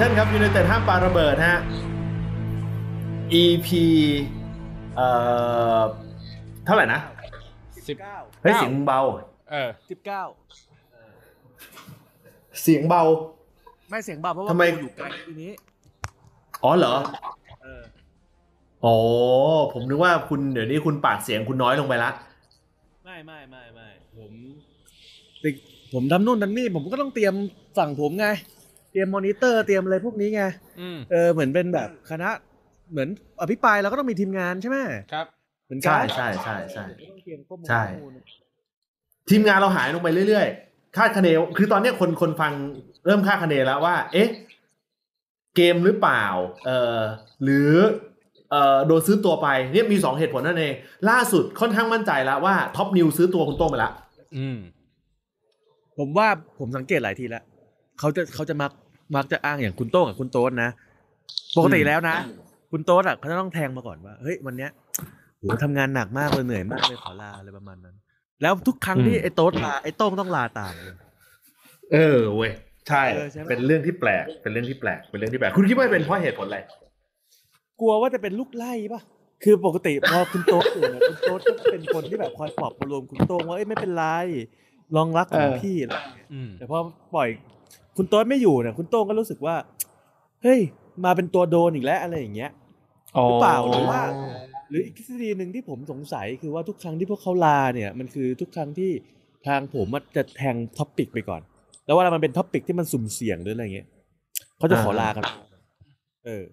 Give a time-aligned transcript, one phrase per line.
[0.00, 1.58] อันเดอร์เทนครับยูไนเต็ดห้ามปาระเบิดฮะ
[3.42, 3.68] EP
[4.96, 5.08] เอ่
[5.78, 5.82] อ
[6.64, 7.00] เท่าไหร่นะ
[7.88, 9.00] สิบเก้าเฮ้ยเสียงเบา
[9.50, 10.22] เออสิบเก้า
[12.62, 13.02] เสียงเบา
[13.90, 15.52] ไม่เสียงเบาเพราะว่าทำไมกูอยู่ไกลทีนี้
[16.62, 16.94] อ๋อเหรอ
[17.62, 17.82] เออ
[18.84, 18.96] อ๋อ
[19.72, 22.10] ผมนึกว่าคุณเดี๋ยวนี้คุณปากเสียงคุณน้อยลงไปละ
[23.04, 24.32] ไม่ไม่ไม่ไม่ผม
[25.42, 25.50] ติ
[25.94, 27.34] ผมทำนู่นทำนี่ผมก็ต้องเตรียม
[27.78, 28.28] ฝั่งผมไง
[28.90, 30.42] เตรียมมอนิเตอร์เตรียมอะไรพวกนี้ไง
[30.80, 32.30] อืมเออเหมือนเป็นแบบคณะ
[32.90, 33.08] เหมือน
[33.42, 34.76] อภิปรายเราก็ต้องมีทีมงานใช่ไหม
[35.12, 35.26] ครับ
[35.64, 38.12] เหมือนกัใช่ใช่ใช่ใช่ ต้องเตรียมข้อมูลใช่ ข้อมูล
[39.30, 42.52] ทีมงานเราหายลงไปเรื่อยๆ คาดคะเนคือตอนเนี้ยคนคนฟัง
[43.06, 44.28] เริ่มคาดคะเนแล้วว่า เอ๊ะ
[45.56, 46.24] เกมหรือเปล่า
[46.64, 47.00] เอ่อ
[47.42, 47.72] หรือ
[48.50, 50.72] เอ่อ โดนซื้อตัวไป เนี่ยมีสองเหตุผลนั่นเอง
[51.10, 53.90] ล่าสุดค่อนข้างมั่นใจแล้วว่าท็อปนิวซื้อตัวคุณโต้งไปละ
[54.36, 54.58] อืม
[55.98, 56.28] ผมว่า
[56.58, 57.42] ผมสังเกตหลายทีแล้ว
[58.00, 58.70] เขาจะเขาจะมัก
[59.16, 60.70] มักจะอ้างอย่างคุณโต้งกับคุณโต๊ดนะ
[61.56, 62.16] ปกติแล้วนะ
[62.72, 64.70] คุณโต๊ดอะเขาจะต้องแทงมาก่อนว่า เฮ้ยวันเนี้ย
[65.38, 67.96] โหทำงานหนักมากเลยเหนื่อยมากเลยขอลาอะไรประมาณนั้น
[68.42, 70.96] แล้วทุกครั้งที่ไอ้โต๊ดลาไอ้โต้งต้องลาตามเลย
[71.92, 72.52] เออเว้ย
[72.88, 76.58] ใช่เออใช่ไหมเป็นเรื่องที่แปลก เป็นเรื่องที่แปลก เป็นเรื่องที่แปลก คุณคิดว่าเป็นเพราะเหตุผลอะไร
[77.80, 79.00] กลัวว่าจะเป็นลูกไล่ปะ
[79.44, 84.04] คือปกติพอคุณโต๊ดอยู่เนี่ยคุณโต๊ดก็เป็นคนที่แบบคอยปลอบประโลมคุณโต้งว่าเอ้ยไม่เป็นไร
[84.96, 86.78] ลองรักของเออพี่อะไรอย่างเงี้ยอืมแต่พอ
[87.14, 87.28] ปล่อย
[88.02, 89.56] คุณโต๊ดไม่อยู่เนี่ยคุณโต้งก็รู้สึกว่า
[90.42, 90.60] เฮ้ย
[91.04, 92.50] มาเป็นตัวโดนอีกแล้วอะไรอย่างเงี้ย
[93.26, 94.00] หรือเปล่าหรือว่า
[94.70, 98.90] หรืออีกทฤษฎีหนึ่งที่ผมสงสัยคือว่าทุกครั้งที่พวกเขาลาเนี่ย มันคือทุกครั้งที่
[99.46, 101.40] ทางผมอะจะแทง topic ไปก่อน
[101.86, 103.88] แล้วเวลามันเป็น topic ที่มันสุ่มเสี่ยงหรืออะไรเงี้ย
[104.58, 105.24] เขาจะขอลากัน
[106.26, 106.44] เออ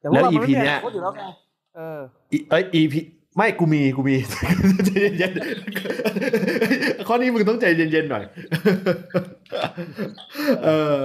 [0.00, 1.22] แต่แล้วว่า EP เนี้ยขาอยู่แล้วไง
[1.76, 2.00] เออ
[2.32, 2.94] อีเอ้ย EP
[3.36, 4.16] ไม่กูมีกูมี
[4.86, 5.38] ใจเย็นๆ
[7.08, 8.24] ข้อนี้มึงต้องใจเย็นๆหน่อย
[10.64, 11.00] เออ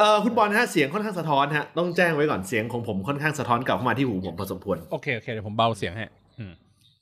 [0.00, 6.04] เออคุณบอลฮะเสียงค่อนข้างสะท้อนฮะ ต้องแจ้งไว้ก่อนเสียงของผมค่อนข้างสะท้อนกลับเข้ามาที่หูผมพอสมควร โอเคโอเคเดี๋ยวผมเบาเสียงให้
[6.38, 6.52] อืม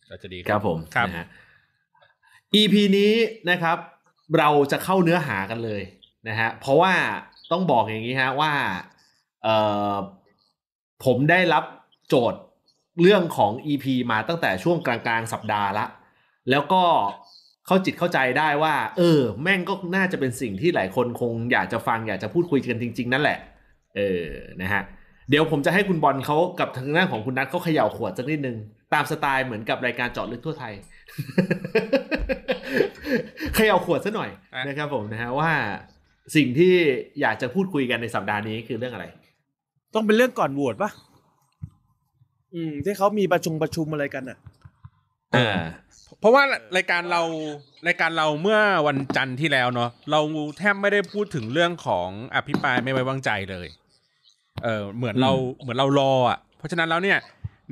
[0.08, 1.26] ก็จะดีครับผมครับนะฮะ
[2.54, 3.12] EP นี้
[3.50, 3.76] นะครับ
[4.38, 5.82] เราจะเข้าเนื้อหากันเลย
[6.28, 6.94] นะฮะ เพราะว่า
[7.52, 8.52] ต้องบอกอย่างนี้ฮะว่า
[9.42, 9.56] เอ่
[9.92, 9.94] อ
[11.04, 11.64] ผมได้รับ
[12.08, 12.40] โจทย์
[13.02, 15.86] เรื่องของ EP มาตั้งแต่ช่วงกลางๆ สัปดาห์ละ
[16.50, 16.82] แล้วก็
[17.72, 23.38] เข้าจิตเข้าใจได้ว่า เออ แม่งก็น่าจะเป็นสิ่งที่หลายคนคงอยากจะฟังอยากจะพูดคุยกันจริง ๆ นั่นแหละ
[23.96, 24.26] เออ
[24.62, 24.82] นะฮะ
[25.30, 28.56] เดี๋ยวผมจะให้คุณบอลเขากับทางด้านของคุณนัทเขาเขย่าขวดสักนิดนึง
[28.94, 30.74] ตามสไตล์เหมือนกับรายการเจาะลึกทั่วไทย
[33.54, 35.50] เขย่าขวดซะหน่อยอะนะครับผมนะฮะว่า
[36.36, 36.72] สิ่งที่
[37.20, 39.06] อยากจะพูดคุยกันในสัปดาห์นี้คือเรื่องอะไร
[39.94, 40.90] ต้องเป็นเรื่องก่อนโหวตปะ
[42.54, 44.38] อืมที่เขามีประชุมประชุมอะไรกันอะ
[45.36, 45.50] อ่า
[46.20, 46.42] เพราะว่า
[46.76, 47.22] รายการเรา
[47.86, 50.20] รายการเราเมื่อวันจันทร์ที่แล้วเนาะเรา
[50.58, 53.68] แทบไม่ได้พูดถึงเรื่องของอภิปรายไม่ไว้วางใจเลย
[54.64, 57.18] เออเหมือนเราเหมือนเรารออะ เพราะฉะนั้นแล้วเนี่ย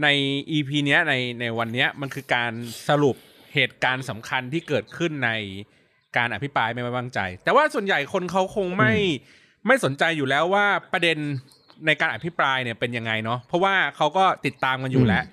[0.03, 0.09] ใน
[0.51, 2.53] อีพีเนี้ยในในวันเนี้ยมันคือการ
[2.89, 3.17] สรุป
[3.55, 5.31] เหตุการณ์สำคัญที่เกิดขึ้นใน
[6.17, 8.93] การอภิปรายไม่ไว้วางใจ แต่ว่าส่วนใหญ่คนเขาคงไม่
[9.67, 11.19] ไม่สนใจอยู่แล้วว่าประเด็น
[11.87, 15.25] ในการอภิปรายเนี่ยเป็นยังไงเนาะเพราะว่าเขาก็ติดตามกันอยู่แล้ว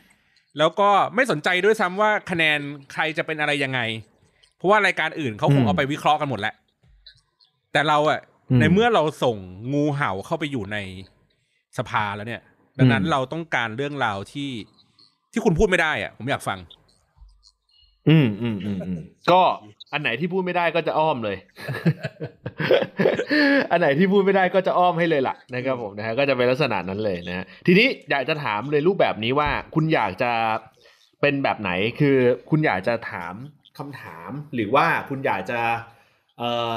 [0.57, 2.59] แล้วก็ไม่สนใจด้วยซ้ำว่าคะแนน
[2.93, 3.79] ใครจะเป็นอะไรยังไง
[4.57, 6.55] เพราะว่ารายการอื่นเขาคงอืมเอาไปวิเคราะห์กันหมดแล้ว
[7.71, 8.19] แต่เราอะ
[8.49, 9.37] อืมในเมื่อเราส่ง
[9.73, 10.77] งูเห่าเข้าไปอยู่ใน
[11.77, 12.41] สภาแล้วเนี่ย
[12.77, 14.51] ดังนั้นอืมเราต้องการเรื่องราวที่
[15.31, 16.59] ที่คุณพูดไม่ได้อะผมอยากฟัง
[18.09, 18.99] อืมอืมอืมอืม
[19.31, 19.41] ก็
[19.93, 21.37] อันไหนที่พูดไม่ได้ก็จะอ้อมเลย
[23.71, 30.31] อันไหนที่พูดไม่ได้ก็จะอ้อมให้เลยล่ะนะครับผมนะฮะก็จะเป็นลักษณะนั้นเลยนะฮะทีนี้อยากจะถามเลยรูปแบบนี้ว่า คุณอยากจะ
[31.21, 32.17] เป็นแบบไหนคือ
[32.49, 33.33] คุณอยากจะถาม
[33.77, 35.59] คำถาม หรือว่าคุณอยากจะ
[36.37, 36.75] เอ่อ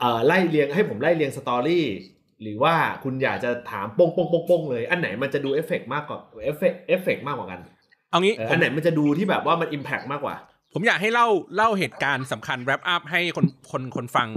[0.00, 1.86] เอ่อไล่เรียงให้ผมไล่เรียง story
[2.42, 2.74] หรือว่า
[3.04, 7.60] คุณอยากจะถามป้งป้งป้งป้งเลย อันไหนมันจะดูเอฟเฟกต์มากกว่า effect effect มากกว่ากัน
[8.10, 10.36] เอางี้เออผมอันไหนมันจะดูที่แบบว่ามัน impact มากกว่า
[10.72, 11.26] ผมอยากให้เล่า
[11.56, 14.28] เล่าเหตุการณ์สำคัญ wrap up ให้คนคนคนฟัง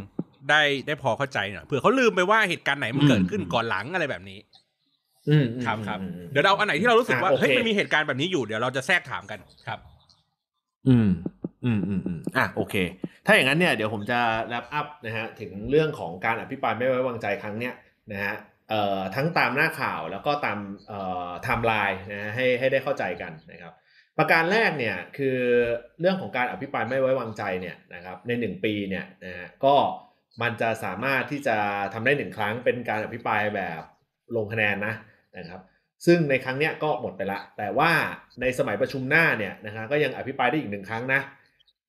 [0.49, 4.39] ได้ได้พอเข้าใจหน่อยเผื่อเขาลืมไปว่าเหตุการณ์ไหนมันอืมเกิดขึ้นก่อนหลังอะไรแบบนี้
[5.29, 9.79] อืมครับครับอืมอืมเดี๋ยวเราอันไหนที่เรารู้สึกว่าอะโอเคเฮ้ยมันมีเหตุการณ์แบบนี้อยู่เดี๋ยวเราจะแทรกถามกันครับ
[10.87, 11.09] อืม
[11.65, 12.75] อืมอืมอืมอะโอเค
[13.25, 17.73] ถ้าอย่างนั้นเนี่ยเดี๋ยวผมจะแรปอัพนะฮะถึงเรื่องของการอภิปรายไม่ไว้วางใจครั้งเนี้ย
[18.11, 18.35] นะฮะ
[18.69, 23.73] เอ่อทั้งตามหน้าข่าวแล้วก็ตามเอ่อไทม์ไลน์นะฮะให้ให้ได้เข้าใจกันนะครับ
[24.17, 25.37] ประการแรกเนี่ยคือ
[25.99, 29.75] เรื่องของการอภิปรายไม่ไว้วางใจเนี่ยนะครับในหนึ่งปีเนี่ยนะฮะก็
[30.41, 31.57] มันจะสามารถที่จะ
[31.93, 33.81] ทำได้หนึ่งครั้งเป็นการอภิปรายแบบ
[34.35, 34.93] ลงคะแนนนะ
[35.37, 35.61] นะครับ
[36.05, 37.91] ซึ่งในครั้งเนี้ยก็หมดไปละ แต่ว่า
[38.41, 41.21] ในสมัยประชุมหน้าเนี่ยนะฮะก็ยังอภิปรายได้อีกหนึ่งครั้งนะ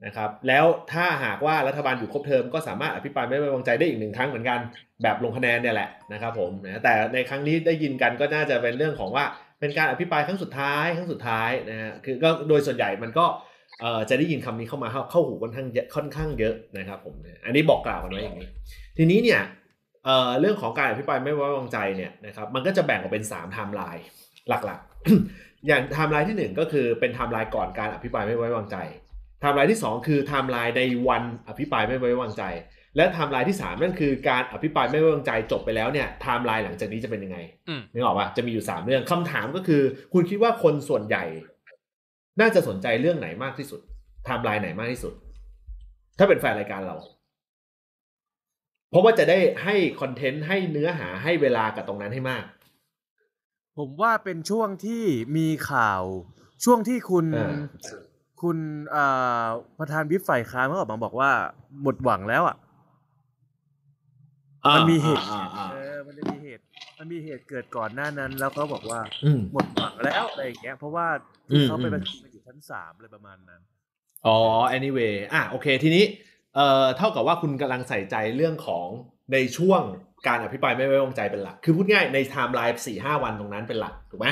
[0.05, 4.59] นะครับแล้วถ้าหากว่ารัฐบาลอยู่ครบเทอมก็สามารถอภิปรายไม่ไว้วางใจได้อีกหนึ่งครั้งเหมือนกัน
[5.03, 9.25] แบบลงคะแนนเนี่ยแหละนะครับผมนะแต่ในครั้งนี้ได้ยินกันก็น่าจะเป็นเรื่องของว่า
[9.65, 13.27] เป็นการอภิปรายครั้งสุดท้ายครั้งสุดท้ายนะฮะคือก็โดยส่วนใหญ่มันก็
[14.09, 17.15] จะได้ยินคำนี้เข้ามาเข้าหูค่อนข้างค่อนข้างเยอะนะครับผม
[17.45, 18.49] อันนี้บอกกล่าวกันไว้อย่างนี้
[18.97, 19.41] ทีนี้เนี่ย
[20.41, 24.05] เรื่องของการอภิปรายไม่ไว้วางใจเนี่ยนะครับมันก็จะแบ่งออกเป็น3ไทม์ไลน์
[24.49, 28.77] หลักๆ อย่างไทม์ไลน์ที่หนึ่งก็คือเป็นไทม์ไลน์ก่อนการอภิปรายไม่ไว้วางใจ
[29.41, 32.43] ไทม์ไลน์ที่สองคือไทม์ไลน์ในวันอภิปรายไม่ไว้วางใจ
[32.97, 37.39] และไทม์ไลน์ที่สามนั่นคือการอภิปรายไม่ไว้วางใจจบไปแล้วเนี่ยไทม์ไลน์หลังจากนี้จะเป็นยังไง
[37.69, 39.83] อืมนึกออกปะจะมีอยู่สามเรื่องคำถามก็คือ
[40.13, 41.25] คุณคิดว่าคนส่วนใหญ่
[42.41, 43.81] น่าจะสนใจเรื่องไหนมากที่สุด
[44.25, 45.13] ไทม์ไลน์ไหนมากที่สุด
[46.19, 46.97] ถ้าเป็นแฟนรายการเรา
[48.91, 52.45] เพราะว่าจะได้ให้คอนเทนต์ให้เนื้อหาให้เวลากับตรงนั้นให้มาก
[53.79, 55.03] ผมว่าเป็นช่วงที่
[55.37, 56.03] มีข่าว
[56.65, 57.55] ช่วงที่คุณเออ
[58.43, 58.57] คุณ
[58.95, 59.47] อ่า
[59.79, 61.31] ประธานวิปฝ่ายค้านเขาออกมาบอกว่า
[61.83, 62.57] หมดหวังแล้วอะ
[64.75, 66.63] มันมีเหตุอ่าอ่าเออ่าอมันจะมีเหตุ
[66.99, 71.07] มันมีเหตุเกิดก่อนหน้านั้น แล้วเขาบอกว่าอืมหมดหวังแล้วอะไรอย่างเงี้ยเพราะว่า
[71.53, 73.63] อืมเขาไปอืมประชุมกันอยู่ชั้นสามเลยประมาณนั้น
[74.27, 74.37] อ๋อ
[74.77, 76.05] anyway อะโอเคทีนี้
[76.55, 78.87] เอ่อเท่ากับว่าคุณกำลังใส่ใจเรื่องของ
[79.33, 79.83] ในช่วง
[80.27, 84.29] การอภิปรายไม่ไว้วางใจเป็นหลัก คือพูดง่ายในไทม์ไลน์สี่ห้าวันตรงนั้นเป็นหลักถูกไหม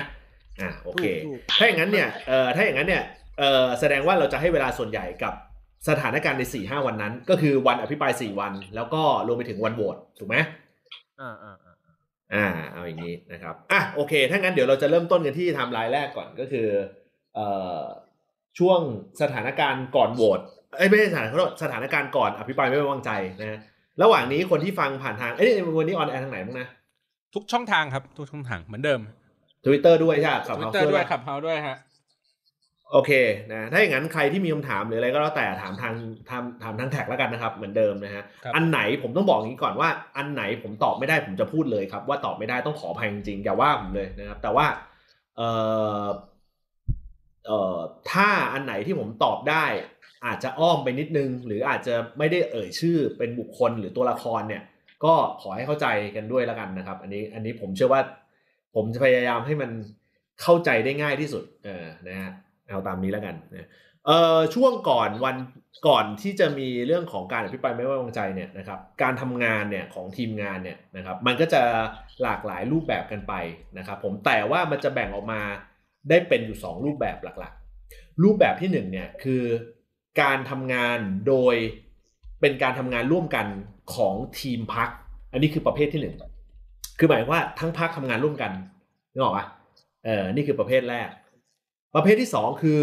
[0.61, 3.03] อะโอเคถูกถ้าอย่างนั้นเนี่ยเอ่อถ้าอย่างนั้นเนี่ย
[3.39, 5.35] เอ่อแสดงว่าเราจะให้เวลาส่วนใหญ่กับ
[5.89, 10.37] สถานการณ์ในสี่ห้าวันนั้น ก็คือวันอภิปรายสี่วัน แล้วก็รวมไปถึงวันโหวตถูกไหม
[11.21, 11.75] อ่าอ่าอ่า
[12.35, 16.69] อ่าเอาอย่างนี้นะครับอะโอเค ถ้างั้นเดี๋ยวเราจะเริ่มต้นกันที่ไทม์ไลน์แรกก่อนก็คือ
[17.35, 17.47] เอ่
[17.79, 17.81] อ
[18.59, 18.81] ช่วง
[19.23, 20.41] สถานการณ์ก่อนโหวต
[20.77, 23.59] เอ้ยไม่ใช่สถานขอโทษสถานการณ์ก่อนอภิปรายไม่ไว้วางใจนะฮะ
[24.03, 26.69] ระหว่างนี้คนที่ฟังผ่านทางเอ้ยวันนี้ on air ทางไหนบ้างนะ
[27.35, 29.01] ทุกช่องทางครับ ทุกช่องทางเหมือนเดิม
[29.65, 31.77] ทวิตเตอร์ด้วยใช่ไหมครับทวิตเตอร์คลับเฮาส์ด้วยคลับเฮาส์ด้วยฮะ
[32.93, 33.11] โอเค
[33.53, 35.95] นะถ้าอย่างนั้นใครที่มีคำถามหรืออะไรก็แล้วแต่ถามทาง
[36.31, 44.67] ถามถามทางแท็กแล้วกันนะครับ เหมือนเดิมนะฮะครับอันไหนผมต้องบอกอย่างนี้ก่อนว่า อันไหนผมตอบไม่ได้ผมจะพูดเลยครับ ว่าตอบไม่ได้ต้องขออภัยจริงๆอย่าว่าผมเลยนะครับ แต่ว่า
[45.37, 45.49] เอ่
[46.05, 46.07] อ
[47.47, 47.79] เอ่อ
[48.11, 49.65] ถ้าอันไหนที่ผมตอบได้
[50.27, 54.63] อาจจะอ้อมไปนิดนึง หรืออาจจะไม่ได้เอ่ยชื่อเป็นบุคคลหรือตัวละครเนี่ย
[55.05, 55.87] ก็ขอให้เข้าใจ
[56.17, 58.03] กันด้วยแล้วกันนะครับ อันนี้อันนี้ผมเชื่อว่า
[58.75, 59.71] ผมจะพยายามให้มัน
[60.43, 62.33] เข้าใจได้ง่ายที่สุดเออนะฮะ
[62.73, 63.69] เอาตามนี้แล้วกันนะ
[64.07, 65.37] เอ่อช่วงก่อนวัน
[65.89, 71.63] ก่อนที่จะมีเรื่องของการอภิปรายไม่ไว้วางใจเนี่ยนะครับการทำงานเนี่ยของทีมงานเนี่ยนะครับมันก็จะ
[72.23, 73.35] หลากหลายรูปแบบกันไป
[73.79, 75.41] นะครับผมแต่ว่ามันจะแบ่งออกมา
[76.09, 79.43] ได้เป็นอยู่สองรูปแบบหลักๆ รูปแบบที่หนึ่งเนี่ยคือ
[80.23, 80.99] การทำงาน
[81.29, 81.55] โดย
[82.41, 83.47] เป็นการทำงานร่วมกัน
[83.95, 84.89] ของทีมพัก
[85.33, 86.17] อันนี้คือประเภทที่หนึ่ง
[86.99, 88.53] คือหมายว่าทั้งพักทำงานร่วมกัน
[89.13, 89.47] นึกออกปะ
[90.05, 91.09] เออนี่คือประเภทแรก
[91.95, 92.83] ประเภทที่สองคือ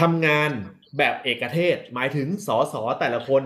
[0.00, 0.50] ทำงาน
[0.98, 3.42] แบบเอกเทศ หมายถึงสสแต่ละคน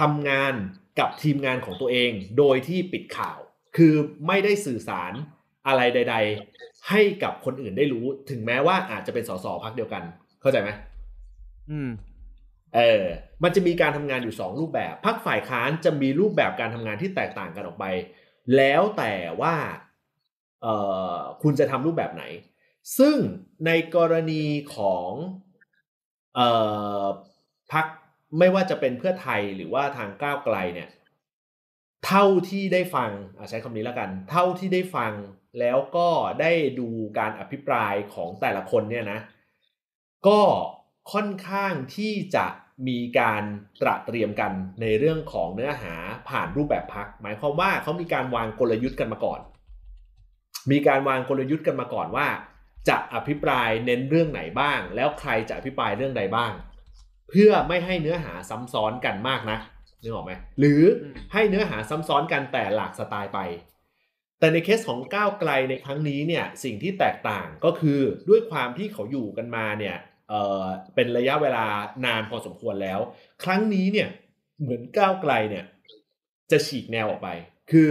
[0.00, 0.52] ทำงาน
[0.98, 3.38] กับทีมงานของตัวเอง โดยที่ปิดข่าว
[3.76, 3.94] คือ
[4.26, 5.12] ไม่ได้สื่อสาร
[5.66, 6.16] อะไรใด
[6.52, 10.02] ๆ ให้กับคนอื่นได้รู้ ถึงแม้ว่าอาจจะเป็นสสพักเดียวกัน
[10.40, 10.70] เข้าใจไหม
[11.70, 11.90] อืม
[12.76, 13.04] เออ
[13.42, 17.84] มันจะมีการทำงานอยู่สองรูปแบบพักฝ่ายค้านจะมีรูปแบบการทำงานที่แตกต่างกันออกไป
[18.56, 19.54] แล้วแต่ว่า
[20.62, 20.66] เอ
[21.14, 22.24] อคุณจะทำรูปแบบไหน
[22.98, 23.16] ซึ่ง
[23.66, 24.44] ในกรณี
[24.76, 25.10] ของ
[26.38, 26.40] อ
[27.04, 27.06] อ
[27.72, 27.86] พัก
[28.38, 30.88] ไม่ว่าจะเป็นเพื่อไทยหรือว่าทางก้าวไกลเนี่ย
[32.06, 35.12] เท่าที่ได้ฟังอะใช้คำนี้แล้วกัน เท่าที่ได้ฟัง
[35.60, 36.08] แล้วก็
[36.40, 36.88] ได้ดู
[37.18, 39.20] การอภิปรายของแต่ละคนเนี่ยนะ
[40.28, 40.40] ก็
[41.12, 42.46] ค่อนข้างที่จะ
[42.88, 43.42] มีการ
[43.80, 45.94] ตระเตรียมกันในเรื่องของเนื้อหา
[46.28, 49.40] ผ่านรูปแบบพัก หมายความว่าเขามีการวางกลยุทธ์กันมาก่อน
[50.70, 52.26] มีการวางกลยุทธ์กันมาก่อนว่า
[52.88, 56.52] จะอภิปรายเน้นเรื่องไหนบ้าง แล้วใครจะอภิปรายเรื่องใดบ้าง
[57.30, 59.58] เพื่อไม่ให้เนื้อหาซ้ำซ้อนกันมากนะ
[60.02, 60.82] นึกออกไหมหรือ
[61.32, 63.40] ให้เนื้อหาซ้ำซ้อนกันแต่หลากสไตล์ไป
[64.38, 69.96] แต่ในเคสของก้าวไกลในครั้งนี้เนี่ยสิ่งที่แตกต่างก็คือด้วยความที่เขาอยู่กันมาเนี่ย
[70.28, 70.64] เออ
[70.94, 71.66] เป็นระยะเวลา
[72.06, 73.00] นานพอสมควรแล้ว
[73.44, 74.08] ครั้งนี้เนี่ย
[74.60, 75.64] เหมือนก้าวไกลเนี่ย
[76.50, 77.28] จะฉีกแนวออกไป
[77.70, 77.90] คือ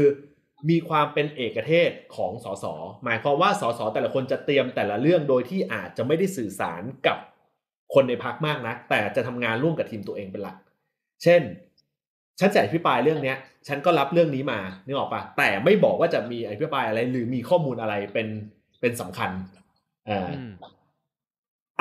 [0.70, 2.66] มีความเป็นเอกเทศของสส
[3.04, 7.18] หมายความว่าสสแต่ละคนจะเตรียมแต่ละเรื่องโดยที่อาจจะไม่ได้สื่อสารกับ
[7.94, 10.58] คนในพักมากนัก แต่จะทำงานร่วมกับทีมตัวเองเป็นหลัก
[11.24, 11.42] เช่น
[12.40, 18.28] ฉันจะอภิปรายเรื่องเนี้ย ฉันก็รับเรื่องนี้มานึกออกปะแต่ไม่บอกว่าจะมีอภิปรายอะไร หรือมีข้อมูลอะไรเป็น
[18.82, 19.32] เป็นสำคัญ
[20.06, 20.52] เอ่อออืม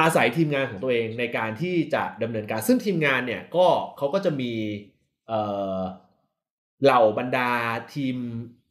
[0.00, 4.52] อาศัยทีมงานของตัวเองในการที่จะดำเนินการ ซึ่งทีมงานเนี่ยก็เขาก็จะมี
[5.28, 5.40] เอ่
[5.78, 5.80] อ
[6.84, 7.50] เหล่าบรรดา
[7.94, 8.16] ทีม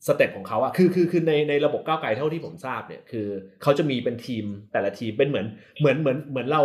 [0.08, 3.28] staff ของเขาอะคือคือคือในในระบบก้าวไกลเท่าที่ผมทราบเนี่ยคือ
[3.64, 5.46] เขาจะมีเป็นทีมแต่ละทีมเป็นเหมือน
[5.80, 6.62] เหมือนเหมือนเหมือนเรา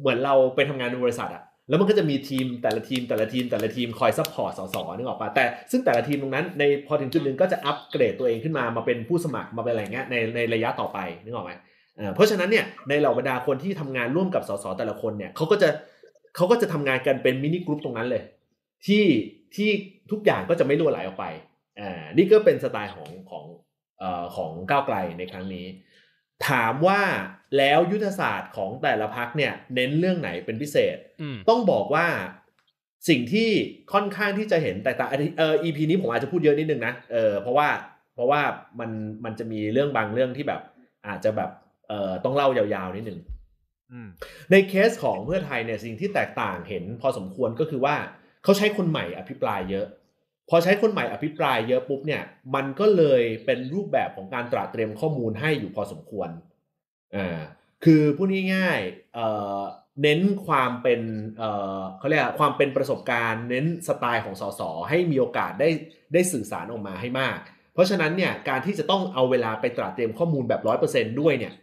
[0.00, 11.52] เหมือนเราไปทำงานในบริษัทอะแล้วมันก็จะมีทีมแต่ละทีมแต่ละทีมแต่ละทีมคอย support สสนึกออกปะแต่ซึ่งแต่ละทีมตรงนั้นในพอถึงจุดหนึ่งก็จะอัปเกรดตัวเองขึ้นมามาเป็นผู้สมัครมาเป็นอะไรเงี้ยในในระยะต่อไปนึกออกไหม
[11.96, 15.68] เอ่อเพราะฉะนั้นเนี่ยในเหล่าบรรดาคนที่ทำงานร่วมกับสสแต่ละคนเนี่ยเขาก็จะ
[16.36, 18.22] เขาก็จะทำงานกันเป็นมินิกรุ๊ปตรงนั้นเลย
[18.86, 19.04] ที่
[19.56, 19.70] ที่
[20.10, 21.24] ทุกอย่างก็จะไม่รั่วไหลออกไป
[21.80, 23.44] อ่านี่ก็เป็นสไตล์ของของ
[23.98, 25.66] เอ่อของก้าวไกลในครั้งนี้
[26.48, 27.00] ถามว่า
[27.58, 32.06] แล้วยุทธศาสตร์ของแต่ละพักเนี่ย เน้นเรื่องไหนเป็นพิเศษอืมต้องบอกว่า
[33.08, 33.50] สิ่งที่
[33.92, 37.68] ค่อนข้างที่จะเห็นแตกต่างอันนี้เออ EP นี้ผมอาจจะพูดเยอะนิดนึงนะเออเพราะว่า
[38.14, 38.40] เพราะว่า
[38.80, 38.90] มัน
[39.24, 40.60] มันจะมีเรื่องบางเรื่องที่แบบ
[41.06, 41.50] อาจจะแบบ
[41.88, 43.18] เออต้องเล่ายาวๆนิดนึง
[43.92, 44.08] อืม
[44.50, 47.96] ในเคสของเพื่อไทยเนี่ยสิ่งที่แตกต่างเห็นพอสมควรก็คือว่า
[48.44, 49.86] เขาใช้คนใหม่อภิปรายเยอะ
[50.50, 52.22] พอใช้คนใหม่อภิปรายเยอะปุ๊บเนี่ย
[52.54, 56.28] มันก็เลยเป็นรูปแบบของการตระเตรียมข้อมูลให้อยู่พอสมควร
[57.16, 57.40] อ่า
[57.84, 59.26] คือพูดง่ายๆเอ่
[59.58, 59.60] อ
[60.02, 61.00] เน้นความเป็น
[61.38, 65.68] เอ่อเขาเรียกความเป็นประสบการณ์ เน้นสไตล์ของสสให้มีโอกาสได้
[66.12, 67.38] ได้สื่อสารออกมาให้มาก
[67.74, 71.54] เพราะฉะนั้นเนี่ยการที่จะต้องเอาเวลาไปตระเตรียมข้อมูลแบบร้อยเปอร์เซด้วยเนี่ย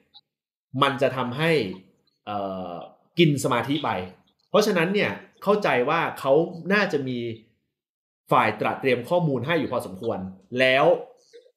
[0.81, 1.51] มันจะทำให้
[2.25, 2.37] เอ่
[2.71, 2.73] อ
[3.19, 3.89] กินสมาธิไป
[4.49, 5.11] เพราะฉะนั้นเนี่ย
[5.43, 6.33] เข้าใจว่าเขา
[6.73, 7.17] น่าจะมี
[8.31, 10.19] ฝ่ายตระเตรียมข้อมูลให้อยู่พอสมควร
[10.59, 10.85] แล้ว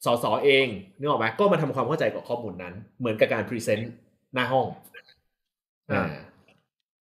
[0.05, 0.67] สสเอง
[0.99, 3.93] นึกออกไหมก็มาทำความเข้าใจกับข้อมูลนั้น เหมือนกับการพรีเซนต์
[4.35, 4.67] หน้าห้อง
[5.93, 6.05] อ่า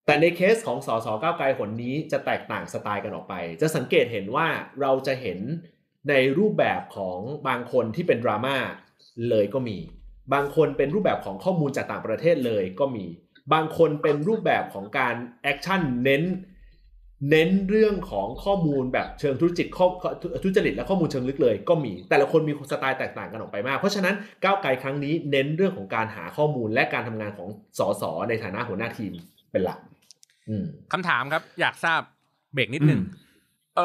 [0.05, 4.47] แต่ในเคสของสสก้าวไกลคนนี้จะแตกต่างสไตล์กันออกไป จะสังเกตเห็นว่า
[4.81, 5.39] เราจะเห็น
[6.09, 8.57] ในรูปแบบของบางคนที่เป็นดราม่า
[9.29, 9.77] เลยก็มี
[10.33, 13.05] บางคนเป็นรูปแบบของข้อมูลจากต่างประเทศเลยก็มี
[13.53, 16.23] บางคนเป็นรูปแบบของการ action เน้น
[17.29, 19.87] เน้นเรื่องของข้อมูลแบบเชิงธุรกิจข้อ
[20.43, 27.49] ทุจริตและข้อมูลเชิงลึกเลยก็มี แต่ละคนมีสไตล์แตกต่างกันออกไปมาก เพราะฉะนั้นก้าวไกลครั้งนี้เน้นเรื่องของการหาข้อมูลและการทำงานของ
[27.79, 29.11] สสในฐานะหัวหน้าทีม
[29.51, 29.79] เป็นหลัก
[30.49, 32.01] อืมคำถามครับ อยากทราบ
[32.53, 33.27] เบรกนิดหนึ่งอืม
[33.77, 33.81] เอ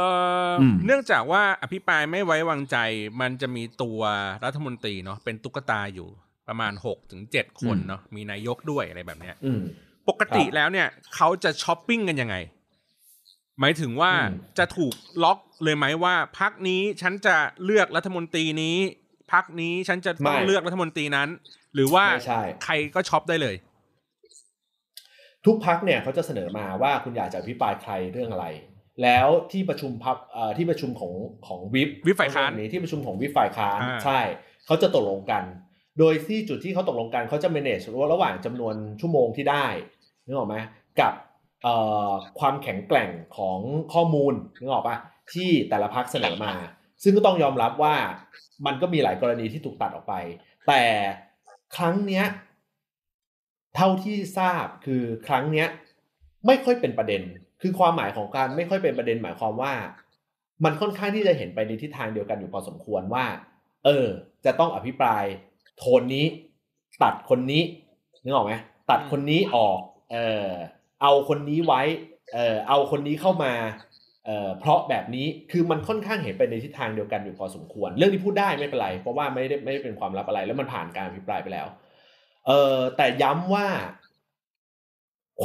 [0.48, 2.76] ออมเนื่องจากว่าอภิปรายไม่ไว้วางใจ
[3.20, 4.00] มันจะมีตัว
[4.44, 6.08] รัฐมนตรีเนาะเป็นตุ๊กตาอยู่
[6.48, 9.60] ประมาณหกถึงเจ็ดคนเนาะมีนายกด้วยอะไรแบบเนี้ยอืม
[10.08, 12.36] ปกติครับแล้วเนี่ยเขาจะช้อปปิ้งกันยังไง
[13.60, 14.94] หมายถึงว่าอืมจะถูก
[15.24, 18.76] ล็อกเลยไหมว่าพักนี้ฉันจะเลือกรัฐมนตรีนี้
[19.32, 21.28] พักนี้ฉันจะต้องเลือกรัฐมนตรีนั้น
[21.74, 23.56] หรือว่าไม่ใช่ใครก็ช็อปได้เลย
[25.46, 28.46] ทุกพักเนี่ยเขาจะเสนอมาว่าคุณอยากจะอภิปรายใครเรื่องอะไร
[29.02, 31.12] แล้วที่ประชุมพักเอ่อที่ประชุมของ
[31.46, 34.20] ของวิปวิปฝ่ายค้านนี้ที่ประชุมของวิปฝ่ายค้านอ่าใช่
[34.66, 35.42] เขาจะตกลงกัน
[35.98, 39.66] โดยที่จุดที่เขาตกลงกันเขาจะ manage ระหว่างจำนวนชั่วโมงที่ได้
[40.26, 40.56] นึกออกไหม
[41.00, 41.23] กับเอ่อ
[42.38, 43.58] ความแข็งแกร่งของ
[43.92, 44.96] ข้อมูลนึกออกปะ
[45.32, 46.52] ที่แต่ละพักเสนอมา
[47.02, 47.94] ซึ่งก็ต้องยอมรับว่า
[48.66, 50.14] มันก็มีหลายกรณีที่ถูกตัดออกไป
[50.66, 50.82] แต่
[51.76, 52.24] ครั้งเนี้ย
[53.76, 55.68] เท่าที่ทราบคือครั้งเนี้ย
[56.46, 57.22] ไม่ค่อยเป็นประเด็น
[57.62, 59.72] คือความหมายของการไม่ค่อยเป็นประเด็นหมายความว่า
[60.64, 63.24] มันค่อนข้างที่จะเห็นไปในทิศทางเดียวกันอยู่พอสมควรว่า
[63.84, 64.06] เออ
[64.44, 65.24] จะต้องอภิปราย
[65.78, 66.26] โทนนี้
[67.02, 67.62] ตัดคนนี้
[68.24, 68.52] นึกออกไหม
[68.90, 69.78] ตัดคนนี้ออก
[70.12, 70.16] เอ
[70.46, 70.48] อ
[71.02, 71.82] เอาคนนี้ไว้
[72.34, 73.52] เออเอาคนนี้เข้ามา
[74.26, 81.66] เอ่อเพราะแบบนี้คือมันค่อนข้างเห็นไปในทิศทางเดียวกันอยู่พอสมควร เรื่องที่พูดได้ไม่เป็นไร เพราะว่าไม่ได้ไม่ได้เป็นความลับอะไร แล้วมันผ่านการอภิปรายไปแล้ว
[82.46, 83.66] เอ่อแต่ย้ำว่า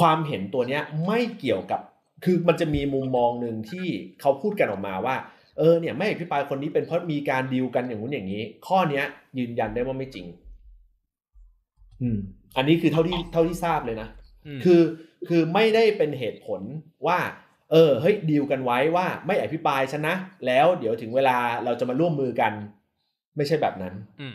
[0.00, 1.80] ความเห็นตัวเนี้ยไม่เกี่ยวกับ
[2.24, 3.86] คือมันจะมีมุมมองหนึ่งที่
[4.20, 5.16] เขาพูดกันออกมาว่า
[5.58, 9.04] เออเนี่ยไม่อภิปรายคนนี้เป็นเพราะมีการดีลกันอย่างนู้นอย่างนี้ ข้อเนี้ย
[9.38, 10.26] ยืนยันได้ว่าไม่จริง
[12.02, 12.18] อืม
[12.56, 14.08] อันนี้คือเท่าที่เท่าที่ทราบเลยนะ
[14.56, 14.80] มคือ
[15.28, 16.60] คือไม่ได้เป็นเหตุผล
[17.06, 17.18] ว่า
[17.70, 22.52] เออเฮ้ยดีลกันไว้ว่าไม่อภิปรายฉันนะ แล้วเดี๋ยวถึงเวลาเราจะมาร่วมมือกัน
[23.36, 24.34] ไม่ใช่แบบนั้นอืม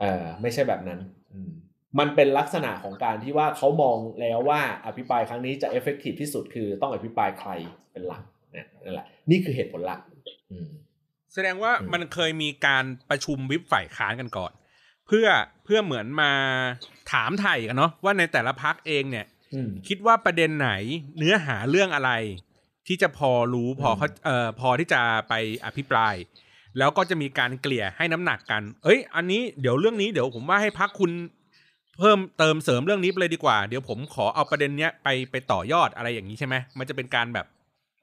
[0.00, 1.00] เออไม่ใช่แบบนั้น
[1.32, 1.50] อืม
[1.98, 7.50] มันเป็นลักษณะของการที่ว่าเขามองแล้วว่าอภิปรายครั้งนี้จะเอฟเฟกตีฟที่สุดคือต้องอภิปรายใคร
[7.92, 10.00] เป็นหลักเนี่ยนั่นแหละนี่คือเหตุผลหลัก
[10.50, 10.68] อืม
[11.34, 14.52] แสดงว่าอืมมันเคยมีการประชุมวิปฝ่ายค้านกันก่อน
[15.06, 15.26] เพื่อ
[15.64, 16.32] เพื่อเหมือนมา
[17.12, 19.31] ถามไถ่กันเนาะว่าในแต่ละพักเองเนี่ยอืม
[19.88, 20.70] คิดว่าประเด็นไหน
[21.18, 22.10] เนื้อหาเรื่องอะไร
[22.86, 26.14] ที่จะพอรู้พอเขาเอ่อพอที่จะไปอภิปราย
[26.78, 31.12] แล้วก็จะมีการเกลี่ยให้น้ำหนักกัน เอ้ย อันนี้เดี๋ยวเรื่องนี้เดี๋ยวผมว่าให้พักคุณ
[31.98, 37.46] เพิ่มเติมเสริมเรื่องนี้ไปเลยดีกว่า เดี๋ยวผมขอเอาประเด็นเนี้ยไปไปต่อยอดอะไรอย่างนี้ใช่ไหมมันจะเป็นการแบบ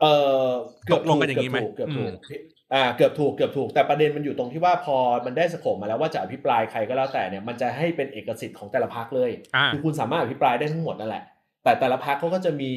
[0.01, 0.05] เอ
[0.45, 0.47] อ
[0.85, 11.23] เกือบตกลงกันอย่างนี้นี้ไหมเกือบถูกอืมเกือบถูกอ่าเกือบถูกเกือบถูกแต่ประเด็นมันอยู่ตรงที่ว่าพอมันได้สโคปมาแล้วว่าจะอภิปรายใครก็แล้วแต่เนี่ยมันจะให้เป็นเอกสิทธิ์ของแต่ละพักเลยอ่าคือคุณสามารถอภิปรายได้ทั้งหมดนั่นแหละ
[11.63, 12.71] แต่แต่ละพักเขาก็จะมี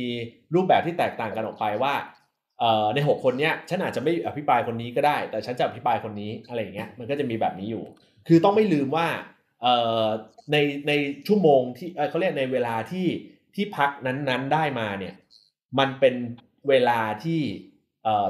[0.55, 1.95] รูปแบบที่แตกต่างกันออกไปว่า
[2.95, 7.85] ในหกคนเนี้ยฉันอาจจะไม่อภิปรายคนนี้ก็ได้ แต่ฉันจะอภิปรายคนนี้อะไรอย่างเงี้ยมันก็จะมีแบบนี้อยู่
[8.29, 9.07] คือต้องไม่ลืมว่า
[10.53, 10.57] ใน
[10.89, 10.93] ใน
[11.27, 13.07] ชั่วโมงที่เขาเรียกในเวลาที่
[13.55, 15.15] ที่พักนั้นๆได้มาเนี่ย
[15.79, 16.15] มันเป็น
[16.69, 17.41] เวลาที่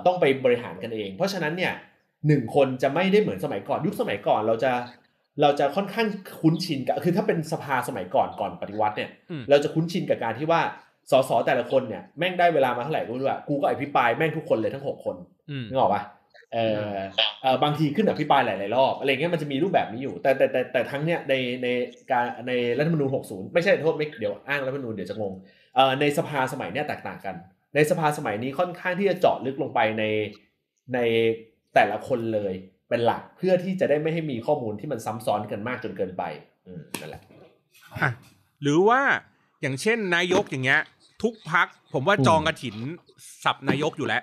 [0.07, 1.73] ต้องไปบริหารกันเอง เพราะฉะนั้นเนี่ย
[2.27, 4.73] หนึ่งคนจะไม่ได้เหมือนสมัยก่อนยุคสมัยก่อนเราจะ
[5.41, 6.07] เราจะค่อนข้าง
[6.41, 10.61] คุ้นชินกับคือถ้าเป็นสภาสมัยก่อนก่อนปฏิวัติเนี่ยอืมเราจะคุ้นชินกับการที่ว่า
[11.11, 15.17] สสแต่ละคนเนี่ยแม่งได้เวลามาเท่าไหร่ก็ไม่รู้อะกูก็อภิปรายแม่งทุกคนเลยทั้งหกคน
[15.51, 16.03] อืมนึกออกปะ
[16.55, 16.99] เออ
[17.43, 21.69] เออบางทีขึ้นอภิปรายหลายๆรอบอะไรเงี้ยมันจะมีรูปแบบนี้อยู่ แต่แต่แต่แต่ทั้งเนี้ยในใน
[22.11, 25.33] การในรัฐธรรมนูญ60 ไม่ใช่โทษไม่เดี๋ยวอ้างรัฐธรรมนูญเดี๋ยวจะงง
[25.75, 27.37] เอ่อในสภาสมัยเนี้ยแตกต่างกัน
[27.75, 30.05] ในสภาสมัยนี้ค่อนข้างที่จะเจาะลึกลงไปใน
[30.95, 30.99] ใน
[31.75, 32.53] แต่ละคนเลย
[32.93, 36.23] เป็นหลักเพื่อที่จะได้ไม่ให้มีข้อมูลที่มันซ้ำซ้อนกันมากจนเกินไป
[36.67, 37.23] อืมนั่นแหละ
[38.03, 38.11] อะ
[38.63, 39.01] หรือว่า
[39.61, 40.81] อย่างเช่นนายกอย่างเงี้ย
[41.23, 42.77] ทุกพักผมว่าอืมจองกระถิน
[43.45, 44.23] สับนายกอยู่แล้ว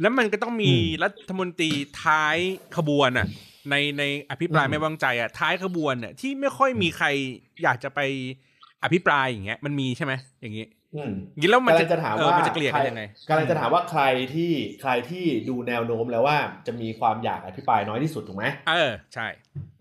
[0.00, 1.70] แล้วมันก็ต้องมีอืมรัฐมนตรี
[2.02, 2.36] ท้าย
[2.76, 3.26] ขบวนอะ
[3.70, 7.06] ในในอภิปรายอืมไม่วางใจอะท้ายขบวนอะที่ไม่ค่อยมีใคร
[7.62, 8.00] อยากจะไป
[8.84, 11.08] อภิปรายอย่างเงี้ยมันมีใช่ไหมอย่างงี้อืมอ ย่า
[11.38, 14.02] งงี้แล้วมันกำลัจะงจะถามเออว่ามันจะเกลี่ยกันยังไงกำลังจะถามว่าใคร
[14.34, 19.26] ที่ใครที่ดูแนวโน้มแล้วว่าจะมีความอยากอภิปรายน้อยที่สุดถูกไหมเออใช่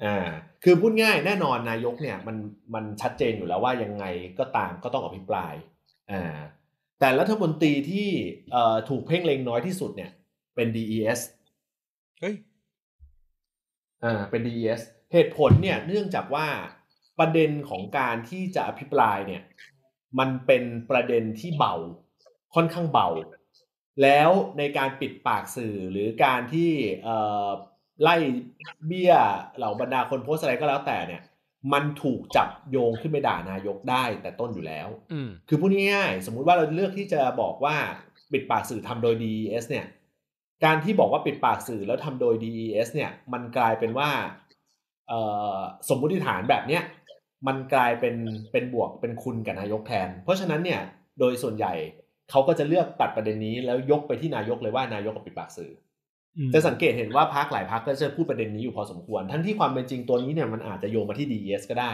[0.04, 0.28] อ่า
[0.64, 2.38] คือพูดง่ายแน่นอนนายกเนี่ยมัน
[2.74, 4.06] มันชัดเจนอยู่แล้วว่ายังไง
[4.40, 5.54] ก็ตามก็ต้องอภิปราย
[6.12, 6.36] อ่า
[7.00, 8.10] แต่รัฐมนตรีที่
[8.52, 10.12] เอ่อถูกเพ่งเล็งน้อยที่สุดเนี่ย
[10.56, 11.20] เป็น DES
[12.20, 12.36] เฮ้ย
[14.04, 14.82] อ่าเป็น DES
[15.14, 16.48] เหตุผลเนี่ยเนื่องจากว่า
[17.20, 19.42] ประเด็นของการที่จะอภิปรายเนี่ย
[20.20, 21.74] มันเป็นประเด็นที่เบา
[22.56, 23.08] ค่อนข้างเบา
[24.04, 26.72] แล้วในการปิดปากสื่อหรือการที่
[27.04, 27.16] เอ่
[27.46, 27.50] อ
[28.02, 28.16] ไล่
[28.88, 29.14] เบี้ย
[29.58, 31.22] เหล่าบรรดาคนโพสต์อะไรก็แล้วแต่เนี่ย
[31.74, 37.76] มันถูกจับโยงขึ้นไปด่านายกได้แต่ต้นอยู่แล้วอืมคือพูดง่ายๆสมมุติว่าเราเลือกที่จะบอกว่า
[38.32, 39.86] ปิดปากสื่อทำโดย DES เนี่ย
[40.66, 44.10] การที่บอกว่าปิดปากสื่อแล้วทำโดย DES เนี่ย มันกลายเป็นว่า
[45.08, 45.20] เอ่
[45.56, 45.58] อ
[45.90, 46.84] สมมุติฐานแบบเนี้ย
[47.48, 48.16] มันกลายเป็น
[48.52, 50.82] เป็นบวกเป็นคุณกับนายกแทน เพราะฉะนั้นเนี่ย
[51.20, 51.74] โดยส่วนใหญ่
[52.32, 55.72] เขาก็จะเลือกตัดประเด็นนี้แล้วยกไปที่นายกเลยว่านายกกับปิดปากสื่อ
[56.54, 61.92] จะสังเกตเห็นว่าพักหลายพักก็จะพูดประเด็นนี้อยู่พอสมควร ทั้งที่ความเป็นจริงตัวนี้เนี่ยมันอาจจะโยงมาที่ DES ก็ได้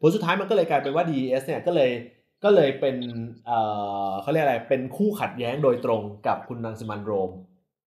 [0.00, 1.90] ผลสุดท้ายมันก็เลยกลายเป็นว่า DES เนี่ยก็เลย
[2.44, 2.96] ก็เลยเป็น
[3.46, 3.58] เอ่
[4.08, 7.30] อเขาเรียกอะไรเป็นคู่ขัดแย้งโดยตรงกับคุณนังสมันโรม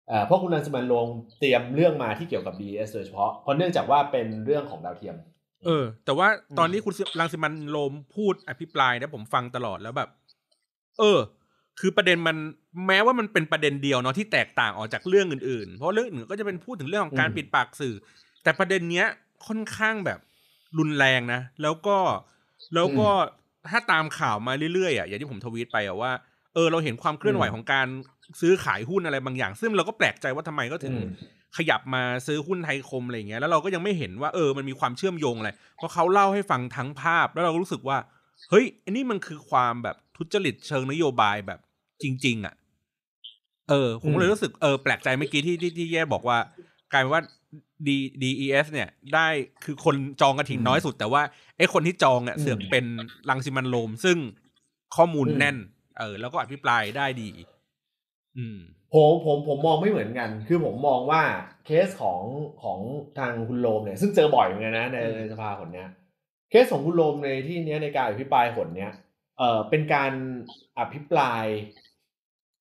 [0.09, 1.09] เอ่อเพราะคุณนังสมันโรม
[1.41, 5.17] เตรียมเรื่องมาที่เกี่ยวกับ DES โดยเฉพาะเพราะเนื่องจากว่าเป็นเรื่องของดาวเทียม
[5.65, 10.09] เออ แต่ว่าตอนนี้คุณรังสิมันต์โรมพูดอภิปรายเนี่ยผมฟังตลอดแล้วแบบ
[10.99, 11.19] เออ
[11.81, 12.37] คือประเด็นมัน
[12.89, 17.95] แม้ว่ามันเป็นประเด็นเดียวเนาะที่แตกต่างออกจากเรื่องอื่นๆ เพราะเรื่องอื่นก็จะเป็นพูดถึงเรื่องของการอืมปิดปากสื่อ
[18.43, 19.07] แต่ประเด็นเนี้ย
[19.47, 20.19] ค่อนข้างแบบ
[20.79, 21.97] รุนแรงนะ แล้วก็
[22.75, 23.09] แล้วก็
[23.71, 26.13] ถ้าตามข่าวมาเรื่อยๆอะอย่างที่ผมทวีตไปอะว่า
[26.55, 27.87] เออเราเห็นความเคลื่อนไหวของการ
[28.41, 31.05] ซื้อขายหุ้นอะไรบางอย่าง ซึ่งเราก็แปลกใจว่าทำไมก็ถึงอืม
[31.57, 37.99] ขยับมาซื้อหุ้นไทยคมอะไรอย่างเงี้ยแล้วเราก็ยังไม่เห็นว่าเออมันมีความเชื่อมโยงอะไรเพราะเขาเล่าให้ฟังทั้งภาพ แล้วเราก็รู้สึกว่า
[38.51, 41.61] เฮ้ยอันนี้มันคือความแบบทุจริตเชิงนโยบายแบบ
[42.03, 42.55] จริง ๆ อะ
[43.69, 46.39] เออ ผมก็เลยรู้สึกเออแปลกใจเมื่อกี้ที่ที่ที่แย่บอกว่า
[46.93, 47.23] กลายเป็นว่า
[47.87, 47.89] D
[48.23, 49.29] DES เนี่ย ได้
[49.65, 51.23] คือคนจองกระถิ่นน้อยสุด แต่ว่า
[51.59, 52.85] ไอ้คนที่จองเนี่ยอืมเสือกเป็น
[53.29, 54.17] รังสิมันต์โรมซึ่ง
[54.97, 55.57] ข้อมูลอืมแน่น
[55.99, 57.31] เออ แล้วก็อภิปรายได้ดี
[58.39, 58.59] อืม
[58.95, 61.23] ผมผมผมมองไม่เหมือนกัน คือผมมองว่า
[61.67, 62.23] เคสของ
[62.63, 62.79] ของ
[63.19, 65.89] ทางคุณโรมเนี่ย ซึ่งเจอบ่อยเหมือนกันนะในอืมในสภาคนเนี้ย
[66.51, 68.93] เคสของคุณโรมในที่เนี้ยในการอภิปรายหนเนี้ย
[69.39, 70.13] เอ่อเป็นการ
[70.79, 71.45] อภิปราย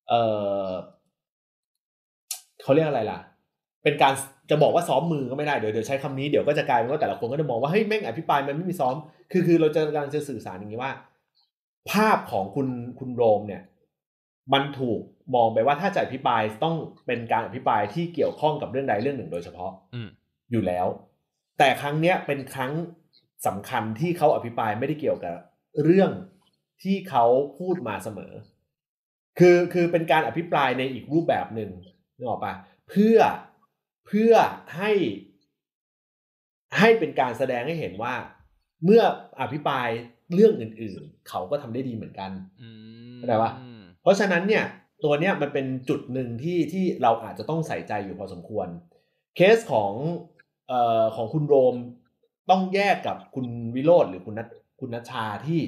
[0.08, 0.22] เอ่
[0.64, 0.66] อ
[2.62, 3.18] เขาเรียกอะไรล่ะ
[3.82, 4.14] เป็นการ
[4.50, 8.94] จะบอกว่าซ้อมมือก็ไม่ได้เดี๋ยวเดี๋ยวใช้คำนี้เดี๋ยวก็จะกลายเป็นว่าแต่ละคนก็จะมองว่าเฮ้ยแม่งอภิปรายมันไม่มีซ้อม
[9.32, 10.92] คือคือเราจะกำลังจะสื่อสารอย่างนี้ว่า
[11.90, 13.62] ภาพของคุณคุณโรมเนี่ย
[14.52, 15.00] มันถูก
[15.34, 20.08] มองไปว่าถ้าจะอภิปรายต้องเป็นการอภิปรายที่เกี่ยวข้องกับเรื่องใดเรื่องหนึ่งโดยเฉพาะอืม
[20.50, 20.86] อยู่แล้ว
[21.58, 22.72] แต่ครั้งเนี้ยเป็นครั้ง
[23.46, 25.36] สำคัญที่เขาอภิปรายไม่ได้เกี่ยวกับ
[25.84, 26.10] เรื่อง
[26.82, 27.24] ที่เขา
[27.58, 28.32] พูดมาเสมอ
[29.38, 31.70] คือคือเป็นการอภิปรายในอีกรูปแบบหนึ่ง
[32.16, 32.54] นึกออกปะ
[32.88, 33.18] เพื่อ
[34.06, 34.32] เพื่อ
[34.76, 34.92] ให้
[36.78, 38.14] ให้เป็นการแสดงให้เห็นว่า
[38.84, 39.02] เมื่อ
[39.40, 39.88] อภิปราย
[40.34, 42.30] เรื่องอื่น ๆ เขาก็ทำได้ดีเหมือนกัน
[42.62, 42.68] อื
[43.14, 43.67] มเข้าใจปะเพ
[44.08, 44.64] ราะฉะนั้นเนี่ย
[45.04, 48.68] ตัวเนี้ยมันเป็นจุดหนึ่งที่ที่เราอาจจะต้องใส่ใจอยู่พอสมควร
[49.36, 49.92] เคสของ
[50.68, 51.76] เอ่อของคุณโรม
[52.50, 54.48] ต้องแยกกับคุณวิโรธหรือคุณนัท
[54.80, 55.60] คุณนัชชาที่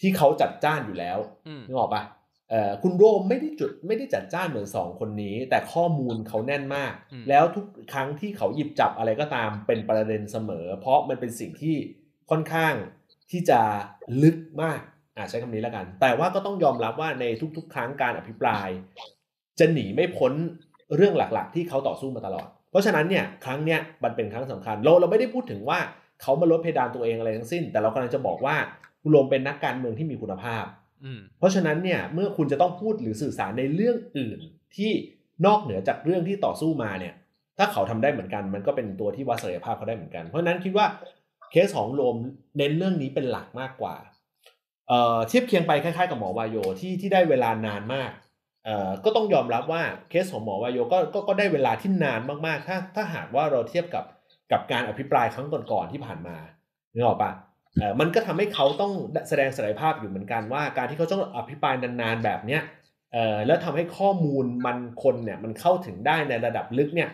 [0.00, 2.02] ที่เขาจัดจ้านอยู่แล้วอืมนึกออกปะ
[2.50, 11.76] เอ่อคุณโรมไม่ได้จุดไม่ได้จัดจ้านเหมือนสองคนนี้ แต่ข้อมูลเขาแน่นมากอืมแล้วทุกครั้งที่เขาหยิบจับอะไรก็ตามเป็นประเด็นเสมอ เพราะมันเป็นสิ่งที่
[12.30, 12.74] ค่อนข้าง
[13.30, 13.60] ที่จะ
[14.22, 14.80] ลึกมาก
[15.16, 17.24] อ่าใช้คำนี้แล้วกัน แต่ว่าก็ต้องยอมรับว่าใน
[17.56, 18.68] ทุก ๆ ครั้งการอภิปราย
[19.58, 20.32] จะหนีไม่พ้น
[20.96, 25.78] เรื่องหลักๆ ที่เขาต่อสู้มาตลอด เพราะฉะนั้นเนี่ยครั้งเนี้ยมันเป็นครั้งสำคัญเราเราไม่ได้พูดถึงว่า
[26.22, 28.56] เขามาลดเพดานตัวเองอะไรทั้งสิ้น แต่เรากำลังจะบอกว่า
[29.02, 30.64] คุณโรมเป็นนักการเมืองที่มีคุณภาพ
[31.04, 34.38] อืมเพราะฉะนั้นเนี่ยเมื่อคุณจะต้องพูดหรือสื่อสารในเรื่องอื่น
[34.76, 34.90] ที่
[35.46, 37.14] นอกเหนือจากเรื่องที่ต่อสู้มาเนี่ย
[37.58, 40.86] ถ้าเขาทำได้เหมือนกัน มันก็เป็นตัวที่วัดศักยภาพเขาได้เหมือนกัน เพราะฉะนั้นคิดว่า
[41.50, 42.16] เคสของโรม
[42.56, 43.94] เน้นเรื่องนี้เป็นหลักมากกว่า
[44.88, 48.10] เอ่อเทียบเคียงไปคล้ายๆกับหมอวายโยที่ที่ได้เวลานานมาก
[48.64, 54.04] เอ่อก็ต้องยอมรับว่าเคสของหมอวายโยก็ก็ก็ได้เวลาที่นานมากๆ ถ้าถ้าหากว่าเราเทียบกับ
[54.52, 56.36] กับการอภิปรายครั้งก่อนๆที่ผ่านมา
[56.94, 57.32] นึกออกปะ
[57.76, 58.92] เอ่อมันก็ทำให้เขาต้อง
[59.28, 62.62] แสดงศักยภาพอยู่เหมือนกันว่า การที่เขาต้องอภิปรายนานๆแบบเนี้ย
[63.12, 67.10] เอ่อแล้วทำให้ข้อมูลมันคนเนี่ยมันเข้าถึงได้ในระดับลึกเนี่ย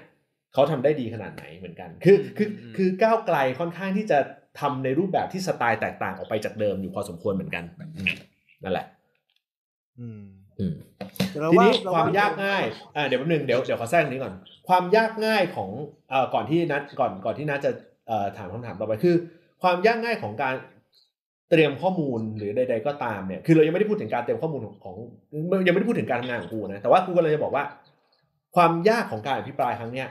[0.52, 4.18] เขาทำได้ดีขนาดไหนเหมือนกัน คือคือคือก้าวไกลค่อนข้างที่จะ
[4.58, 7.64] ทำในรูปแบบที่สไตล์แตกต่างออกไปจากเดิมอยู่พอสมควรเหมือนกัน
[7.96, 8.08] อืม
[8.62, 8.86] นั่นแหละ
[9.98, 10.20] อืม
[10.58, 10.74] อืม
[11.30, 12.64] แต่เรทีนี้เรความยากง่าย
[12.96, 14.34] อ่าเดี๋ยวแป๊บนึงเดี๋ยวเดี๋ยวขอแทรกตรงนี้ก่อน
[14.68, 15.70] ความยากง่ายของ
[16.10, 17.70] เอ่อก่อนที่นัดก่อนก่อนที่นัดจะ
[18.08, 19.14] เอ่อถามคำถามต่อไปคือ
[19.62, 20.54] ความยากง่ายของการ
[21.50, 24.96] เตรียมข้อมูลหรือใด ๆ ก็ตามเนี่ยคือเรายังไม่ได้พูดถึงการเตรียมข้อมูลของของ
[25.66, 27.64] ยังไม่ได้พูดถึงการทำงานของกูนะแต่ว่ากูก็เลยจะบอกว่า
[28.56, 30.08] ความยากของการอภิปรายครั้งเนี้ย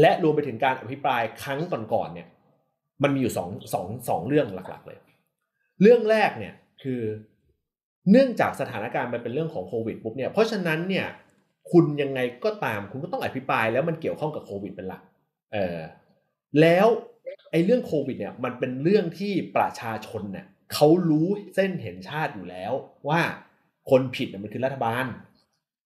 [0.00, 1.58] และรวมไปถึงการอภิปรายครั้ง
[1.92, 2.26] ก่อนๆเนี่ย
[3.02, 4.98] มันมีอยู่สองสองสองเรื่องหลักๆเลย
[5.82, 7.02] เรื่องแรกเนี่ยคือ
[8.10, 11.06] เนื่องจากสถานการณ์มันเป็นเรื่องของโควิดปุ๊บเนี่ยเพราะฉะนั้นเนี่ย
[11.70, 15.02] คุณยังไงก็ตามคุณก็ต้องอภิปรายแล้วมันเกี่ยวข้องกับโควิดเป็นหลัก
[15.52, 15.78] เออ
[16.60, 16.86] แล้ว
[17.50, 22.72] ไอ้เรื่องโควิดเนี่ยมันเป็นเรื่องที่ประชาชนเนี่ยเขารู้เส้นเห็นชาติอยู่แล้ว
[23.08, 23.20] ว่า
[23.90, 25.06] คนผิดเนี่ยมันคือรัฐบาล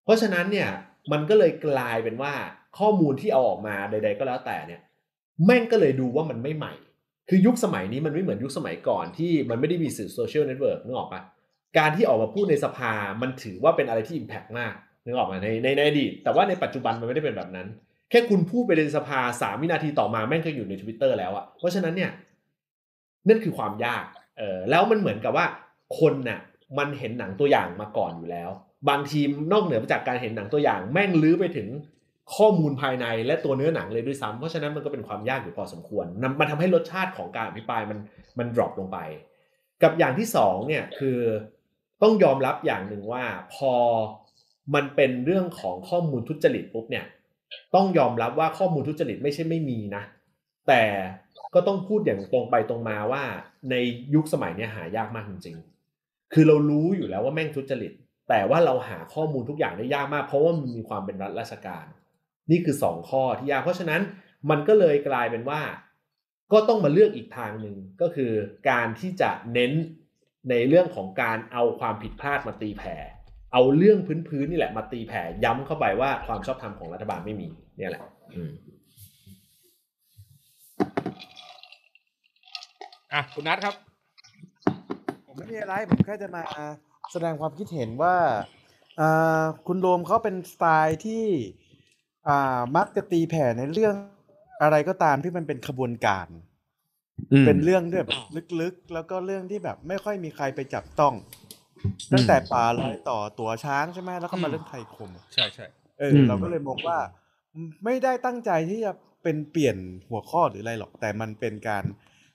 [0.05, 0.69] เพราะฉะนั้นเนี่ย
[1.13, 2.35] มันก็เลยกลายเป็นว่า
[2.79, 4.81] ข้อมูลที่เอาออกมาใด ๆ ก็แล้วแต่เนี่ย
[5.45, 6.75] แม่งก็เลยดูว่ามันไม่ใหม่
[7.29, 11.23] คือยุคสมัยนี้มันไม่เหมือนยุคสมัยก่อนที่มันไม่ได้มีสื่อ social network นึกออกปะ
[11.79, 17.69] การที่ออกมาพูดในสภามันถือว่าเป็นอะไรที่ impact มากนึกออกปะในในในอดีตแต่ว่าในปัจจุบันมันไม่ได้เป็นแบบนั้น
[18.11, 22.11] แค่คุณพูดไปในสภาสามวินาทีต่อมาแม่งก็อยู่ในทวิตเตอร์แล้วอะเพราะฉะนั้นเนี่ย
[23.29, 24.05] นั่นคือความยาก
[24.39, 25.47] เออแล้วมันเหมือนกับว่า
[25.99, 26.41] คนน่ะ
[26.79, 28.51] มันเห็นหนังตัวอย่างมาก่อนอยู่แล้ว
[28.89, 31.69] บางทีมนอกเหนือจากการเห็นหนังตัวอย่าง แม่งรื้อไปถึง
[32.35, 36.07] ข้อมูลภายในและตัวเนื้อหนังเลยด้วยซ้ำเพราะฉะนั้นมันก็เป็นความยากอยู่พอสมควร
[36.41, 37.99] มันทำให้รสชาติของการอภิปรายมัน
[38.39, 38.99] มันดรอปลงไป
[39.83, 41.19] กับอย่างที่สองเนี่ยคือ
[42.03, 43.73] ต้องยอมรับอย่างหนึ่งว่าพอ
[44.75, 47.05] มันเป็นเรื่องของข้อมูลทุจริตปุ๊บเนี่ย
[47.75, 50.03] ต้องยอมรับว่าข้อมูลทุจริตไม่ใช่ไม่มีนะ
[50.69, 50.83] แต่
[51.55, 53.23] ก็ต้องพูดอย่างตรงไปตรงมาว่า
[53.71, 53.75] ใน
[54.15, 57.93] ยุคสมัยนี้หายากมากจริงๆ คือเรารู้อยู่แล้วว่าแม่งทุจริต
[58.29, 61.85] แต่ว่าเราหาข้อมูลทุกอย่างได้ยากมาก เพราะว่ามันมีความเป็นรัฐราชการ
[62.51, 64.03] นี่คือสองข้อที่ยากเพราะฉะนั้น
[64.51, 65.61] มันก็เลยกลายเป็นว่า
[66.53, 68.33] ก็ต้องมาเลือกอีกทางหนึ่งก็คือ
[68.71, 69.73] การที่จะเน้น
[70.51, 72.97] ในเรื่องของการเอาความผิดพลาดมาตีแผ่
[73.53, 78.03] เอาเรื่องพื้นๆนี่แหละมาตีแผ่ย้ำเข้าไปว่าความชอบธรรมของรัฐบาลไม่มีเนี่ยแหละ
[78.35, 78.51] อืม
[83.13, 83.75] อะคุณนัทครับ
[85.27, 86.43] ผมไม่มีอะไรผมแค่จะมา
[87.13, 88.17] แสดงความคิดเห็นว่า
[89.01, 91.25] อ่าคุณโรมเขาเป็นสไตล์ที่
[92.29, 93.95] อ่ามักจะตีแผ่ในเรื่อง
[94.63, 96.27] อะไรก็ตามที่มันเป็นขบวนการ
[97.45, 98.11] เป็นเรื่องที่แบบ
[98.61, 101.15] ลึกๆ แล้วก็เรื่องที่แบบไม่ค่อยมีใครไปจับต้อง
[102.13, 105.67] ตั้งแต่ป่าลอยต่อตัวช้างใช่ไหมแล้วก็มาอืมเรื่องไทยคม ใช่ใช่
[105.99, 106.99] เอออืมเราก็เลยมองว่า
[107.85, 109.77] ไม่ได้ตั้งใจที่จะเป็นเปลี่ยน
[110.11, 111.85] หัวข้อหรืออะไรหรอก แต่มันเป็นการ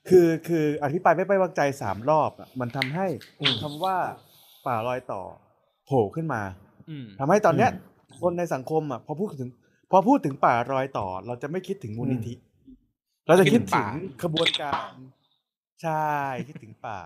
[0.08, 3.06] คือคืออภิปรายไม่ไปวางใจสามรอบอะมันทำให้
[3.40, 3.96] อืมคำว่า
[4.66, 5.22] ป่ารอยต่อ
[5.86, 6.42] โผล่ขึ้นมา
[6.88, 7.78] อืมทำให้ตอนเนี้ยอืม
[8.20, 9.50] คนในสังคมอะพอพูดถึง
[9.92, 12.34] พอพูดถึงป่ารอยต่อ เราจะไม่คิดถึงมูลนิธิ
[13.26, 13.86] เราจะคิดถึง
[14.22, 14.90] ขบวนการ
[15.82, 16.10] ใช่
[16.48, 17.00] คิดถึงป่า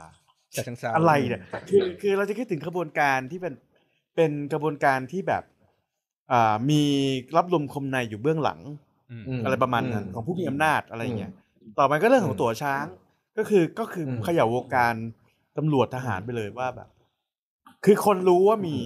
[0.52, 3.54] แต่ทั้งสามอะไรเนี่ยคือคือเราจะคิดถึงขบวนการที่เป็น
[4.16, 5.42] เป็นกระบวนการที่แบบ
[6.32, 6.82] อ่ามี
[7.36, 8.60] รับลมคมในอยู่เบื้องหลัง
[9.10, 11.32] อืมอืมอะไรประมาณนั้นอืมของผู้มีอำนาจอะไรอย่างเงี้ย
[11.78, 12.84] ต่อไปก็เรื่องของอืมตั๋วช้าง
[13.38, 14.94] ก็คือก็คืออมเขย่าวงการ
[15.56, 16.88] ตำรวจทหารไปเลยว่าแบบ
[17.84, 18.76] คือคนรู้ว่ามี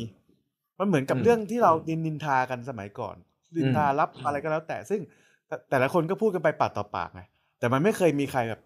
[0.79, 3.17] มันเหมือนกับอืมเรื่องที่เราดินนินทากันสมัยก่อน
[3.57, 5.01] ดินทารับอะไรก็แล้วแต่ซึ่ง
[5.47, 7.23] แต่แต่ละคนก็พูดกันไปปากต่อปากไง
[7.59, 8.61] แต่มันไม่เคยมีใครแบบ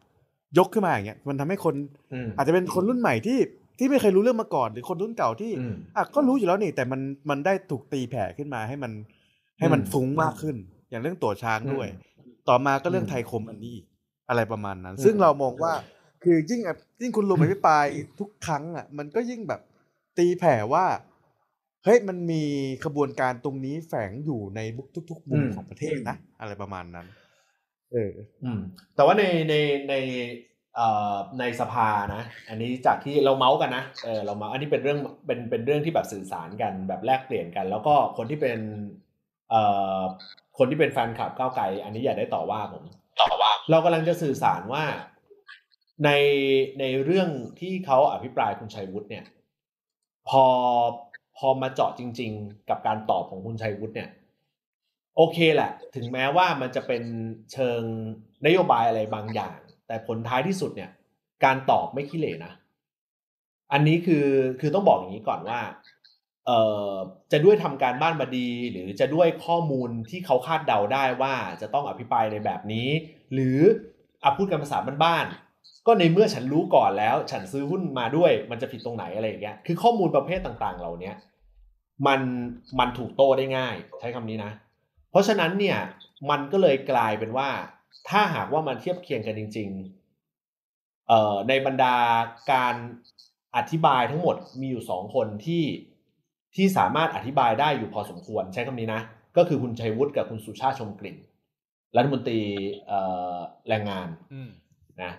[0.58, 1.74] ยกขึ้นมาอย่างเงี้ยมันทำให้คน
[2.12, 3.38] อืมอาจจะเป็นคนรุ่นใหม่ที่
[3.78, 8.92] ที่ไม่เคยรู้เรื่องมาก่อน หรือคนรุ่นเก่าที่อืมอะก็รู้อยู่แล้วนี่ แต่มันมันได้ถูกตีแผ่ขึ้นมาให้มัน
[9.58, 10.56] ให้มันอืมฟุ้งมากขึ้น
[10.90, 11.98] อย่างเรื่องตั๋วช้างด้วยอื
[12.32, 13.84] มต่อมาก็เรื่องอืมไทยคมอันนี้อีก
[14.28, 15.72] อะไรประมาณนั้นอืมซึ่งเรามองว่า
[16.24, 17.84] คือยิ่งอะยิ่งคุณลุงอภิปราย
[18.20, 19.60] ทุกครั้งอะ มันก็ยิ่งแบบ
[20.18, 20.84] ตีแผ่ว่า
[21.84, 22.42] เฮ้ยมันมี
[22.84, 24.60] ขบวนการตรงนี้แฝงอยู่ใน
[25.10, 27.06] ทุกๆมุมของประเทศนะ อะไรประมาณนั้น
[27.92, 28.12] เออ
[28.44, 28.60] อืม
[28.94, 29.54] แต่ว่าในใน
[29.88, 29.94] ใน
[30.76, 38.58] เอ่อในสภานะ อันนี้จากที่เราเมาส์กันนะเออเราเมาส์อันนี้เป็นเรื่องเป็นเป็นเรื่องที่แบบสื่อสารกันแบบแลกเปลี่ยนกัน แล้วก็คนที่เป็น
[39.50, 39.62] เอ่
[39.98, 40.00] อ
[40.58, 42.84] คนที่เป็นแฟนคลับก้าวไกล อันนี้อย่าได้ต่อว่าผม
[43.20, 44.84] ต่อว่า เรากำลังจะสื่อสารว่า
[46.04, 46.10] ใน
[46.80, 47.28] ในเรื่อง
[47.60, 49.24] ที่เขาอภิปรายคุณชัยวุฒิเนี่ย
[50.28, 50.44] พอ
[51.38, 54.10] พอมาเจาะจริง ๆ กับการตอบของคุณชัยวุฒิเนี่ย
[55.16, 57.02] โอเคแหละ ถึงแม้ว่ามันจะเป็น
[57.52, 57.80] เชิง
[58.46, 60.90] นโยบายอะไรบางอย่าง แต่ผลท้ายที่สุดเนี่ย
[61.44, 62.52] การตอบไม่ขี้เหร่นะ
[63.72, 64.26] อันนี้คือ
[64.60, 65.60] คือต้องบอกอย่างนี้ก่อนว่า
[66.46, 66.90] เอ่อ
[67.32, 72.88] จะด้วยทำการบ้านมาดี หรือจะด้วยข้อมูลที่เขาคาดเดาได้ว่าจะต้องอภิปรายในแบบนี้
[73.32, 73.58] หรือ
[74.22, 75.43] อาพูดกันภาษาบ้านๆ
[75.86, 81.12] ก็ในเมื่อฉันรู้ก่อนแล้ว ฉันซื้อหุ้นมาด้วย มันจะผิดตรงไหนอะไรอย่างเงี้ยคือข้อมูลประเภทต่างๆ เหล่านี้
[82.06, 82.20] มัน
[82.78, 84.52] มันถูกโต้ได้ง่าย ใช้คำนี้นะ
[85.10, 85.78] เพราะฉะนั้นเนี่ย
[86.30, 87.48] มันก็เลยกลายเป็นว่า
[88.08, 89.68] ถ้าหากว่ามันเทียบเคียงกันจริง
[90.38, 91.96] ๆ เอ่อในบรรดา
[92.52, 92.74] การ
[93.56, 95.64] อธิบายทั้งหมดมีอยู่สองคนที่
[96.54, 99.02] ที่สามารถอธิบายได้อยู่พอสมควรใช้คำนี้นะ
[99.36, 101.16] ก็คือคุณชัยวุฒิกับคุณสุชาติชมกลิ่น
[101.96, 102.40] รัฐมนตรี
[103.68, 104.08] แรงงาน
[105.02, 105.12] นะ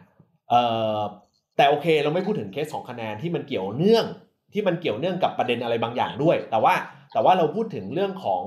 [1.58, 4.06] แต่โอเคเราไม่พูดถึงเคสสองคะแนนที่มันเกี่ยวเนื่อง
[4.54, 6.74] ที่มันเกี่ยวเนื่องกับประเด็นอะไรบางอย่างด้วย แต่ว่า
[7.14, 8.44] แต่ว่าเราพูดถึงเรื่องของ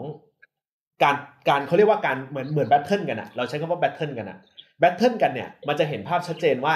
[1.03, 1.17] การ
[1.49, 4.39] การเขาเรียกว่าการเหมือนเหมือน battle กันอะเราใช้คำว่า battle กันอะ
[4.79, 6.75] battle กันเนี่ยมันจะเห็นภาพชัดเจนว่า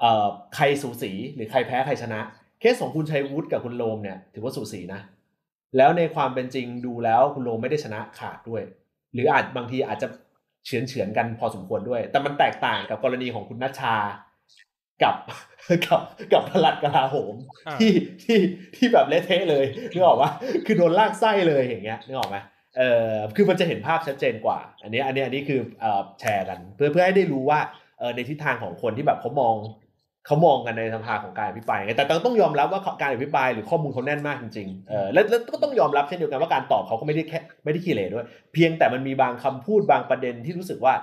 [0.00, 2.20] เอ่อใครสูสีหรือใครแพ้ใครชนะ
[2.60, 5.00] เคสของคุณชัยวุฒิกับคุณโรมเนี่ย ถือว่าสูสีนะ
[5.76, 8.62] แล้วในความเป็นจริงดูแล้วคุณโรมไม่ได้ชนะขาดด้วย
[9.12, 10.08] หรืออาจบางทีอาจจะ
[10.64, 13.96] เฉือนเฉือนกันพอสมควรด้วย แต่มันแตกต่างกับกรณีของคุณณัฐชา
[15.02, 15.16] กับ
[15.86, 16.00] กับ
[16.32, 17.34] กับพลัดกลาโหม
[17.80, 18.38] ที่ที่
[18.76, 20.30] ที่แบบเละเทะเลยนึกออกว่า
[20.66, 22.36] คือโดนลากไส้เลยอย่างเงี้ยนึกออกไหม
[22.78, 27.60] เออคือมันจะเห็นภาพชัดเจนกว่า อันนี้อันนี้อันนี้คือเอ่อแชร์กัน เพื่อเพื่อให้ได้รู้ว่า
[27.98, 29.54] เออในทิศทางของคนที่แบบเขามอง
[30.26, 40.94] เขามองกันในสภาของการอภิปรายไงแต่ต้องยอมรับว่าการอภิปรายหรือข้อมูลเขาแน่นมากจริงๆเออแล้วแล้วก็ต้องยอมรับเช่นเดียวกันว่าการตอบเขาก็ไม่ได้แค่ไม่ได้ขี้เหร่ด้วย เพียงแต่มันมีบางคำพูดบางประเด็นที่รู้สึกว่า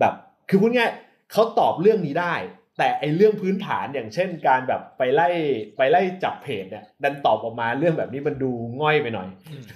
[0.00, 0.14] แบบ
[0.48, 0.90] คือพูดง่าย
[1.32, 2.34] เขาตอบเรื่องนี้ได้
[2.78, 5.28] แต่ไอเรื่องพื้นฐานอย่างเช่น การแบบไปไล่
[5.76, 9.28] ไปไล่จับเพจเนี่ยดันตอบออกมาเรื่องแบบนี้มันดูง่อยไปหน่อย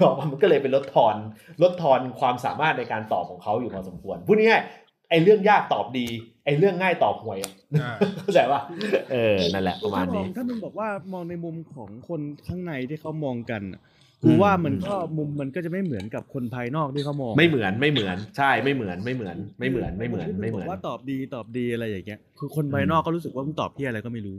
[0.05, 1.17] ออกมามันก็เลยเป็นลดทอน
[1.63, 4.63] ลดทอนความสามารถในการตอบของเขาอยู่พอสมควรพูดง่าย
[5.11, 6.07] ไอ้เรื่องยากตอบดี
[6.47, 7.39] ไอ้เรื่องง่ายตอบห่วย
[8.23, 8.61] เข้าใจว่า
[9.13, 13.63] เออนั่นแหละประมาณนี้ถ้ามึงบอกว่ามองในมุมของคนข้างในที่เขามองกัน
[14.25, 24.37] กูว่ามันก็มุมมันก็จะไม่เหมือนกับคนภายนอกที่เขามอง ไม่เหมือนไม่เหมือนใช่ไม่เหมือนไม่เหมือน ไม่เหมือนไม่เหมือนไม่เหมือนว่าตอบดีตอบดีอะไรอย่างเงี้ยคือคนภายนอกก็รู้สึกว่ามึงตอบที่อะไรก็ไม่รู้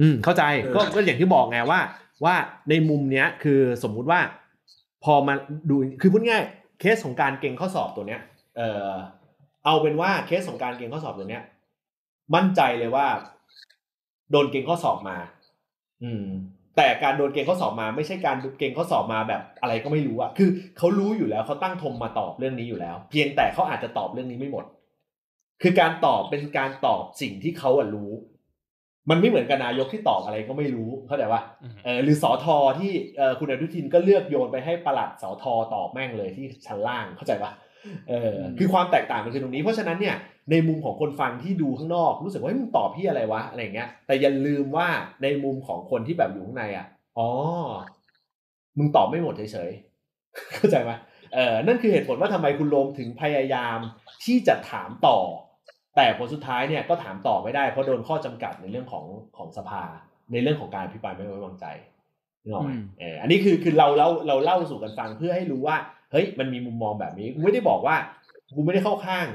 [0.00, 0.42] อืมเข้าใจ
[0.74, 1.80] ก็ก็อย่างที่บอกไงว่า
[2.24, 2.34] ว่า
[2.70, 4.20] ในมุมเนี้ยคือสมมุติว่า
[5.04, 5.34] พอมา
[5.70, 6.42] ดูคือพูดง่าย
[6.80, 8.20] เคสของการเก่งข้อสอบตัวเนี้ย
[8.56, 8.90] เออ
[9.66, 11.44] เอาเป็นว่าเคสของการเก่งข้อสอบตัวเนี้ย
[12.34, 13.06] มั่นใจเลยว่า
[14.30, 15.16] โดนเก่งข้อสอบมา
[16.04, 16.26] อืม
[16.76, 24.64] แต่การโดนเก่งข้อสอบมา ไม่ใช่การเก่งข้อสอบมาแบบอะไรก็ไม่รู้อะคือเขารู้อยู่แล้วเขาตั้งทมมาตอบเรื่องนี้อยู่แล้ว เพียงแต่เขาอาจจะตอบเรื่องนี้ไม่หมด
[25.62, 28.12] คือการตอบเป็นการตอบสิ่งที่เขาอะรู้
[29.10, 31.42] มันไม่เหมือนกับนายกที่ตอบอะไรก็ไม่รู้เข้าใจว่า
[31.84, 37.52] เออหรือสอทอที่เออคุณอนุทินก็เลือกโยนไปให้ประหลัดสอทอตอบแม่งเลยที่ชั้นล่างเข้าใจปะ
[38.08, 40.16] เออคือความแตกต่างมันคือตรงนี้ เพราะฉะนั้นเนี่ย
[40.50, 44.88] ในมุมของคนฟังที่ดูข้างนอก รู้สึกว่ามึงตอบพี่อะไรวะอะไรเงี้ย แต่อย่าลืมว่า
[45.22, 46.86] ในมุมของคนที่แบบอยู่ข้างในอะ
[47.18, 47.28] อ๋อ
[48.78, 50.90] มึงตอบไม่หมดเฉยๆเข้าใจไหม
[51.34, 53.78] เออนั่นคือเหตุผลว่าทำไมคุณโลมถึงพยายาม
[54.24, 55.18] ที่จะถามต่อ
[55.96, 59.04] แต่ผลสุดท้ายเนี่ยก็ถามต่อไม่ได้เพราะโดนข้อจำกัดในเรื่องของ
[59.36, 59.82] ของสภา
[60.32, 61.66] ในเรื่องของการอภิปรายไม่ไว้วางใจ
[62.42, 62.70] นึกออกไหม
[63.00, 65.76] เอออันนี้คือคือเราเราเราเล่าสู่กันฟังเพื่อให้รู้ว่า
[66.12, 67.96] เฮ้ยมันมีมุมมองแบบนี้กูไม่ได้บอกว่า
[68.56, 69.26] กูไม่ได้เข้าข้าง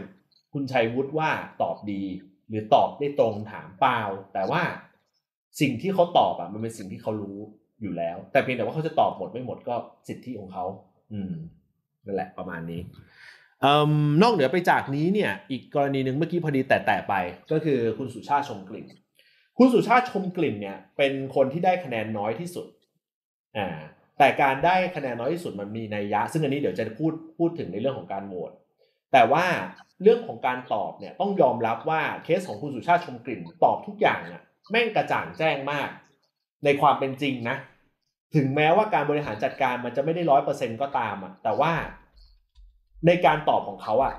[0.53, 1.29] คุณชัยวุฒิว่า
[1.61, 2.03] ตอบดี
[2.47, 3.99] หรือตอบได้ตรงถามเปล่า
[4.33, 4.61] แต่ว่า
[5.59, 7.37] สิ่งที่เขาตอบอะ มันเป็นสิ่งที่เขารู้
[7.81, 9.75] อยู่แล้ว แต่เพียงแต่ว่าเขาจะตอบหมดไม่หมดก็
[10.07, 10.65] สิทธิของเขา
[11.13, 11.33] อืม
[12.05, 12.81] นั่นแหละประมาณนี้
[13.63, 13.65] อ
[14.21, 17.13] นอกเหนือไปจากนี้เนี่ย อีกกรณีหนึ่งเมื่อกี้พอดีแต่แต่ไป
[17.51, 18.85] ก็คือคุณสุชาติชมกลิ่น
[19.57, 22.67] คุณสุชาติชมกลิ่นเนี่ย เป็นคนที่ได้คะแนนน้อยที่สุด
[23.57, 23.67] อ่า
[24.23, 28.51] แต่การได้คะแนนน้อยที่สุดมันมีนัยยะ ซึ่งอันนี้เดี๋ยวจะพูดพูดถึงในเรื่องของการโหวต
[29.13, 29.45] แต่ว่า
[30.01, 35.89] เรื่องของการตอบเนี่ยต้องยอมรับว่าเคสของคุณสุชาติชมกลิ่นตอบทุกอย่างอะแม่งกระจ่างแจ้งมาก
[36.63, 37.57] ในความเป็นจริงนะ
[38.35, 41.71] ถึงแม้ว่าการบริหารจัดการมันจะไม่ได้ร้อยเปอร์เซ็นก็ตามอะแต่ว่า
[43.07, 44.13] ในการตอบของเขาอะ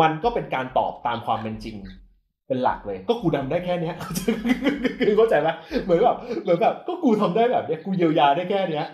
[0.00, 1.76] มันก็เป็นการตอบตามความเป็นจริง
[2.46, 3.94] เป็นหลักเลย ก็กูทาได้แค่เนี้ย
[5.06, 5.48] คือเข้าใจไหม
[5.84, 8.86] เหมือนแบบเหมือนแบบก็กูทำได้แบบเนี้ยกูเยียวยาได้แค่เนี้ย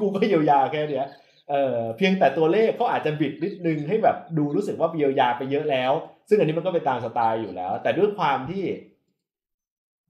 [0.00, 1.06] กูก็เยียวยาแค่เนี้ย
[1.50, 5.92] เออเพียงแต่ตัวเลขเขาอาจจะบิดนิดนึงให้แบบดูรู้สึกว่าเยียวยาไปเยอะแล้ว
[6.28, 8.64] ซึ่งอันนี้มันก็เป็นตามสไตล์อยู่แล้ว แต่ด้วยความที่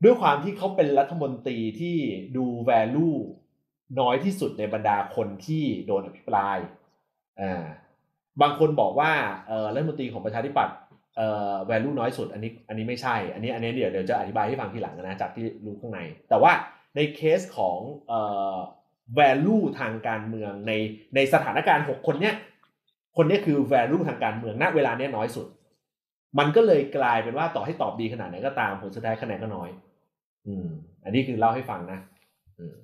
[0.05, 1.97] ด้วยความที่เขาเป็นรัฐมนตรีที่
[2.37, 3.11] ดูแวลู
[4.01, 6.59] น้อยที่สุดในบรรดาคนที่โดนอภิปราย
[7.41, 7.65] อ่า
[8.41, 9.13] บางคนบอกว่า
[9.49, 10.77] เออรัฐมนตรีของประชาธิปัตย์
[11.17, 16.53] เอ่อ value น้อยสุดอันนี้อันนี้ไม่ใช่ อันนี้อันนี้เดี๋ยวเดี๋ยวจะอธิบายให้ฟังทีหลังนะจากที่รู้ข้างใน แต่ว่า
[16.97, 18.21] ในเคสของเอ่
[18.55, 18.57] อ
[19.19, 20.73] value ทางการเมืองใน
[21.15, 22.35] ในสถานการณ์หกคนเนี้ย
[23.17, 25.47] คนเนี้ยคือ value ทางการเมืองณเวลาเนี้ยน้อยสุด
[26.39, 29.69] มันก็เลยกลายเป็นว่าต่อให้ตอบดีขนาดไหนก็ตามผลสุดท้ายคะแนนก็น้อย
[30.47, 30.69] อืม
[31.05, 31.99] อันนี้คือเล่าให้ฟังนะ
[32.59, 32.75] อืม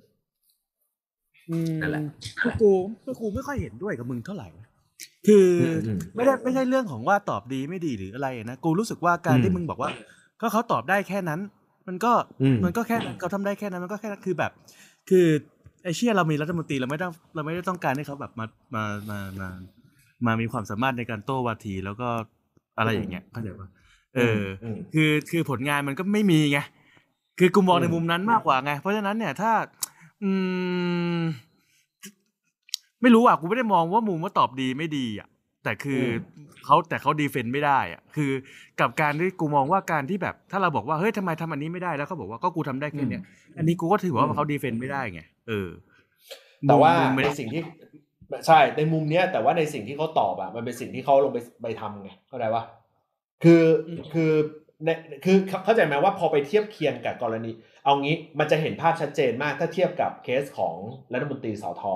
[1.49, 2.01] อืมนั่นแหละ
[2.41, 2.71] คือกู
[3.03, 4.67] คือกูไม่ค่อยเห็นด้วยกับมึงเท่าไหร่นะ
[5.27, 5.47] คือ
[5.87, 9.91] อมไม่ได้ไม่ใช่เรื่องของว่าตอบดีไม่ดีหรืออะไรนะกูรู้สึกว่าการอืมที่มึงบอกว่า
[10.41, 11.39] ก็เขาตอบได้แค่นั้น
[11.87, 14.51] มันก็อืมมันก็แค่นั้นเขาทำได้แค่นั้นมันก็แค่นั้นคือแบบ
[15.09, 15.27] คือ
[15.83, 19.47] ไอเชี่ยเรามีรัฐมนตรีเราไม่ต้องเราไม่ได้ต้องการให้เขาแบบมามามามา
[20.25, 22.09] มามีความสามารถในการโต้วาทีแล้วก็
[22.77, 23.69] อะไรอย่างเงี้ยเข้าใจปะ
[24.15, 26.59] เอออมคือคือผลงานมันก็ไม่มีไง
[27.39, 29.51] คือกูมองอืมในมุมนั้นมากกว่าไง เพราะฉะนั้นเนี่ยถ้า
[30.23, 30.31] อื
[31.17, 31.19] ม
[33.01, 35.27] ไม่รู้อะกูไม่ได้มองว่ามุมว่าตอบดีไม่ดีอะ
[35.63, 36.03] แต่คือ
[36.37, 38.31] อเขาแต่เขาดีเฟนต์ไม่ได้อะคือ
[38.79, 43.23] กับการที่กูมองว่าการที่แบบ ถ้าเราบอกว่าเฮ้ยทำไมทำอันนี้ไม่ได้แล้วเขาบอกว่าก็กูทำได้แค่เนี้ย
[43.57, 45.69] อันนี้กูก็ถือว่าเขาดีเฟนต์ไม่ได้ไงเออ
[46.67, 47.61] แต่ว่ามุมไม่ในได้สิ่งที่
[48.47, 52.63] ใช่ในมุมเนี้ย แต่ว่าในสิ่งที่เขาตอบอะมันเป็นสิ่งที่เขาลงไปไปทำไงเข้าใจปะ
[53.43, 53.63] คือ
[54.13, 54.31] คือ
[54.85, 54.89] ใน
[55.25, 57.51] คือเข้าใจไหมว่าพอไปเทียบเคียงกับกรณี
[57.83, 60.75] เอางี้มันจะเห็นภาพชัดเจนมากถ้าเทียบกับเคสของ
[61.13, 61.93] รัฐมนตรีสอทอ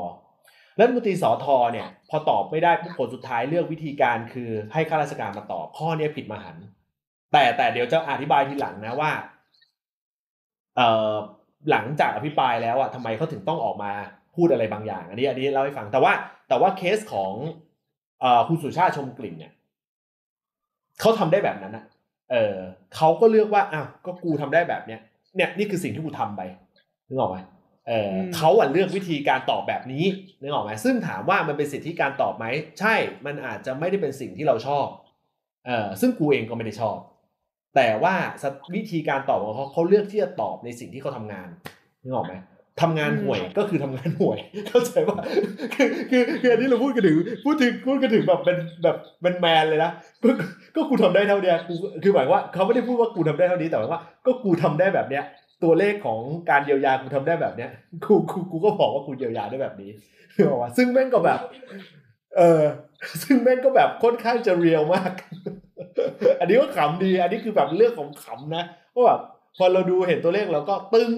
[0.79, 6.57] รัฐมนตรีสอทอเนี่ยพอตอบไม่ได้ผลสุดท้ายเลือกวิธีการคือให้ข้าราชการมาตอบข้อเนี้ผิดมหัน
[7.31, 9.11] แต่แต่เดี๋ยวจะอธิบายทีหลังนะว่า
[10.75, 11.13] เอ่อ
[11.71, 13.91] หลังจากอภิปรายแล้วอะทำไมเขาถึงต้องออกมา
[14.35, 16.13] พูดอะไรบางอย่าง อันนี้อันนี้เล่าให้ฟังแต่ว่า
[16.49, 17.31] แต่ว่าเคสของ
[18.21, 19.53] เอ่อคุณสุชาติชมกลิ่นเนี่ย
[20.99, 21.85] เขาทำได้แบบนั้นอะ
[22.31, 22.55] เออ
[22.95, 24.99] เขาก็เลือกว่าอ้าวก็กูทำได้แบบเนี้ย
[25.35, 26.41] เนี่ยนี่คือสิ่งที่กูทำไป
[27.07, 27.37] นึกออกไหม
[27.87, 30.05] เอออมเขาอะเลือกวิธีการตอบแบบนี้
[30.41, 32.45] นึกออกไหมซึ่งถามว่ามันเป็นสิทธิการตอบไหม
[32.79, 34.85] ใช่ มันอาจจะไม่ได้เป็นสิ่งที่เราชอบ
[35.65, 36.97] เออซึ่งกูเองก็ไม่ได้ชอบ
[37.75, 38.15] แต่ว่า
[38.75, 41.47] วิธีการตอบของเขาเขาเลือกที่จะตอบในสิ่งที่เขาทำงาน
[42.03, 42.35] นึกออกไหม
[42.81, 45.19] ทำงานห่วยก็คือทำงานห่วย เข้าใจว่า
[45.75, 49.91] คือคือคืออันนี้เราพูดกันถึงพูดถึงพูดกันถึงแบบเป็นแบบเป็นแมนเลยนะ
[50.23, 50.29] ก็
[50.75, 55.23] ก็กูทำได้เท่าเนี้ยกูคือหมายว่าเขาไม่ได้พูดว่ากูทำได้เท่านี้แต่หมายว่า ก็กูทำได้แบบเนี้ย
[55.63, 57.71] ตัวเลขของการเยียวยากูทำได้แบบเนี้ย
[58.05, 59.91] กูกูกูก็บอกว่ากูเยียวยาได้แบบนี้
[60.35, 61.39] นึกออกปะซึ่งแม่งก็แบบ
[62.37, 62.63] เออ
[63.21, 65.11] ซึ่งแม่งก็แบบค่อนข้างจะ real มาก
[66.39, 69.21] อันนี้ก็ขำดี อันนี้คือแบบเรื่องของขำนะว่าแบบ
[69.57, 71.11] พอเราดูเห็นตัวเลขเราก็ตึง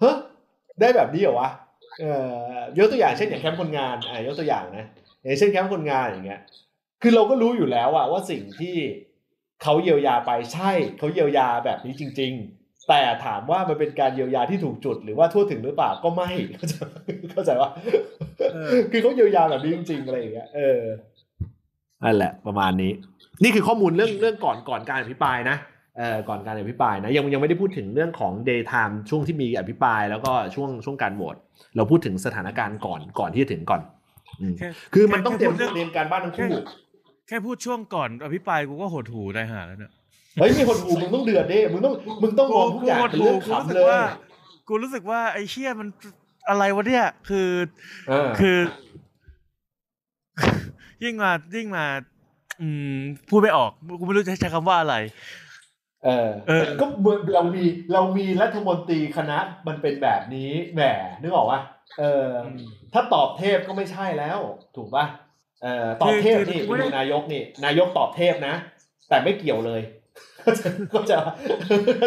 [0.00, 0.16] เฮ้ย
[0.80, 1.50] ได้แบบนี้เหรอวะ
[2.00, 2.04] เอ
[2.52, 4.86] อยกตัวอย่างเช่นอย่างแคมป์คนงานอ่ายกตัวอย่างนะ
[5.22, 6.40] อย่างเช่นแคมป์คนงานอย่างเงี้ย
[7.02, 8.76] คือเราก็รู้อยู่แล้วอะว่าสิ่งที่
[9.62, 16.74] เขาเยียวยาไปใช่เขาเยียวยาแบบนี้จริง ๆ แต่ถามว่ามันเป็นการเยียวยาที่ถูกจุดหรือว่าทั่วถึงหรือเปล่าก็ไม่เข้าใจ
[17.32, 17.70] เข้าใจว่า
[18.52, 20.80] เออคือเขาเยียวยาแบบนี้จริงๆอะไรอย่างเงี้ยเออ
[22.02, 22.92] นั่นแหละประมาณนี้
[23.42, 25.56] นี่คือข้อมูลเรื่องเรื่องก่อนก่อนการอภิปรายนะ
[25.98, 31.36] เอ่อก่อนการอภิปรายนะยังยังไม่ได้พูดถึงเรื่องของ daytime ช่วงที่มีอภิปรายแล้วก็ช่วงช่วงการโหวต
[31.76, 33.82] เราพูดถึงสถานการณ์ก่อนก่อนที่จะถึงก่อน
[34.40, 36.50] อืมแค่คือมันต้องเตรียมแค่พูดเรื่องเตรียมการบ้านทั้งคู่
[37.28, 39.92] แค่พูดช่วงก่อนอภิปรายกูก็หดหูได้หาแล้วเนี่ย
[40.38, 44.02] เฮ้ยไม่คนหูมึงต้องเดือดดิมึงต้องมึงต้องมองทุกอย่างเป็นเรื่องกูรู้ขำสึเลกยว่า
[44.68, 45.88] กูรู้สึกว่าไอ้เชี่ยมัน
[46.48, 47.48] อะไรวะเนี่ย คือ
[48.08, 48.58] เออคือ
[51.04, 51.84] ยิ่งมายิ่งมา
[52.60, 52.96] อืม
[53.28, 54.96] พูดไม่ออกกูไม่รู้จะใช้คำว่าอะไร
[56.04, 60.80] เออเออก็เหมือนเรามีเรามีรัฐมนตรีคณะมันเป็นแบบนี้แหม
[61.22, 61.60] นึกออกปะ
[61.98, 62.28] เออ
[62.92, 64.38] ถ้าตอบเทพก็ไม่ใช่แล้ว
[64.76, 65.04] ถูกป่ะ
[65.62, 68.54] เอ่อตอบเทพนี่คือไปคือดูนายกนี่ นายกตอบเทพนะ
[69.08, 69.80] แต่ไม่เกี่ยวเลย
[70.42, 71.34] เข้าใจว่า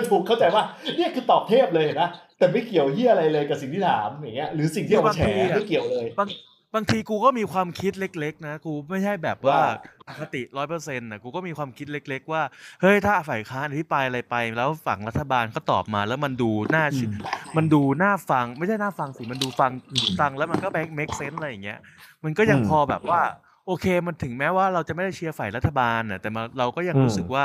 [0.10, 0.64] ถูกเข้าใจว่า
[0.96, 5.22] เนี่ยคือตอบเทพเลยนะแต่ไม่เกี่ยวเฮียอะไรเลยกับสิ่งที่ถามอย่างเงี้ยหรือสิ่งที่เอามาแฉ
[5.56, 6.30] ไม่เกี่ยวเลยบาง
[6.76, 9.66] บางทีกูก็มีความคิดเล็ก ๆ นะกูไม่ใช่แบบว่าว่า
[10.08, 12.42] อคติร้อยเปอร์เซ็นต์นะกูก็มีความคิดเล็ก ๆ ว่า
[12.82, 17.10] เฮ้ยถ้าฝ่ายค้านอภิปรายอะไรไป แล้วฝั่งรัฐบาลก็ตอบมาแล้วมันดูน่าเชื่อ
[17.58, 21.80] มันดูน่าฟัง ไม่ใช่น่าฟังสิมันดูฟังอืมฟังแล้วมันก็แบง make sense อะไรอย่างเงี้ย
[22.24, 23.22] มันก็ยังอืมพอแบบว่า
[23.68, 27.44] โอเคมันถึงแม้ว่าเราจะไม่ได้เชียร์ฝ่ายรัฐบาลน่ะแต่มาเราก็ยังอืมรู้สึกว่า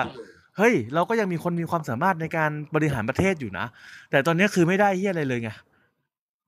[0.61, 3.67] เฮ้ย เราก็ยังมีคนมีความสามารถในการบริหารประเทศอยู่นะ
[4.11, 5.51] แต่ตอนนี้คือไม่ได้เฮียอะไรเลยไง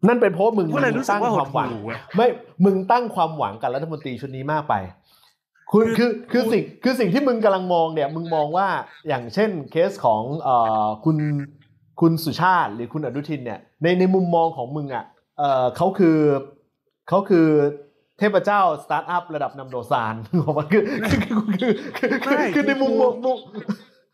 [0.08, 2.26] นั่นเป็นเพราะมึงก็เลยรู้สึกว่าตั้งความหวังหดหู่ไงไม่
[2.64, 4.74] มึงตั้งความหวังกับรัฐมนตรีชุดนี้มากไป
[5.72, 8.68] คุณคืคืออคือสิ่งคือสิ่งที่มึงกำลังมองเนี่ย มึงมองว่า
[9.08, 11.16] อย่างเช่นเคสของเอ่อคุณ
[12.00, 15.04] คุณสุชาติหรือคุณอนุทินเนี่ยในในมุมมองของมึงอะ
[15.38, 16.18] เอ่อเขาคือ
[17.08, 17.46] เขาคือ
[18.18, 21.18] เทพเจ้าสตาร์ทอัพระดับนำโดซานบอกว่าคือคือ
[21.60, 23.38] คือคือคือคือคือในมุมมองมุม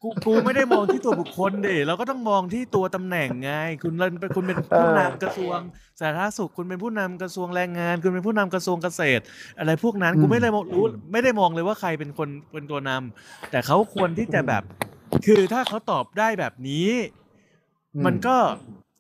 [0.03, 3.51] กูกูไม่ได้มองที่ตัวบุคคลดิเราก็ต้องมองที่ตัวตำแหน่งไง
[3.83, 5.59] คุณเป็นคุณเป็นผู้นำกระทรวง
[6.01, 9.23] สาธารณสุขคุณเป็นผู้นำกระทรวงแรงงาน คุณเป็นผู้นำกระทรวงเกษตร
[9.59, 14.63] อะไรพวกนั้นกูไม่ได้มองรู้ไม่ได้มองเลยว่าใครเป็นคนเป็นตัวนำแต่เขาควรที่จะแบบ
[15.27, 16.89] คือถ้าเขาตอบได้แบบนี้
[17.95, 18.37] อืมมันก็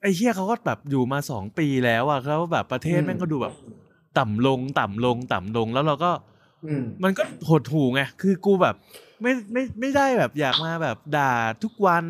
[0.02, 3.54] ไอ้เฮียเขาก็แบบอยู่มาสองปีแล้วอะเขาแบบประเทศอืมแม่งก็ดูแบบ
[4.18, 6.37] ต่ำลงต่ำลงต่ำลงแล้วเราก็อื
[6.82, 8.74] มมันก็หดหูไงคือกูแบบ
[9.22, 11.32] ไม่ไม่ไม่ได้แบบอยากมาแบบด่า
[11.62, 12.04] ทุกวัน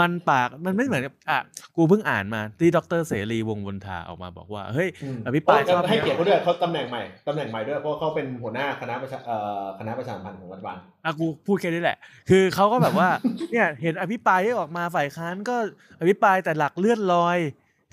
[0.00, 1.38] มันปากมันไม่เหมือนกับอะ
[1.76, 4.88] กูเพิ่งอ่านมาที่ดรเสรีวงศ์วนทาออกมาบอกว่าเฮ้ย
[5.26, 11.98] อภิปรายชอบให้เกียรติเขาด้วยเขาตำแหน่งใหม่ตำแหน่งใหม่ด้วยเพราะเขาเป็นหัวหน้าคณะประชาเอ่อคณะประชาสัมพันธ์ของรัฐบาลอะกูพูดแค่นี้แหละ
[12.30, 13.08] คือเขาก็แบบว่า
[13.52, 15.56] เนี่ยเห็นอภิปรายที่ออกมาฝ่ายค้านก็
[16.00, 17.38] อภิปรายแต่หลักเลื่อนลอย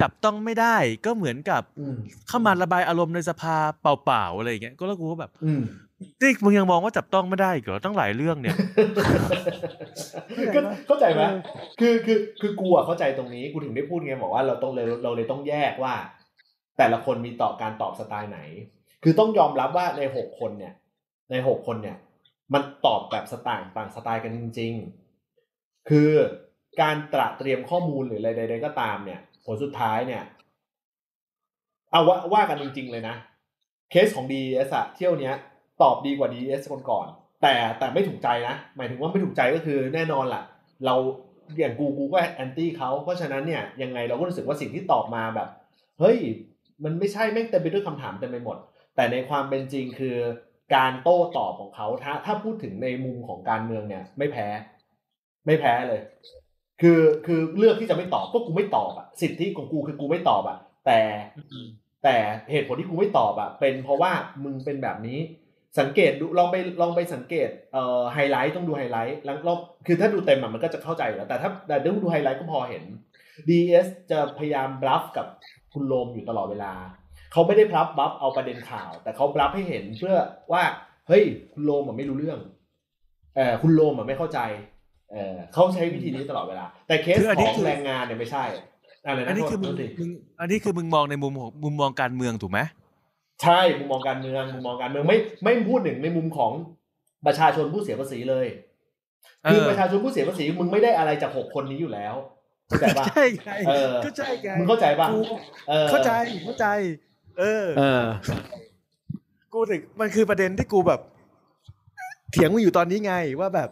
[0.02, 0.76] จับต้องไม่ได้
[1.06, 1.96] ก็เหมือนกับอืม
[2.28, 5.62] เข้ามาระบายอารมณ์ในสภาเปล่าๆอะไรอย่างเงี้ยก็แล้วกูก็แบบอืม
[6.22, 8.56] นี่มึงยังมองว่าจับต้องไม่ได้อีกเหรอตั้งหลายเรื่องเนี่ย
[10.56, 11.22] ก็เข้าใจไหม
[11.80, 15.94] คือคือคือกูอะเข้าใจตรงนี้กูถึงได้พูดไงบอกว่าเราต้องเลยเราเลยต้องแยกว่า
[16.78, 18.40] แต่ละคนมีตอบการตอบสไตล์ไหน
[19.04, 20.74] คือต้องยอมรับว่าในหกคนเนี่ย
[21.32, 21.98] ในหกคนเนี่ย
[22.54, 24.74] มันตอบแบบสไตล์ต่างสไตล์กันจริง
[25.32, 26.10] ๆ คือ
[26.82, 30.24] การตระเตรียมข้อมูลหรืออะไรใดๆก็ตามเนี่ย ผลสุดท้ายเนี่ย
[31.92, 33.16] เอาว่าว่ากันจริง ๆ เลยนะ
[33.92, 35.36] เคสของ DES อะเที่ยวเนี้ย
[35.82, 37.08] ตอบดีกว่า DES คนก่อน
[37.42, 40.44] แต่แต่ไม่ถูกใจนะ หมายถึงว่าไม่ถูกใจก็คือแน่นอนล่ะ
[40.86, 40.96] เรา
[41.60, 45.50] อย่างกูกูก็แอนตี้เขาเพราะฉะนั้นเนี่ยยังไงเราก็รู้สึกว่าสิ่งที่ตอบมาแบบ
[46.00, 46.18] เฮ้ย
[46.84, 48.58] มันไม่ใช่แม่งเต็มไปด้วยคำถามเต็มไปหมด
[48.96, 50.18] แต่ในความเป็นจริงคือ
[50.76, 54.48] การโต้ตอบของเขาถ้าถ้าพูดถึงในมุมของการเมืองเนี่ย ไม่แพ้
[55.46, 56.02] ไม่แพ้เลย
[56.82, 61.00] คือคือเลือกที่จะไม่ตอบก็กูไม่ตอบอะสิทธิของกูคือกูไม่ตอบอะแต่
[62.04, 62.16] แต่
[62.52, 64.12] เหตุผลที่กูไม่ตอบอะเป็นเพราะว่า
[64.44, 65.20] มึงเป็นแบบนี้
[65.80, 69.58] สังเกตดูลองไปลองไปสังเกตเอ่อไฮไลท์ต้องดูไฮไลท์แล้วลอง
[69.88, 72.84] คือถ้าดูเต็มอะมันก็จะเข้าใจอยู่แล้วแต่ถ้าแต่ดูดูไฮไลท์ก็พอเห็น
[73.50, 75.28] DS จะพยายามบลัฟกับ
[75.74, 76.74] คุณโลมอยู่ตลอดเวลา
[77.32, 80.18] เขาไม่ได้บลัฟบัฟเอาประเด็นข่าว แต่เขาบลัฟให้เห็นเพื่อ
[80.52, 80.64] ว่า
[81.08, 81.24] เฮ้ย
[81.54, 82.40] คุณโลมอะไม่รู้เรื่อง
[83.36, 84.40] เออคุณโลมอะไม่เข้าใจ
[85.14, 88.44] เออเขาใช้วิธีนี้ตลอดเวลา แต่เคสคืออันขนี้องคือแรงงานเนี่ยไม่ใช่
[89.06, 90.10] อะไรนะอันนี้คือมึงโทษทีมึง
[90.40, 92.60] อันนี้คือมึงมองในมุมของมุมมองการเมืองถูกไหม
[93.44, 96.52] ใช่มุมมองการเมืองมุมมองการเมืองไม่ไม่พูดถึงในมุมของ
[97.26, 98.48] ประชาชนผู้เสียภาษีเลย
[99.52, 102.16] คือประชาชนผู้เสียภาษีมึงไม่ได้อะไรจากหกคนนี้อยู่แล้ว
[102.68, 105.20] เข้าใจปะใช่ไงเออก็ใช่ไงมึงเข้าใจปะกู
[105.72, 106.12] ออเข้าใจ
[106.46, 106.68] เข้าใจ
[107.40, 108.06] เออ เออ
[109.54, 111.00] กูถึงมันคือประเด็นที่กูแบบ
[112.32, 113.70] เถียงมึงอยู่ตอนนี้ไงว่าแบบ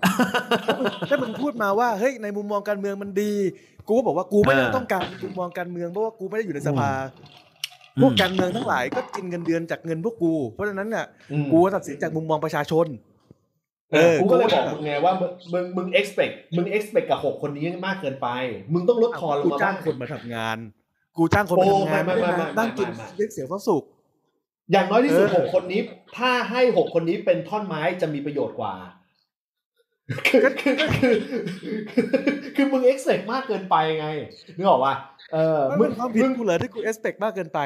[1.09, 3.33] ถ้ามึงพูดมาว่าเฮ้ยในมุมมองการเมืองมันดี
[3.87, 6.91] กูก็บอกว่ากูไม่ได้เออต้องการมุมมองการเมืองเพราะว่ากูไม่ได้อยู่ในสภา
[7.97, 12.87] อืมพวกการเมืองทั้งหลายก็กินเงินเดือนจากเงินพวกกู เพราะฉะนั้นเนี่ยอืมกูตัดสินจากมุมมองประชาชน
[13.91, 18.27] เออกูก็เลยกูบอกมึงไงว่ามึงมึงมึง expect มึง expect กับหกคนนี้มากเกินไป
[18.73, 20.57] มึงต้องลดทอนลงกูมาจ้าบ้างงคนมาทำงาน
[21.17, 23.83] กูจ้างคนมาทำงานโอ้ไม่ไม่ได้ไม่มาไม่นั่งกินไม่ไม่เลี้ยงเสียพระสุข
[24.71, 25.81] อย่างน้อยที่สุดเออหกคนนี้
[26.17, 28.73] ถ้าให้หกคนนี้เป็นท่อนไม้จะมีประโยชน์กว่า
[30.27, 31.13] คือคือคือ
[31.93, 32.03] คือ
[32.55, 34.07] คือมึง expect มากเกินไปไง
[34.57, 34.95] นึกออกป่ะ
[35.33, 37.59] เออมันมึเป็งนความผิดมึงกูเหรอที่กูเอสเปกมากเกินไป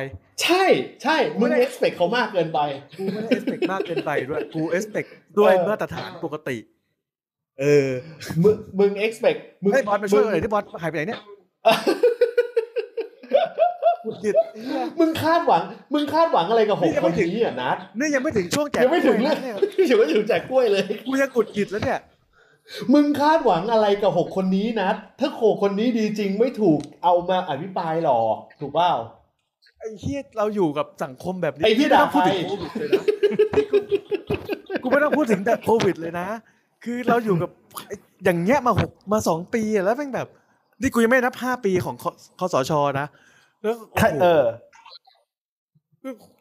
[0.43, 0.63] ใช่
[1.03, 2.59] ใช่มึง expect เขามากเกินไป
[2.97, 5.05] กูไม่ได้เอสเปกมากเกินไปด้วยกูเอสเปก
[5.39, 6.57] ด้วยเออมาตรฐานปกติ
[7.59, 7.89] เออ
[8.43, 11.21] มึงมึง expect มึงไอ้ยบอลมาช่วยหน่อยมึงที่บอลหายไปไหนเนี่ย
[14.23, 15.61] กูจิตเหี้ยมึงคาดหวัง
[15.93, 19.55] มึงคาดหวังอะไรกับหนี่กยังคไม่นถึงนี้อะนัดนี่ยังไม่ถึงช่วงแจกยังไม่ถึงกล้เรื่วอยงนะเนี่ย
[19.89, 21.99] ยังไม่ถึงแจกกล้วยเลยกูยังกุดกิดแล้วเนี่ย
[22.93, 28.91] มึงคาดหวังอะไรกับหกคนนี้นัดถ้าหกคนนี้ดีจริงไม่ถูกเอามาอภิปรายหรอกถูกเปล่า
[29.79, 33.03] ไอ้เฮียเราอยู่กับสังคมแบบนี้ไอ้เหี้ยไม่ต้องพูดถึงด่าใครโควิดเลยนะ
[34.83, 36.27] กูไม่ต้องพูดถึงแต่โควิดเลยนะ
[36.83, 37.51] คือเราอยู่กับ
[38.23, 40.27] อย่างเงี้ยมาหกมาสองปีอะแล้วแม่งแบบ
[40.81, 42.05] นี่กูยังไม่นับห้าปีของค
[42.39, 43.07] คสชนะ
[43.63, 44.43] แล้วโอ้โหเออ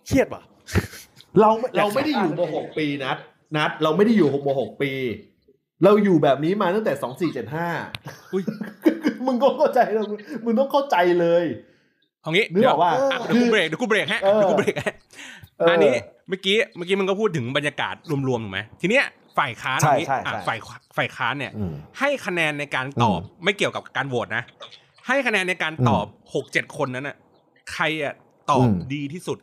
[0.07, 0.43] เครียดว่ะ
[1.41, 3.17] เราไม่เราไม่ได้อยู่มาหกปีนัด
[3.57, 4.91] นัด เราไม่ได้อยู่หกมาหกปี
[5.85, 7.69] เราอยู่แบบนี้มาตั้งแต่สองสี่เจ็ดห้า
[8.33, 8.43] อุ๊ย
[9.27, 10.05] มึงก็เข้าใจเรา
[10.45, 11.45] มึงต้องเข้าใจเลย
[12.23, 14.95] เอางี้นึกเดี๋ยอวอกว่าอะเดี๋ยวกูเบรกเดี๋ยวกูเบรกฮะเออเดี๋ยวกูเบรกฮะ
[15.59, 15.95] เอออัอันนี้
[16.29, 17.95] เมื่อกี้เมื่อกี้มึงก็พูดถึงบรรยากาศ
[18.29, 19.05] รวมๆถูกไหมทีเนี้ย
[19.39, 20.59] ฝ่ายค้านใช่อันนี้ใช่อะใช่ฝ่าย
[20.97, 24.43] ฝ่ายค้านเนี่ยอืมให้คะแนนในการตอบไม่เกี่ยวกับการโหวตนะ
[25.07, 27.17] ให้คะแนนในการตอบหกเจ็ดคนนั้นน่ะ
[27.73, 28.15] ใครอะ
[28.51, 29.39] ตอบอืมดีที่สุด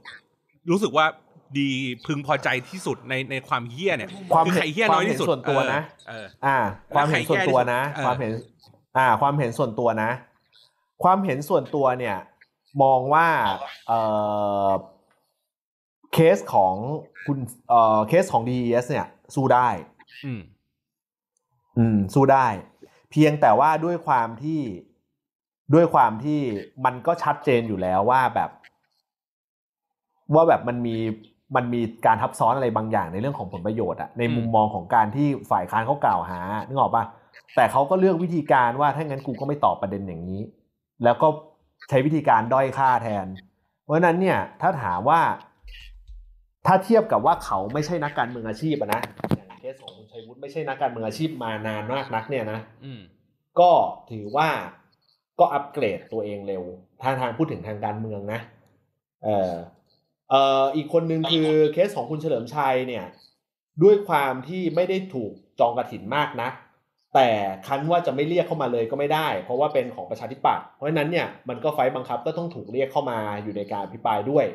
[0.71, 1.05] รู้สึกว่า
[1.59, 1.69] ดี
[2.05, 6.57] พึงพอใจที่สุดในในความเฮี้ยเนี่ยความคือเห็นใครเฮี้ยควาน้มอยเห็นที่สุดส่วนตัวนะเอออ่า
[6.95, 8.31] ความเห็นส่วนตัวนะเออความเห็น
[8.97, 10.11] อ่า ความเห็นส่วนตัวนะ
[11.03, 12.17] ความเห็นส่วนตัวเนี่ย
[12.83, 13.27] มองว่า
[13.87, 13.99] เอ่
[14.67, 14.69] อ
[16.13, 16.73] เคสของ
[17.25, 17.37] คุณ
[17.69, 19.67] เอ่อเคสของ DES เนี่ย สู้ได้
[20.25, 20.41] อืม
[21.77, 22.47] อืม สู้ได้
[23.11, 24.61] เพียงแต่ว่าด้วยความที่
[25.73, 26.39] ด้วยความที่
[26.85, 28.49] มันก็ชัดเจนอยู่แล้วว่าแบบ
[30.33, 30.97] ว่าแบบมันมี
[31.55, 37.03] มันมีการทับซ้อนอะไรบางอย่างในเรื่องของผลประโยชน์อะในมุมมองของการที่ฝ่ายค้านเขากล่าวหานึกออกปะ
[37.55, 40.41] แต่เขาก็เลือกวิธีการว่าถ้างั้นกูก็ไม่ตอบประเด็นอย่างนี้
[41.03, 41.27] แล้วก็
[41.89, 43.27] ใช้วิธีการด้อยค่าแทน
[43.83, 45.21] เพราะฉะนั้นเนี่ย ถ้าถามว่า
[46.65, 49.01] ถ้าเทียบกับว่าเขาไม่ใช่นักการเมืองอาชีพอะนะ
[49.37, 53.01] อย่างเคสของคุณชัยวุฒิไม่ใช่นักการเมืองอาชีพมานานมากนักเนี่ยนะอืม
[53.59, 53.71] ก็
[54.11, 54.47] ถือว่า
[55.39, 56.63] ก็อัปเกรดตัวเองเร็ว
[57.01, 58.39] ทางทางพูดถึงทางการเมืองนะ
[59.23, 59.53] เอ่อ
[60.29, 63.05] เอ่ออีกคนนึงคือเคสของคุณเฉลิมชัยเนี่ย
[63.83, 66.49] ด้วยความที่ไม่ได้ถูกจองกระถินมากนะ
[67.15, 67.29] แต่
[67.67, 74.45] คันว่าจะไม่เรียกเข้ามาเลยก็ไม่ได้ เพราะว่าเป็นของประชาธิปัตย์เพราะฉะนั้นเนี่ยมันก็ไฟต์บังคับก็ต้องถูกเรียกเข้ามาอยู่ในการอภิปรายด้วย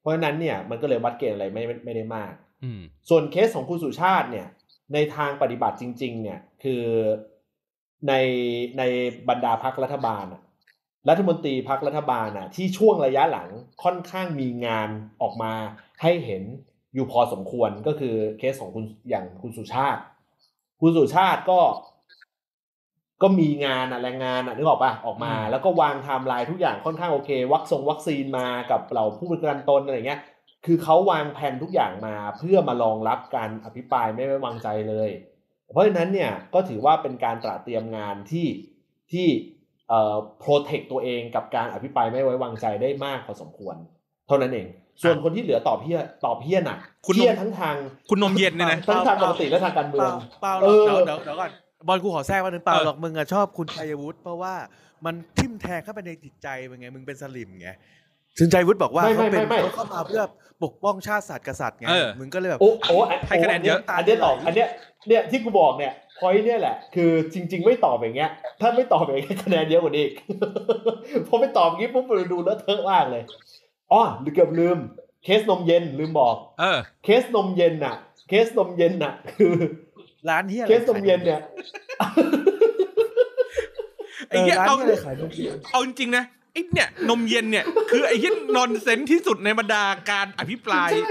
[0.00, 2.32] เพราะฉะนั้นเนี่ยมันก็เลยวัดเกณฑ์อะไรไม่ไม่ไม่ได้มาก
[2.62, 4.46] อืมส่วนเคสของคุณสุชาติเนี่ย
[4.94, 6.82] ในทางปฏิบัติจริง ๆ เนี่ย คือ
[8.08, 8.12] ใน
[8.78, 8.82] ใน
[9.28, 10.42] บรรดาพักรัฐบาลอะ
[11.08, 13.48] รัฐมนตรีพักรัฐบาลอะที่ช่วงระยะหลัง
[13.84, 14.88] ค่อนข้างมีงาน
[15.22, 15.52] ออกมา
[16.02, 16.42] ให้เห็น
[16.94, 20.02] อยู่พอสมควรก็คือเคสของคุณอย่างคุณสุชาติ
[20.80, 21.60] คุณสุชาติก็
[23.22, 30.20] ก็มีงานอะแรงงานอะนึกออกปะออกมาอืมแล้วก็วางไทม์ไลน์ทุกอย่างค่อนข้างโอเค วัคซงวัคซีนมากับเหล่าผู้ประกันตนอะไรเงี้ย
[30.66, 35.10] คือเขาวางแผนทุกอย่างมาเพื่อมารองรับการอภิปรายไม่ไว้วางใจเลย
[35.70, 38.46] เพราะฉะนั้นเนี่ยก็ถือว่าเป็นการตระเตรียมงานที่
[39.12, 39.28] ที่
[39.88, 43.76] เอ่อ protect ตัวเองกับการอภิปรายไม่ไว้วางใจได้มากพอสมควร
[44.26, 44.66] เท่านั้นเอง
[45.02, 47.76] ส่วนคนที่เหลือตอบเพี้ยตอบเพี้ยหนักคุณเพี้ยทั้งทาง
[48.10, 51.50] คุณนมเย็นเนี่ยนะทั้งทางปกติและทางการเมืเปองล่าเปล่าหรเออกอเดี๋ยวเดี๋ยวเดี๋ยวก่อน
[51.88, 54.54] บอลกูขอแทรกว่านึงเปล่าเออหรอกมึงอะชอบคุณชัยวุฒิเพราะว่า
[55.04, 57.70] มันทิ่มแทงเข้าไปในจิตใจมึงไงมึงเป็นสลิมไง
[58.38, 60.22] ซึ่งชัยวุฒิบอกว่าไม่เขาไม่เป็นไม่ไม่เขาเข้ามาเพื่อ
[60.64, 64.68] ปกป้องชาติศาสตร์กษัตริย์ไงเออมึงก็เลยแบบโอ้โอ้อัให้คะแนนเยอะอันเนี้ยตอบอันเนี้ย
[65.08, 70.14] เนี่ยที่กูบอกเนี่ยพอยเนี่ยแหละ คือจริง ๆ ไม่ตอบอย่างเงี้ย ถ้าไม่ตอบอย่างเงี้ยคะแนนเยอะกว่านี้อีก
[71.28, 73.22] พอไม่ตอบอย่างงี้ปุ๊บมันดูเลอะเทอะมากเลย
[73.92, 74.78] อ๋อหรือเกือบลืม
[75.24, 77.94] เคสนมเย็นลืมบอก เออ เคสนมเย็นน่ะ
[78.28, 79.54] เคสนมเย็นน่ะ คือ
[80.28, 81.40] ร้านเฮียอะไรเคสนมเย็นเนี่ย
[84.28, 91.02] ไอ้เหี้ยร้านเอาเฮียอะไรขายนมเย็นเอาจริงๆนะ ไอ้เนี่ยนมเย็นเนี่ย คือไอ้เหี้ยนอนเซนที่สุดในบรรดาการอภิปรายใช่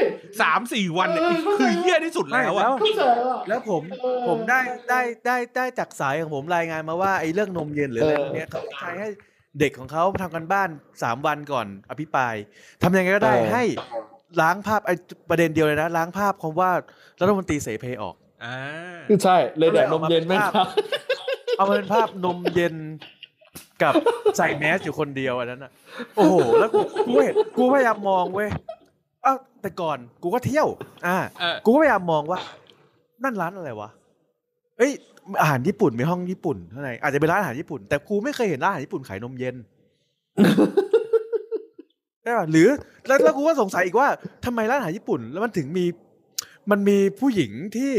[0.41, 4.59] สามสี่วันเนี่ยเออเข้าใจคือเหี้ยที่สุดแล้วอะเข้าใจว่าแล้วผมเออผมได้
[4.89, 9.09] ได้ได้ได้จากสายของผมรายงานมาว่าไอ้เรื่องนมเย็นหรืออะไรเออพวกเนี้ยเขาใช้ให้
[9.59, 10.69] เด็กของเขาทำกันบ้าน
[11.03, 12.35] สามวันก่อนอภิปราย
[12.83, 13.63] ทำยังไงก็ได้ให้
[14.41, 14.95] ล้างภาพไอ้
[15.29, 16.71] ประเด็นเดียวเลยนะ ล้างภาพคำว่า
[17.19, 18.57] รัฐมนตรีเสเพออกอ่า
[19.23, 20.67] ใช่เลยแดกนมเย็นแม่งครับ
[21.57, 22.75] เอามาเป็นภาพนมเย็น
[23.83, 23.93] กับ
[24.37, 25.71] ใส่แมสอยู่คนเดียวอันนั้นอะ
[26.15, 28.49] โอ้โหแล้วกูกูเห็นกูพยายามมองเว้ย
[29.23, 30.67] เอ้าแต่ก่อนกูก็เที่ยว
[31.07, 32.39] อ่า เออ กูก็พยายามมองว่า
[33.23, 33.89] นั่นร้านอะไรวะ
[34.77, 34.91] เอ้ย
[35.41, 39.55] อาหารญี่ปุ่นมีห้องญี่ปุ่นข้างในอาจจะเป็นร้านอาหารญี่ปุ่นแต่กูไม่เคยเห็นร้านอาหารญี่ปุ่นขายนมเย็น
[42.21, 42.67] ใช่ป่ะหรือ
[43.07, 44.07] แล้วแล้วกูก็สงสัยอีกว่า
[44.45, 45.85] ทำไมร้านอาหารญี่ปุ่น แล้วมันถึงมี
[46.71, 47.95] มันมีผู้หญิงที่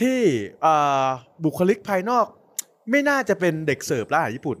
[0.00, 0.18] ที่
[0.64, 1.06] อ่า
[1.44, 2.26] บุคลิกภายนอก
[2.90, 4.58] ไม่น่าจะเป็นเด็กเสิร์ฟร้านอาหารญี่ปุ่น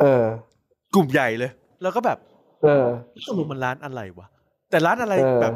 [0.00, 0.24] เออ
[0.94, 1.50] กลุ่มใหญ่เลย
[1.82, 2.18] แล้วก็แบบ
[2.62, 2.86] เออ
[3.26, 4.26] สรุปมันร้านอะไรวะ
[4.70, 5.52] แต่ร้านอะไรเออแบบ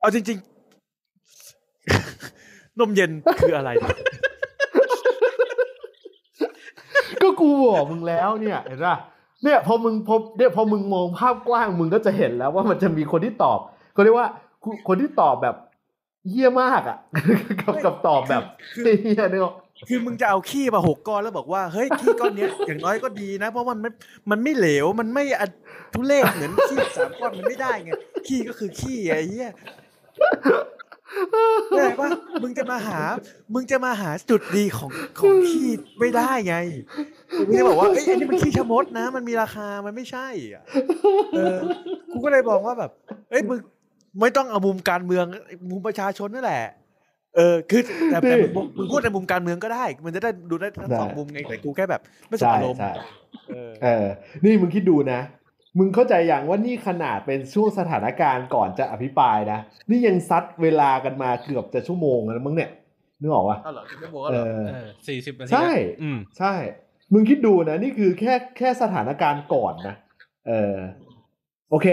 [0.00, 0.38] เอาจริง
[1.94, 3.10] ๆ นมเย็น
[3.40, 3.70] คืออะไร
[7.22, 8.96] ก็กูบอกมึงแล้วเนี่ยเห็นป่ะ
[9.44, 13.58] เนี่ยพอมึงพอเนี่ยพอมึงมองภาพกว้างมึงก็จะเห็นแล้วว่ามันจะมีคนที่ตอบ
[13.92, 14.28] เขาเรียกว่า
[14.62, 15.56] คุคนที่ตอบแบบ
[16.30, 16.98] เยี่ยมากอะ
[17.60, 18.42] กับกับตอบแบบ
[18.84, 19.42] คือเฮียเนี่ย
[19.88, 23.90] คือมึงจะเอาขี้มาหกก้อนแล้วบอกว่าเฮ้ยขี้ก้อนเนี้ยอย่างน้อยก็ดีนะ เพราะมันไม่
[24.30, 25.42] มันไม่เหลวมันไม่อ
[25.94, 27.90] ทุเรศเหมือนขี้สามก้อนมันไม่ได้ไง
[28.26, 29.52] ขี้ก็คือขี้ไอ้เหี้ย
[31.70, 32.08] เข้ปะ
[32.42, 33.00] มึงจะมาหา
[33.54, 35.68] มึงจะมาหาจุดดีของของขี้
[36.00, 36.56] ไม่ได้ไง
[37.46, 40.62] มึงจะบอกว่าเอ้ยอันนี้มันขี้ชะมดนะ มันมีราคามันไม่ใช่อะ
[41.36, 41.58] เออ
[42.12, 42.90] กูก็เลยบอกว่าแบบ
[43.30, 43.58] เอ้ยมึง
[44.20, 45.24] ไม่ต้องเอามุมการเมือง
[45.70, 46.64] มุมประชาชนนั่นแหละ
[47.38, 52.92] เออคือแต่แต่มึงมึงพูดในมุมการเมืองก็ได้ มันจะได้ดูได้ทั้งสองมุมไงแต่กูแค่แบบไม่สบใช่อารมณ์ใช่
[53.50, 54.06] เออเออ
[54.44, 55.20] นี่มึงคิดดูนะ
[55.78, 59.58] มึงเข้าใจอย่างว่านี่ขนาดเป็นช่วงสถานการณ์ก่อนจะอภิปรายนะ
[59.90, 62.70] นี่ยังซัดเวลากันมาเกือบจะชั่วโมงแล้วมั้งเนี่ย
[63.20, 66.54] นึกออกปะเอาเหรอคุณไม่บอกเอเหรออเออสี่สิบนาทีใช่แล้วอืมใช่
[67.12, 69.94] มึงคิดดูนะ นี่คือแค่แค่สถานการณ์ก่อนนะ
[70.48, 70.76] เออ
[71.70, 71.88] โอเค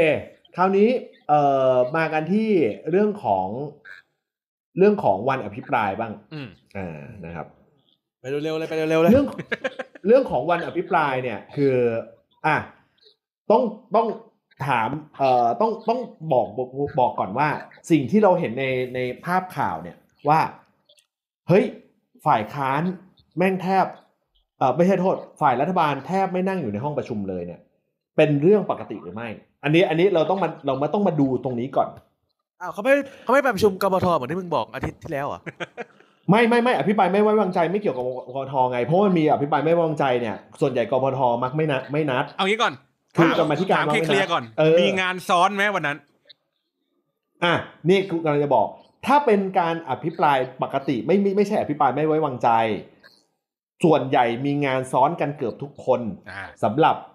[0.55, 0.89] คราวนี้
[1.29, 1.41] เอ่
[1.71, 2.49] อมากันที่
[2.91, 3.47] เรื่องของ
[4.77, 6.47] เรื่องของวันอภิปรายบ้างอืม
[6.77, 7.47] อ่านะครับ
[8.19, 9.27] ไปเร็วๆเลยไปเร็วๆเลยเรื่อง
[10.07, 11.75] เรื่องของวันอภิปรายเนี่ยคือ
[12.45, 12.55] อะ
[13.51, 13.63] ต้อง
[13.95, 14.07] ต้อง
[14.67, 15.99] ถามเอ่อต้องต้อง
[16.33, 16.69] บอกบอก
[16.99, 17.49] บอกก่อนว่า
[17.91, 18.65] สิ่งที่เราเห็นใน
[18.95, 19.97] ในภาพข่าวเนี่ย
[20.29, 20.39] ว่า
[21.47, 21.65] เฮ้ย
[22.25, 22.81] ฝ่ายค้าน
[23.37, 23.85] แม่งแทบ
[24.57, 27.59] เอ่อไม่ใช่โทษ ฝ่ายรัฐบาลแทบไม่นั่งอยู่ในห้องประชุมเลยเนี่ย
[28.17, 29.29] เป็นเรื่องปกติหรือไม่
[29.63, 31.89] อันนี้อันนี้เราต้องมาเรามาต้องมาดูตรงนี้ก่อน
[32.61, 32.93] อ้าวเขาไม่
[33.23, 35.41] เขาไม่ไปประชุมกบทเหมือนที่มึงบอกอาทิตย์ที่แล้วเหรอะ
[36.29, 42.73] ไม่ไม่ไม่อภิปรายไม่ไว้วางใจไม่เกี่ยวกับกกทไงเพราะว่ามีอภิปรายไม่ไว้วางใจเนี่ยส่วนใหญ่กพทมักไม่นัดไม่นัด เอางี้ก่อน
[43.15, 45.97] คือกรรมาธิการถามว่าไม่เคลียร์นัดก่อนเออมีงานซ้อนไหมวันนั้น
[47.43, 47.53] อะ
[47.89, 48.67] นี่กูกำลังจะบอก
[49.05, 52.49] ถ้าเป็นการอภิปรายปกติไม่ไม่ไม่ใช่อภิปรายไม่ไว้วางใจ
[53.83, 57.14] ส่วนใหญ่มีงานซ้อนกันเกือบทุกคนอ่าสำหรับเอ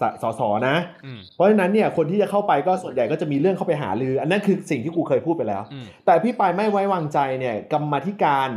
[0.00, 8.50] สสสนะอืมเพราะฉะนั้นเนี่ยคนที่จะเข้าไปก็ส่วนใหญ่ก็จะมีเรื่องเข้าไปหาลือ อันนั้นคือสิ่งที่กูเคยพูดไปแล้วอืมแต่พี่ปลายไม่ไว้วางใจเนี่ยกรรมาธิการ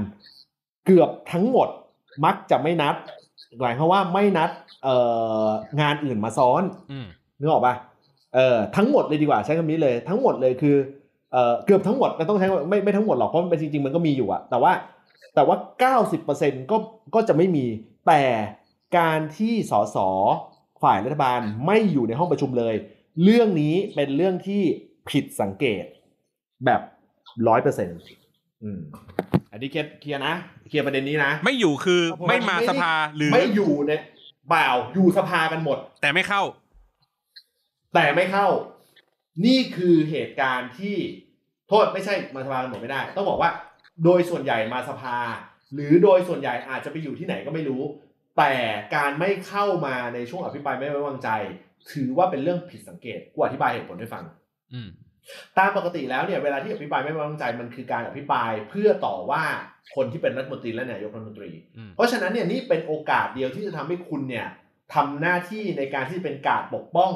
[0.85, 1.67] เกือบทั้งหมด
[2.25, 2.95] มักจะไม่นัด
[3.61, 4.49] หมายความว่าไม่นัด
[4.83, 4.95] เอ่
[5.45, 5.47] อ
[5.81, 7.05] งานอื่นมาซ้อนอืม
[7.39, 7.75] นึกออกปะ
[8.33, 10.75] เอ่อทั้งหมดเลยดีกว่าใช้คำนี้เลย ทั้งหมดเลยคือ
[11.31, 14.71] เอ่อเกือบทั้งหมดมันต้องใช้ไม่ไม่ทั้งหมดหรอกเพราะมันจริง ๆ มันก็มีอยู่อะแต่ว่า
[15.35, 15.57] แต่ว่า
[16.13, 16.77] 90%ก็
[17.15, 17.65] ก็จะไม่มี
[18.07, 18.23] แต่
[18.97, 19.97] การที่สส
[20.84, 22.75] ฝ่ายรัฐบาลไม่อยู่ในห้องประชุมเลย
[23.23, 24.61] เรื่องนี้เป็นเรื่องที่
[25.09, 25.86] ผิดสังเกต
[26.65, 26.81] แบบ
[27.47, 27.99] ร้อยเปอร์เซ็นต์
[28.63, 28.79] อืม
[29.51, 30.34] อันนี้เคลียร์เคลียร์นะ
[30.69, 34.01] เคลียร์ประเด็นนี้นะ ไม่อยู่คือไม่มาสภาหรือไม่อยู่เนี่ย
[34.49, 36.41] เปล่าอยู่สภากันหมด แต่ไม่เข้า
[37.93, 38.47] แต่ไม่เข้า
[39.45, 40.95] นี่คือเหตุการณ์ที่
[41.69, 43.51] โทษไม่ใช่มาสภากันหมดไม่ได้ ต้องบอกว่า
[44.03, 45.17] โดยส่วนใหญ่มาสภา
[45.73, 47.84] หรือโดยส่วนใหญ่อาจจะไปอยู่ที่ไหนก็ไม่รู้
[48.38, 48.53] แต่
[48.95, 51.29] การไม่เข้ามาในช่วงอภิปรายไม่ไว้วางใจ
[51.91, 54.23] ถือว่าเป็นเรื่องผิดสังเกตกูอธิบายเหตุผลให้ฟัง
[54.73, 54.89] อืม
[55.57, 59.43] ตามปกติแล้วเนี่ยเวลาที่อภิปรายไม่ไว้วางใจมันคือการอภิปรายเพื่อต่อว่า
[59.95, 64.47] คนที่เป็นรัฐมนตรีและนายกรัฐมนตรีอืมเพราะฉะนั้นเนี่ยนี่เป็นโอกาสเดียวที่จะทำให้คุณเนี่ย
[64.93, 67.11] ทำหน้าที่ในการที่เป็นการปกป้อง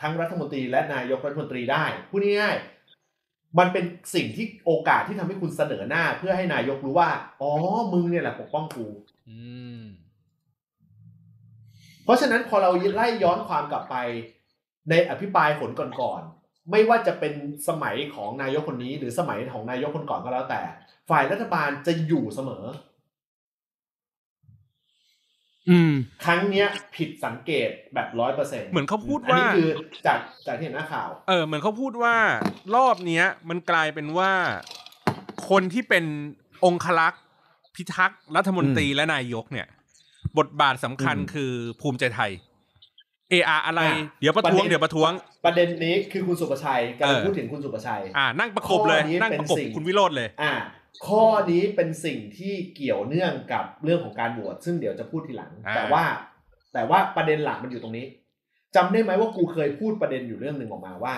[0.00, 7.10] ทั้งรัฐมนตรีและนายกรัฐมนตรีได้พูดง่ายๆมันเป็นสิ่งที่โอกาสที่ทำให้คุณเสนอหน้า เพื่อให้นายกรู้ว่า
[7.42, 7.52] อ๋อ
[7.92, 8.86] มึงเนี่ยแหละปกป้องกู
[9.28, 9.38] อื
[9.75, 9.75] ม
[12.06, 13.96] เพราะฉะนั้นพอเราไล่ย้อนความกลับไป
[14.90, 17.32] ในอภิปรายผลก่อนๆไม่ว่าจะเป็น
[17.68, 20.62] สมัยของนายกคนนี้ หรือสมัยของนายกคนก่อนก็แล้วแต่
[21.10, 22.64] ฝ่ายรัฐบาลจะอยู่เสมอ
[25.70, 25.92] อืม
[26.24, 29.70] ครั้งเนี้ย ผิดสังเกตแบบร้อยเปอร์เซ็นต์เหมือนเขาพูดอันว่านี้คือ
[30.06, 32.16] จากจากที่เห็นหน้าข่าว เออเหมือนเขาพูดว่า
[32.76, 34.32] รอบเนี้ย มันกลายเป็นว่า
[35.48, 36.04] คนที่เป็น
[36.64, 37.22] องคลักษ์
[37.74, 39.68] พิทักษ์รัฐมนตรีและนายกเนี่ย
[40.38, 42.30] บทบาทสำคัญอืมคือภูมิใจไทย
[43.30, 45.10] เออาอะไรอะเดี๋ยวประท้วงประเด็นเดี๋ยวประท้วง
[45.44, 50.52] ประเด็นนี้คือคุณสุประชัยกำลังเออพูดถึงคุณสุประชัย อ่า นั่งประกบเลยข้อนี้นั่งเป็นประกบสิ่งคุณวิโรธเลย อ่า
[51.06, 56.04] ข้อนี้เป็นสิ่งที่เกี่ยวเนื่องกับเรื่องของการโหวตซึ่งเดี๋ยวจะพูดทีหลังอ่าแต่ว่า
[56.74, 58.06] แต่ว่าประเด็นหลักมันอยู่ตรงนี้
[58.76, 61.14] จำได้ไหมว่ากูเคยพูดประเด็นอยู่เรื่องหนึ่งออกมาว่า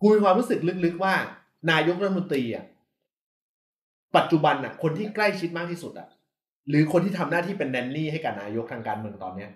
[0.00, 1.14] กูมีความรู้สึกลึกๆว่า
[1.70, 2.64] นายกรัฐมนตรีอะ
[4.16, 6.08] ปัจจุบันอะ คนที่ใกล้ชิดมากที่สุดอะ
[6.68, 9.50] หรือคนที่ทำหน้าที่เป็นแนนนี่ให้กับนายกทางการเมืองตอนเนี้ย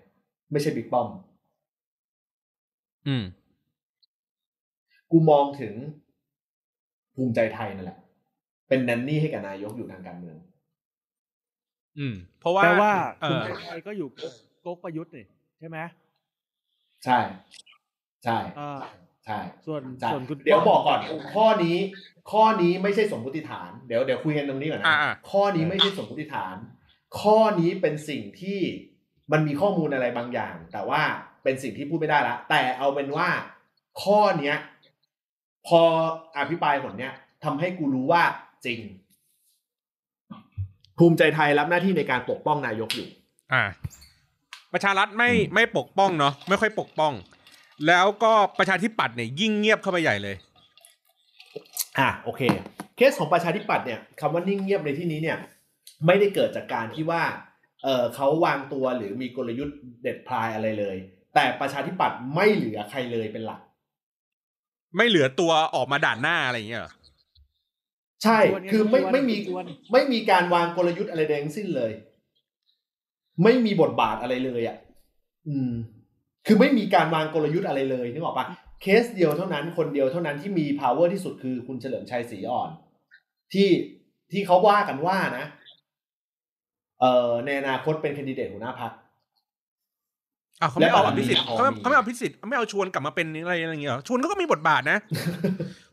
[0.53, 1.09] ไม่ใช่บิ๊กป้อม
[3.09, 3.25] อืม
[5.11, 5.75] กูมองถึง
[7.15, 7.99] ภูมิใจไทยนั่นแหละ
[8.69, 10.37] เป็นแนนนี่ให้กับนายกอยู่ทางการเมือง
[11.99, 14.09] อืม เพราะว่าแปลว่าเอคุณอไทยก็อยู่
[14.65, 15.27] ก๊กประยุทธ์นี่
[15.59, 15.79] ใช่ไหม
[17.05, 17.19] ใช่
[18.25, 18.81] ใช่อ่า
[19.25, 21.01] ใช่ส่วนใช่ส่วนคุณเดี๋ยวบอกก่อน
[21.35, 21.79] ข้อนี้
[22.31, 26.57] ข้อนี้ไม่ใช่สมมติฐาน เดี๋ยวเดี๋ยวคุยกันตรงนี้ก่อนนะอ่าข้อนี้ไม่ใช่สมมติฐาน
[27.21, 28.61] ข้อนี้เป็นสิ่งที่
[29.33, 31.03] มันมีข้อมูลอะไรบางอย่าง แต่ว่า
[31.43, 33.29] เป็นสิ่งที่พูดไม่ได้ละ แต่เอาเป็นว่า
[34.03, 34.57] ข้อเนี้ย
[35.67, 35.81] พอ
[36.37, 38.23] อภิปรายผลเนี้ยทำให้กูรู้ว่า
[38.65, 38.81] จริง
[40.99, 43.09] ภูมิใจไทยรับหน้าที่ในการปกป้องนายกอยู่
[43.53, 43.63] อ่า
[44.73, 47.13] ประชารัฐไม่ไม่ปกป้องเนาะไม่ค่อยปกป้อง
[47.87, 50.37] แล้วก็ประชาธิปัตย์เนี่ยยิ่งเงียบเข้าไปใหญ่เลย
[51.99, 52.43] อะโอเค
[52.97, 55.39] เคสของประชาธิปัตย์เนี่ยคำว่านิ่งเงียบในที่นี้เนี่ย
[56.07, 57.23] ไม่ได้เกิดจากการที่ว่า
[57.85, 60.97] เออเขาวางตัวหรือมีกลยุทธ์เด็ดพลายอะไรเลย
[61.35, 63.61] แต่ประชาธิปัตย์ไม่เหลือใครเลยเป็นหลัก
[64.97, 66.93] ไม่เหลือตัวออกมาด่านหน้าอะไรอย่างเงี้ยเหรอ
[68.23, 68.39] ใช่
[68.73, 71.93] คือไม่ไม่มีกวนไม่มีการวางกลยุทธ์อะไรใดทั้งสิ้นเลย
[73.43, 74.77] ไม่มีบทบาทอะไรเลยอะ
[75.49, 75.73] อืม
[76.47, 78.47] คือไม่มีการวางกลยุทธ์อะไรเลยนึกออกปะ
[78.83, 82.71] เคสเดียวเท่านั้น คนเดียวเท่านั้นที่มี power ที่สุดคือคุณเฉลิมชัยศรีอ่อน
[83.53, 83.69] ที่
[84.33, 85.47] ที่เขาว่ากันว่านะ
[87.03, 88.93] เอ่อในอนาคตเป็นแคนดิเดตหัวหน้าพรรค
[90.61, 94.99] อะเขาไม่เอาและอภิสิทธิ์พอเขาไม่มีเขาไม่เอาอภิสิทธิ์ไม่เอาชวนกลับมาเป็นอะไรอะไรอย่างเงี้ยเหรอชวนเขาก็มีบทบาทนะ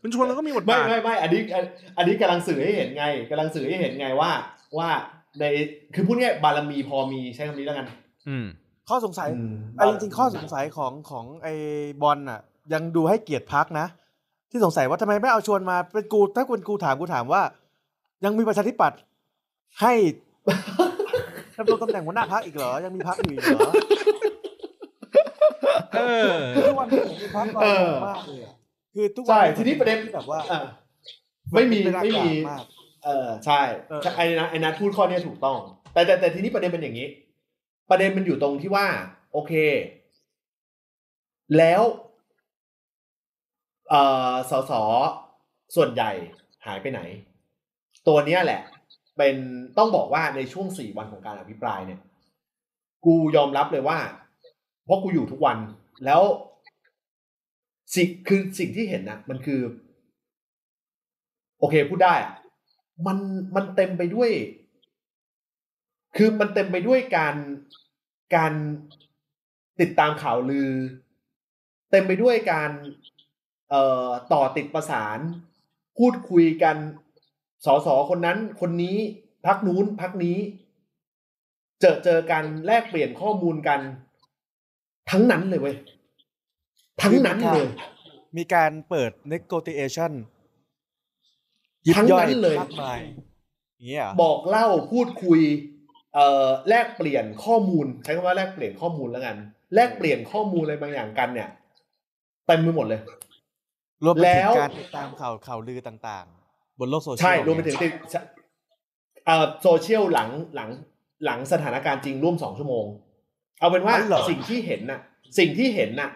[0.00, 1.64] คุณชวนเขาก็มีบทไม่บาทไม่ไม่อันนี้อัน
[1.96, 4.30] อันนี้กำลังสื่อให้เห็นไงกำลังสื่อให้เห็นไงว่า
[4.78, 4.88] ว่า
[5.38, 5.44] ใน
[5.94, 7.86] คือพูดง่ายๆบารมีพอมีใช้คำนี้แล้วกัน
[8.28, 8.46] อืม
[8.88, 11.54] ข้อสงสัยอืมไอ้จริงๆข้อสงสัยของของไอ้
[12.02, 12.40] บอลน่ะ
[12.72, 13.86] ยังดูให้เกียรติพักนะ
[14.50, 17.42] ที่สงสัยว่าทำไมไม่เอาชวนมาเป็นกูถ้าคุณกูถามกูถามว่า
[18.24, 18.98] ยังมีประชาธิปัตย์
[19.80, 19.92] ให้
[21.60, 23.70] ดำรงตำแหน่งหัวหน้าพักอีกเหรอ ยังมีพักอยู่อีกเหรอ
[25.98, 28.54] เออคือทุกวันนี้ผมมีพักน้อยลงมากเลยอะ
[28.94, 30.60] คือทุกวัใช่ทีนี้ประเด็นที่แบบว่าอะ
[31.54, 32.64] ไม่มีเป็นปไม่มีด้ากากาก
[33.04, 35.58] เออใช่เออใช่ไอ้นะไอ้นัทพูดข้อเนี้ยถูกต้อง
[35.92, 37.08] แต่แต่แต่ทีนี้ประเด็นเป็นอย่างนี้
[37.90, 38.86] ประเด็นมันอยู่ตรงที่ว่า
[39.32, 39.52] โอเค
[41.58, 41.82] แล้ว
[43.90, 44.02] เอ่
[44.32, 44.72] อสส
[45.76, 46.10] ส่วนใหญ่
[46.66, 47.00] หายไปไหน
[48.08, 48.60] ตัวเนี้ยแหละ
[49.16, 49.36] เป็น
[49.78, 52.00] ต้องบอกว่าในช่วงสี่วันของการอภิปรายเนี่ย
[53.04, 53.98] กูยอมรับเลยว่า
[54.84, 55.58] เพราะกูอยู่ทุกวัน
[56.04, 56.22] แล้ว
[57.94, 59.60] สิ่งคือสิ่งที่เห็นนะมันคือ
[61.58, 62.32] โอเคพูดได้อะ
[63.06, 63.18] มัน
[63.54, 64.30] มันเต็มไปด้วย
[66.16, 67.36] คือมันเต็มไปด้วยการ
[68.36, 68.52] การ
[69.80, 70.70] ติดตามข่าวลือ
[71.90, 72.70] เต็มไปด้วยการ
[73.70, 75.18] เอ่อต่อติดประสาน
[75.98, 76.76] พูดคุยกัน
[77.66, 78.96] สสคนนั้นคนนี้
[79.46, 80.36] พักนู้นพักนี้
[81.80, 83.80] เจอเจอกันแลกเปลี่ยนข้อมูลกัน
[85.10, 85.76] ทั้งนั้นเลยเว้ย
[87.02, 87.68] ทั้งนั้นเลย
[88.36, 90.12] มีการเปิด negotiation
[91.86, 93.00] ยิบทั้งย่อยนั้นเลยมากมาย
[93.76, 95.40] อย่างเงี้ยเหรอบอกเล่าพูดคุย
[96.14, 99.36] เอ่อแลกเปลี่ยนข้อมูล ใช้คำว่าแลกเปลี่ยนข้อมูลแล้วกัน
[99.74, 101.48] แลกเปลี่ยนข้อมูลอะไรบางอย่างกันเนี่ย
[102.46, 103.00] เต็มไปหมดเลย
[104.04, 106.39] รวมไปแล้ถึงวการติดตามข่าวข่าวลือต่างๆ
[106.80, 107.92] บนโลกโซเชียลใช่รวมไปถึงติด
[109.26, 110.70] เอ่อโซเชียลหลังหลัง
[111.24, 112.86] หลังสถานการณ์จริงร่วมสองชั่วโมง
[113.58, 113.94] เอาเป็นว่า
[114.30, 115.00] สิ่งที่เห็นน่ะ
[115.38, 116.10] สิ่งที่เห็นน่ะ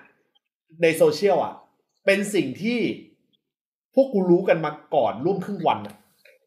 [0.82, 1.54] ในโซเชียลอะ
[2.06, 2.78] เป็นสิ่งที่
[3.94, 5.94] พวกกูรู้กันมาก่อนร่วมครึ่งวันน่ะ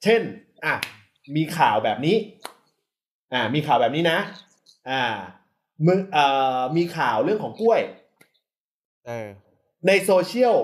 [0.03, 0.21] เช่น
[0.65, 0.75] อะ
[1.35, 2.15] มีข่าวแบบนี้
[3.33, 4.17] อ่า มีข่าวแบบนี้นะ
[4.89, 5.03] อ่า
[5.85, 6.25] มึงเอ่
[6.57, 7.81] อมีข่าวเรื่องของกล้วย
[9.07, 9.27] เออ
[9.87, 10.55] ในโซเชียล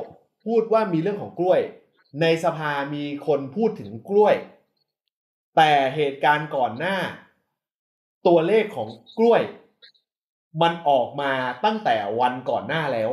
[0.45, 1.59] พูดว่ามีเรื่องของกล้วย
[2.21, 4.35] ในสภามีคนพูดถึงกล้วย
[5.55, 6.97] แต่เหตุการณ์ก่อนหน้า
[8.27, 8.87] ตัวเลขของ
[9.19, 9.41] กล้วย
[10.61, 11.31] มันออกมา
[11.65, 13.11] ตั้งแต่วันก่อนหน้าแล้ว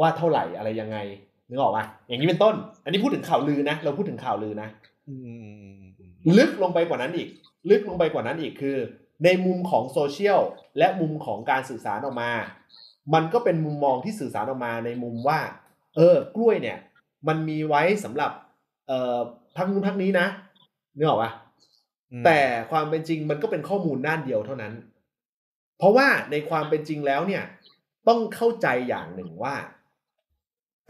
[0.00, 0.98] ว่าเท่าไหร่อะไรยังไง
[1.48, 4.68] นึกออกปะอย่างนี้เป็นต้น อันนี้พูดถึงข่าวลือนะ เราพูดถึงข่าวลือนะ
[5.08, 7.28] อืมอืมอืมอืมลึกลงไปกว่านั้นอีก
[7.70, 8.78] ลึกลงไปกว่านั้นอีกคือ
[9.24, 10.40] ในมุมของโซเชียล
[10.78, 12.30] และมุมของการสื่อสารออกมา
[13.14, 15.40] มันก็เป็นมุมมองที่สื่อสารออกมาในมุมว่า
[15.96, 16.78] เออกล้วยเนี่ย
[17.28, 18.32] มันมีไว้สำหรับ
[18.88, 19.18] เอ่อ
[19.56, 20.26] พักนู้นพักนี้นะ
[20.96, 21.32] นึกออกปะ
[22.12, 24.74] อืมแต่ความเป็นจริงมันก็เป็นข้อมูลด้านเดียวเท่านั้น
[25.78, 27.44] เพราะว่าในความเป็นจริงแล้วเนี่ย
[28.08, 29.56] ต้องเข้าใจอย่างหนึ่งว่า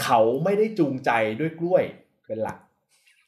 [0.02, 1.10] เขาไม่ได้จูงใจ
[1.40, 1.84] ด้วยกล้วย
[2.26, 2.58] เป็นหลัก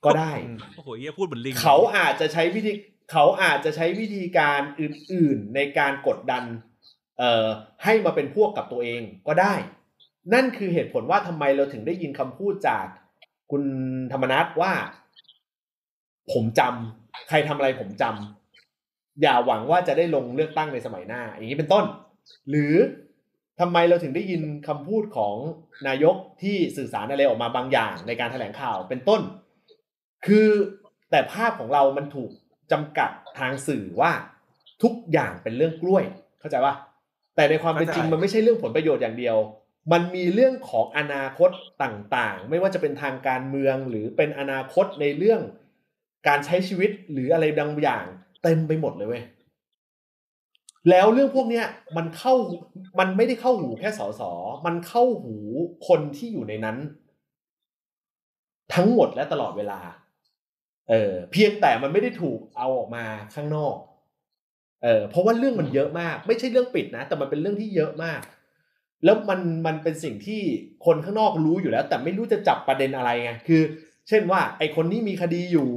[0.05, 2.73] ก็ได้อืมโอ้โหเฮียพูดเหมือนลิงเขาอาจจะใช้วิธี
[3.13, 6.45] เขาอาจจะใช้วิธีการอื่น ๆ ในการกดดัน
[7.19, 7.47] เอ่อ
[7.85, 9.55] ให้มาเป็นพวกกับตัวเองก็ได้
[10.33, 12.87] นั่นคือเหตุผลว่าทำไมเราถึงได้ยินคำพูดจาก
[13.51, 13.65] คุณ
[14.13, 14.73] ธรรมนัทว่า
[16.33, 21.85] ผมจำใครทำอะไรผมจำอย่าหวังว่าจะได้ลงเลือกตั้งในสมัยหน้า อย่างนี้เป็นต้น
[22.51, 22.75] หรือ
[23.61, 25.35] ทำไมเราถึงได้ยินคำพูดของ
[25.89, 29.21] นายกที่สื่อสารอะไรออกมาบางอย่าง ในการแถลงข่าวเป็นต้น
[30.27, 30.49] คือ
[31.11, 32.31] แต่ภาพของเรามันถูก
[32.73, 34.13] จำกัดทางสื่อว่า
[34.83, 36.05] ทุกอย่างเป็นเรื่องกล้วย
[36.41, 36.75] เข้าใจปะ
[37.37, 39.37] แต่ในความเป็นจริงมันไม่ใช่เรื่องผลประโยชน์อย่างเดียว
[39.93, 41.51] มันมีเรื่องของอนาคต
[41.83, 45.41] ต่างๆ ไม่ว่าจะเป็นทางการเมืองหรือเป็นอนาคตในเรื่อง
[46.29, 48.05] การใช้ชีวิตหรืออะไรบางอย่าง
[48.43, 49.25] เต็มไปหมดเลยเว้ย
[50.91, 51.67] แล้วเรื่องพวกเนี้ย
[51.97, 52.35] มันเข้า
[52.99, 54.23] มันไม่ได้เข้าหูแค่สส
[54.67, 55.37] มันเข้าหู
[55.89, 56.77] คนที่อยู่ในนั้น
[58.75, 59.81] ทั้งหมดและตลอดเวลา
[60.91, 63.05] เออเพียงแต่มันไม่ได้ถูกเอาออกมา
[63.35, 63.77] ข้างนอก
[64.83, 68.21] เออเพราะว่าเรื่องมันเยอะมาก ไม่ใช่เรื่องปิดนะ แต่มันเป็นเรื่องที่เยอะมาก
[69.05, 70.41] แล้วมันมันเป็นสิ่งที่
[70.87, 73.63] คนข้างนอกรู้อยู่แล้ว แต่ไม่รู้จะจับประเด็นอะไรไงคือ
[74.09, 75.69] เช่นว่า ไอคนนี้มีคดีอยู่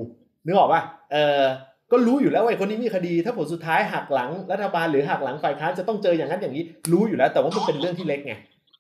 [0.46, 1.44] นึกออกป่ะเออ
[1.92, 8.34] ก็รู้อยู่แล้วว่าไอคนนี้มีคดี ถ้าผลสุดท้ายหักหลังรัฐบาลหรือหักหลังฝ่ายค้านจะต้องเจออย่างนั้นอย่างนี้ รู้อยู่แล้ว แต่ว่ามันเป็นเรื่องที่เล็กไง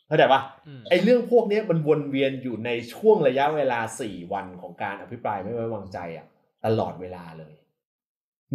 [0.07, 6.25] เข้าใจป่ะอืมไอ้เรื่องพวกเนี้ยมันวนเวียนอยู่ในช่วงระยะเวลาสี่วันของการอภิปรายไม่ไว้วางใจอะ
[6.65, 7.53] ตลอดเวลาเลย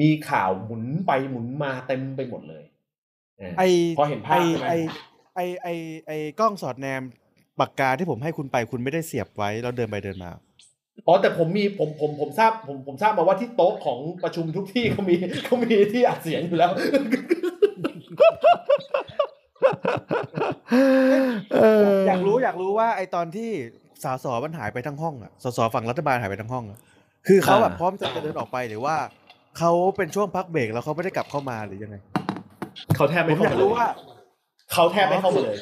[0.01, 2.65] มีข่าวหมุนไปหมุนมาเต็มไปหมดเลย
[3.39, 3.63] เออไอ
[3.99, 5.03] พอเห็นภาพไอใช่
[5.35, 5.69] ไหมไอไอ
[6.07, 7.03] ไอไอกล้องสอดแนม
[7.61, 10.31] ปากกาที่ผมให้คุณไปคุณไม่ได้เสียบไว้แล้วเดินไปเดินมา
[11.07, 15.15] อ๋อแต่ผมมีผมผมผมทราบผมผมทราบมาว่าที่โต๊ะของประชุมทุกที่เขามี
[15.45, 16.71] เขามีที่อัดเสียงอยู่แล้ว
[22.07, 23.51] อยากรู้อยากรู้ว่าไอตอนที่
[24.05, 26.79] สสมันหายไปทั้งห้องอะสสฝั่งรัฐบาลหายไปทั้งห้องอะ
[27.27, 28.97] คือเขาแบบอ่าพร้อมจะเดินออกไปหรือว่า
[29.59, 31.97] เขาเป็นช่วงพักเบรกแล้วเขาไม่ได้กลับเข้ามาหรือยังไง
[32.97, 33.85] เขาแทบผไม่มเข้าอยากมาเลรู้ยว่า
[34.73, 35.57] เขาแทบไม่เข้ามาเลย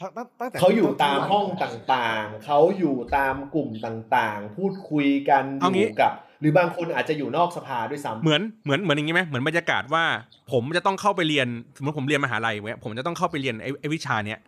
[0.00, 10.04] ตั้งตั้งตั้งแต่เขาอยู่ตามห้องต่างๆ เขาอยู่ตามกลุ่มต่างๆ พูดคุยกันอเอางี้ยู่กับ หรือบางคนอาจจะอยู่นอกสภาด้วยซ้ำเหมือนเหมือนเหมือนอย่างงี้ไหมเหมือนบรรยากาศว่า
[10.52, 14.38] ผมจะต้องเข้าไปเรียนสมมติผมเรียนมหาลัยไว้ผมจะต้องเข้าไปเรียนไอ้ไอ้วิชาเนี้ย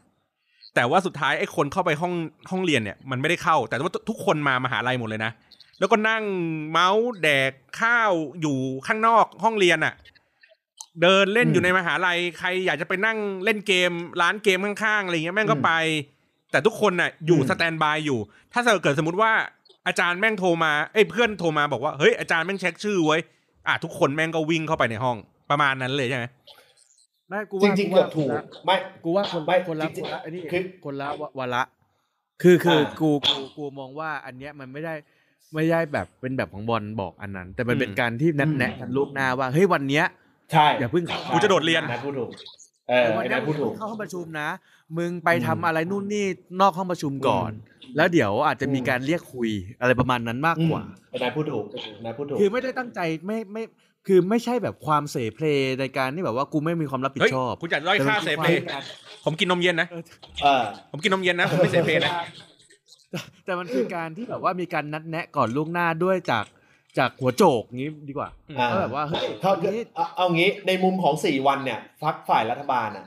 [0.75, 2.15] แต่ว่าสุดท้ายไอ้คนเข้าไปห้อง
[2.51, 5.33] ห้องเรียนเนี่ยมันไม่ได้เข้า แต่ว่าทุกคนมามหาลัยหมดเลยนะ
[5.79, 6.25] แล้วก็นั่ง
[6.71, 8.57] เมาส์แดกข้าวอยู่
[8.87, 9.95] ข้างนอกห้องเรียนอะ
[11.01, 15.71] เดินเล่นอืมอยู่ในมหาลัย ใครอยากจะไปนั่งเล่นเกม ร้านเกมข้างๆอะไรเงี้ยแม่งก็ไป
[16.51, 18.19] แต่ทุกคนน่ะอยู่อืมสแตนบายอยู่
[18.53, 19.33] ถ้าเกิดสมมติว่า
[19.87, 23.21] อาจารย์แม่งโทรมาเอ้ยเพื่อนโทรมาบอกว่าเฮ้ยอาจารย์แม่งเช็คชื่อไว้ย
[23.67, 25.17] อะทุกคนแม่งก็วิ่งเข้าไปในห้อง
[25.51, 26.25] ประมาณนั้นเลยใช่ไหม
[27.29, 31.63] ไม่กูจว่าริงๆกูเกืว่าอบถูกไม่กูว่าคนไม่คนละจริคงนๆละอันนี้คือคนละวาระ
[32.43, 34.95] คือคืออ่ากูกูกูมองว่าอันเนี้ยมันไม่ได้
[35.55, 40.05] ไม่ได้แบบเป็นแบบของบอลบอกอันนั้น แต่มันเป็นอืมการที่นัดแนะกันล่วงหน้าว่าเฮ้ยวันเนี้ย
[40.53, 42.31] ใช่อย่าเพิ่งเข้ากูจะโดดเรียนนะพูดถูก
[42.91, 44.49] เออวัไอ้เนี้นายยพูดถูกเข้าห้องประชุมนะ
[44.97, 46.27] มึงไปทำอืมอะไรนู่นนี่
[46.61, 47.51] นอกห้องประชุมก่อน
[47.97, 49.51] แล้วเดี๋ยวอาจจะมีการเรียกคุย
[49.81, 51.65] อะไรประมาณนั้นมากกว่าไอ้นายพูดถูก
[52.05, 53.63] นายพูดถูกคือไม่ได้ตั้งใจไม่ไม่
[54.07, 55.47] คือไม่ใช่แบบความเสเพล
[55.81, 58.65] ในการที่แบบว่ากูไม่มีความรับผิดเฮ้ยชอบคุณอยากด้อยค่าเซฟเพย์
[59.25, 59.89] ผมกินนมเย็นนะ
[60.43, 62.13] เออผมกินนมเย็นนะผมไม่เซฟเพย์นะ
[63.45, 66.45] แต่มันคือการที่แบบว่ามีการนัดแนะก่อนล่วงหน้าด้วยจาก
[66.99, 68.29] จากหัวโจกงี้ดีกว่า
[68.59, 73.07] อ่าก็แบบว่าเฮ้ยเขาวันนี้เอาเอางี้ในมุมของสี่วันเนี่ยฟักฝ่ายรัฐบาลอะ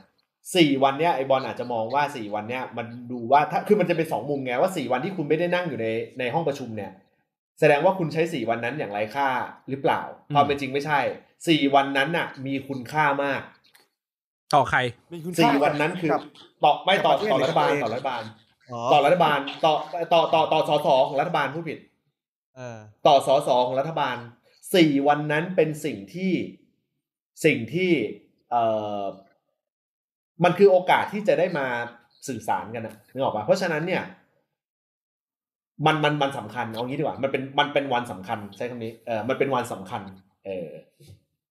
[0.56, 5.86] สี่วันเนี้ยไอบอลอาจจะมองว่าสี่วันเนี้ยมันดูว่าถ้าคือมันจะเป็นสองมุมไงว่าสี่วันที่คุณไม่ได้นั่งอยู่ใน
[6.18, 6.92] ในห้องประชุมเนี่ย
[7.60, 9.28] แสดงว่าคุณใช้สี่วันนั้นอย่างไรค่า
[9.68, 11.00] หรือเปล่าอืมความเป็นจริงไม่ใช่
[11.48, 13.42] สี่วันนั้นน่ะ มีคุณค่ามาก
[14.54, 14.78] ต่อใคร
[15.10, 16.22] เป็นคุณสี่ค่าวันนั้นคือกับ
[16.64, 18.22] ต่อไม่ต่อกับประเทศต่อรัฐบาลหรือต่อตัวเองรัฐบาล
[18.72, 19.72] อ๋อต่อรัฐบาลต่อ
[20.12, 21.85] ต่อต่อต่อสสของรัฐบาลผู้ผิดเออ
[23.06, 24.16] ต่อสอสอของรัฐบาล
[24.74, 26.32] สี่วันนั้นเป็นสิ่งที่
[27.44, 27.92] สิ่งที่
[28.50, 28.64] เอ่
[29.00, 29.04] อ
[30.44, 31.66] มันคือโอกาสที่จะได้มา
[32.28, 34.02] สื่อสารกันนะนึกออกปะเพราะฉะนั้นเนี่ย
[35.86, 40.02] มันมันมันสำคัญเอางี้ดีกว่า มันเป็นมันเป็นวันสำคัญใช้คำนี้เออมันเป็นวันสำคัญ
[40.46, 40.68] เออ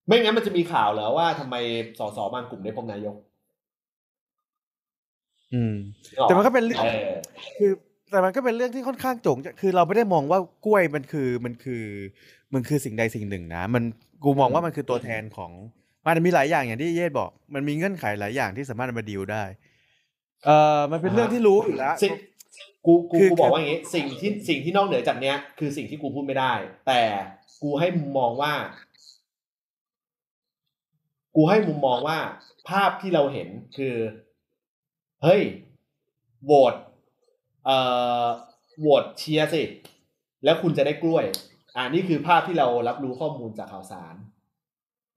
[0.08, 1.56] ไม่งั้นมันจะมีข่าวแล้วว่าทำไม
[1.99, 3.16] สสบางกลุ่มได้พบนายก
[5.53, 5.74] อืม
[6.12, 7.14] นึออแต่มันก็เป็นเรื่องเออ
[7.58, 7.72] คือ
[8.12, 11.84] แต่มันก็เป็นเรื่องที่ค่อนข้างโจงจะคือเราไม่ได้มองว่ากล้วยมันคือมันคือ
[12.53, 13.84] มันคือสิ่งใดสิ่งหนึ่งนะ มัน
[14.24, 15.51] กูมองว่ามันคือตัวแทนของ
[16.06, 19.43] มันมีหลายอย่างอย่างที่เยศบอก มันมีเงื่อนไขหลายอย่างที่สามารถเอามาดีลได้
[20.45, 22.14] เอ่อมันเป็นเรื่องที่รู้อยู่แล้วสิ่ง
[22.86, 26.53] กูกูคือกูบอกว่าอย่างงี้สิ่งที่สิ่งที่นอกเหนือจากเนี้ย คือสิ่งที่กูพูดไม่ได้
[26.88, 27.01] แต่
[27.64, 28.53] กูให้มุมมองว่า
[31.36, 32.18] กูให้มุมมองว่า
[32.70, 33.47] ภาพที่เราเห็น
[33.78, 33.95] คือ
[35.24, 35.41] เฮ้ย
[36.45, 36.74] โหวต
[37.66, 37.78] เอ่
[38.24, 38.26] อ
[38.80, 39.63] โหวตเชียร์สิ
[40.43, 41.26] แล้วคุณจะได้กล้วย
[41.76, 44.16] อ่านี่คือภาพที่เรารับรู้ข้อมูลจากข่าวสาร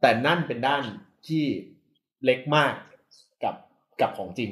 [0.00, 0.82] แต่นั่นเป็นด้าน
[1.26, 1.44] ที่
[2.24, 2.72] เล็กมาก
[3.44, 3.54] กับ
[4.00, 4.50] กับของจริง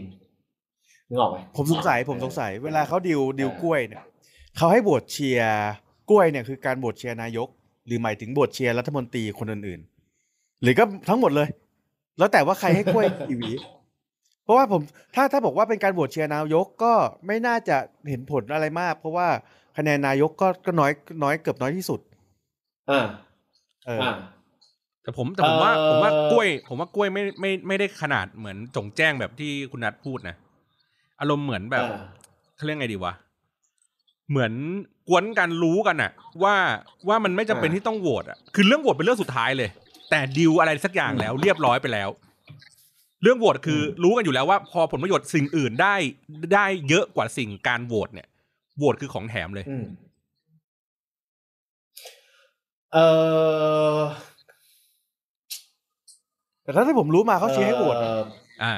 [1.09, 4.05] นึกออกไหมผมสงสัยผมสงสัย เวลาเขาดิวดิวเออกล้วยเนี่ย
[4.57, 5.67] เขาให้โหวตเชียร์
[6.11, 7.49] กล้วยเนี่ยคือการโหวตเชียร์นายก
[7.87, 11.49] หรือหมายถึงโหวตเชียร์รัฐมนตรีคนอื่นๆ หรือก็ทั้งหมดเลย
[12.19, 13.51] แล้วแต่ว่าใครให้กล้วยกี่หวี
[14.47, 14.83] เพราะว่าผม
[15.15, 16.93] ถ้าถ้าบอกว่าเป็นการโหวตเชียร์นายกก็
[17.27, 17.77] ไม่น่าจะ
[18.09, 19.29] เห็นผลอะไรมาก เพราะว่า
[19.77, 20.93] คะแนนนายกก็ก็น้อย
[21.23, 22.01] น้อยเกือบน้อยที่สุด
[22.91, 23.07] อ่า
[23.87, 24.15] เออออ่า
[25.03, 30.37] แต่ผมแต่ผมว่าเอ่อผมว่ากล้วย ผมว่ากล้วยไม่ไม่ไม่ได้ขนาดเหมือนจงแจ้งแบบที่คุณนัทพูดนะ
[31.21, 32.01] อารมณ์เหมือนแบบอ่า
[32.57, 33.13] เขาเรียกไงดีวะ
[34.31, 34.53] เหมือน
[35.09, 36.11] กวนกันรู้กันอะ
[36.43, 36.57] ว่า
[37.09, 39.69] ว่ามันไม่จำเป็นที่ต้องโหวตอะคือเรื่องโหวตเป็นเรื่องสุดท้ายเลย
[40.11, 42.09] แต่ดิวอะไรสักอย่างแล้วเรียบร้อยไปแล้ว
[43.23, 45.95] เรื่องโหวตคือรู้กันอยู่แล้วว่าพอผลประโยชน์สิ่งอื่นได้
[46.55, 48.29] ได้เยอะกว่าสิ่งการโหวตเนี่ย
[48.79, 49.87] โหวตคือของแถมเลยอืม
[52.95, 52.99] เอ
[53.97, 54.01] อ
[56.63, 58.23] แต่ถ้าที่ผมรู้มาเขาเชียร์ให้โหวตเอ่อ
[58.63, 58.75] อ่า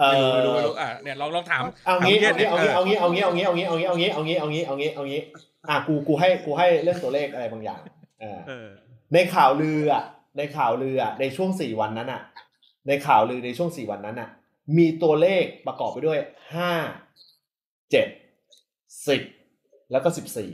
[0.00, 5.20] เอ่อไม่รู้ไม่รู้ไม่รู้อะเนี่ยลองลองถามเอางี้ถมเอาพี่งี้เอานี่งี้เอางี้เอางี้เอางี้เอางี้เอางี้เอางี้เอางี้เอางี้เอางี้
[5.68, 7.80] อะกูกูให้กูให้เรื่องตัวเลขอะไรบางอย่าง
[8.20, 8.68] เออเออ
[9.14, 10.02] ในข่าวลืออะ
[10.36, 12.20] ในข่าวลืออะในช่วงสี่วันนั้นอะ
[12.88, 14.30] ในข่าวลือในช่วงสี่วันนั้นอะ
[14.76, 16.18] มีตัวเลขประกอบไปด้วย
[16.54, 16.72] ห้า
[17.90, 18.08] เจ็ด
[19.08, 19.22] สิบ
[19.92, 20.50] แล้วก็สิบสี่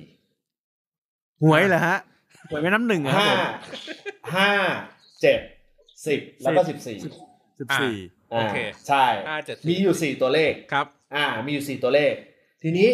[1.42, 1.98] หวยเหรอฮะ
[2.48, 4.50] หวยแม่น้ำหนึ่งอะครับห้าผมห้า
[5.22, 5.40] เจ็ด
[6.06, 6.98] สิบแล้วก็สิบสี่
[7.60, 7.96] สิบสี่
[8.30, 8.56] โอเค
[8.88, 12.12] ใช่ห้าเจ็ดมีอยู่สี่ตัวเลขครับ อ่า มีอยู่สี่ตัวเลข
[12.62, 12.88] ทีนี้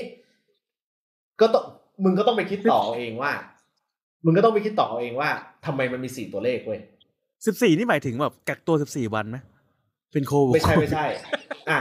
[1.40, 1.64] ก็ต้อง
[2.04, 3.32] มึงก็ต้องไปคิดต่อเอาเองว่า
[4.24, 5.30] มึงก็ต้องไปคิดต่อเอาเองว่า
[5.66, 6.80] ทำไมมันมีสี่ตัวเลขเว้ย
[7.46, 9.36] สิบสี่นี่หมายถึงแบบกักตัวสิบสี่วันไหม
[10.12, 11.06] เป็นโควิดไม่ใช่ไม่ใช่
[11.70, 11.80] อะ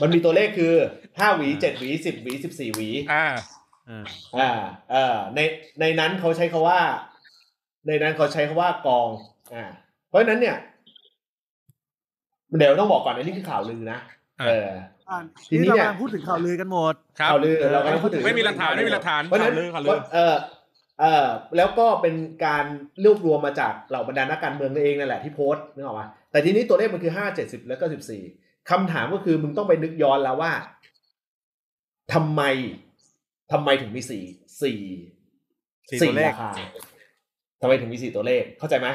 [0.00, 0.72] มันมีตัวเลขคือ
[1.18, 3.26] ห้าหวีเจ็ดหวีสิบหวีสิบสี่หวี อ่า
[3.88, 4.02] อ่า
[4.38, 4.50] อ่า
[4.90, 5.40] เออใน
[5.80, 6.80] ในนั้นเขาใช้คาว่า
[7.86, 9.08] ในนั้นเขาใช้คาว่ากอง
[9.54, 9.64] อ่า
[10.08, 10.56] เพราะฉะนั้นเนี่ย
[12.58, 13.98] เดี๋ยวต้องบอกก่อนอันนี้คือข่าวลือนะ
[14.40, 14.70] อ่าเออ
[15.50, 20.34] ทีทีนี้นี้เนี่เรายกำลังพูดถึงข่าวลือกันหมดครับข่าวลือเรากำลังพูดถึงไม่มีหลักฐานไม่มีหลักฐานเพราะฉะนั้นข่าวลือข่าวลือเออ
[21.00, 22.14] เออแล้วก็เป็น
[22.46, 22.64] การ
[23.04, 28.22] รวบรวมมาจากเหล่าบรรดานักการเมืองเองนั่นแหละที่โพสต์นึกออกปะแต่ทีนี้ตัวเลขมันคือห้าเจ็ดสิบแล้วก็สิบสี่
[28.70, 30.52] คำถามก็คือมึงต้องไปนึกย้อนแล้วว่า
[32.12, 32.42] ทำไม
[33.52, 34.24] ทำไมถึงมีสี่
[34.62, 34.80] สี่
[35.90, 36.50] สี่สี่ตัวเลขราคา
[37.60, 38.88] ทำไมถึงมีสี่ตัวเลขเข้าใจไหม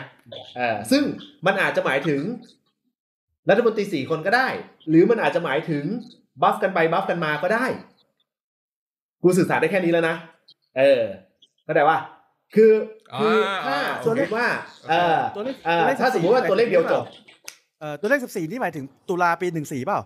[0.57, 1.03] เออซึ่ง
[1.45, 2.21] มันอาจจะหมายถึง
[3.49, 4.47] รัฐมนตรีสี่คนก็ได้
[4.89, 5.83] หรือมันอาจจะหมายถึง
[6.41, 7.65] บัฟกันไปบัฟกันมาก็ได้
[9.23, 10.15] กูสื่อสารได้แค่นี้แล้วนะ
[10.77, 11.03] เออ
[11.65, 11.97] เข้าใจว่า
[12.55, 12.71] คือ
[13.21, 13.37] คือ
[13.67, 14.47] ถ้าอ่าสมมติว่า
[14.89, 17.03] เออตัวเลขเออตัวเลขถ้าสมมติว่าตัวเลขเดียวจบ
[17.79, 19.99] เอ่อตัวเลขสิบสี่นี่หมายถึงตุลาปีหนึ่งสี่เปล่า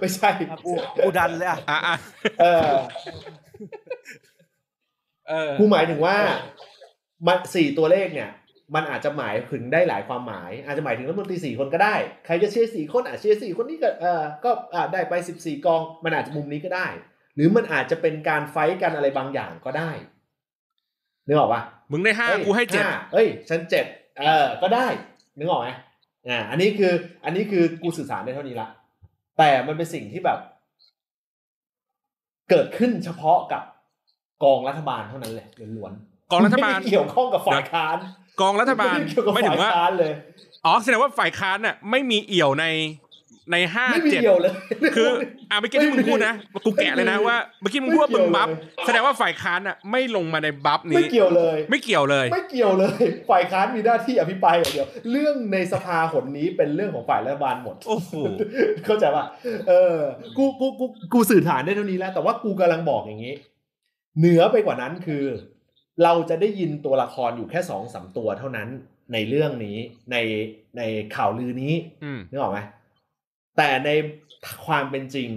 [0.00, 0.72] ไม่ใช่อะกู
[1.04, 1.96] กูดันเลยอะอะอะ
[2.40, 2.72] เออ
[5.28, 6.16] เออกูหมายถึงว่า
[7.26, 8.30] มันสี่ตัวเลขเนี่ย
[8.74, 11.94] มันอาจจะหมายถึงได้หลายความหมาย อาจจะหมายถึงรัฐมนตรีสี่คนก็ได้
[12.26, 16.86] ใครจะเชียร์สี่คนอาจเชียร์สี่คนนี้ก็เออก็อ่าได้ไปสิบสี่กอง มันอาจจะมุมนี้ก็ได้
[17.34, 19.90] หรือมันอาจจะเป็นการ fight กันอะไรบางอย่างก็ได้
[21.26, 21.62] นึกออกปะ
[21.92, 23.84] มึงได้ห้าอ้ยกูให้เจ็ดาเอ้ยฉันเจ็ด
[24.20, 24.86] เออ ก็ได้
[25.38, 25.68] นึกออกไหม
[26.28, 26.92] อ่าอันนี้คือ
[27.24, 28.68] อันนี้คือกูสื่อสารได้เท่านี้ละ
[29.38, 30.38] แต่มันเป็นสิ่งที่แบบ
[32.50, 33.62] เกิดขึ้นเฉพาะกับ
[34.42, 37.96] กองรัฐบาลเท่านั้นเลยล้วนๆกองรัฐบาลไม่ได้เกี่ยวข้องกับฝ่ายค้าน
[38.40, 40.12] กองรัฐบาลไม่ได้เกี่ยวกับไม่ถึฝ่ายงว่าค้านเลย
[40.64, 42.66] อ๋อแสดงว่าฝ่ายค้านน่ะไม่มีเอี่ยวใน
[43.52, 44.52] ในห้าไม่มีเจ็ดเกี่ยวเลย
[44.96, 45.08] คือ
[45.50, 46.34] อะเมื่อกี้ที่มึงพูดนะ
[46.64, 58.12] กูแกะเลยนะว่าเมื่อกี้มึงพูดว่ามึงบัฟไม่เกี่ยวเลยแสดงว่าฝ่ายค้านน่ะไม่ลงมาในบัฟไม่นี้เกี่ยวเลย ไม่เกี่ยวเลย ไม่เกี่ยวเลย ฝ่ายค้านมีหน้าที่อภิปรายอย่างเดียว เรื่องในสภาหนนี้เป็นเรื่องของฝ่ายรัฐบาลหมดโอ้โห
[58.86, 59.24] เข้าใจป่ะ
[59.68, 59.96] เออ
[60.36, 63.34] กูกูกูกูสื่อฐานได้เท่านี้แล้ว แต่ว่ากูกำลังบอกอย่างนี้
[64.18, 65.24] เหนือไปกว่านั้นคือ
[66.04, 68.68] เราจะได้ยินตัวละครอยู่แค่สองสามตัวเท่านั้น
[69.12, 69.76] ในเรื่องนี้
[70.12, 70.16] ใน
[70.78, 70.82] ใน
[71.16, 71.74] ข่าวลือนี้
[72.04, 72.58] อืมนึกออกไหม
[73.56, 73.90] แต่ใน
[74.66, 75.28] ความเป็นจริง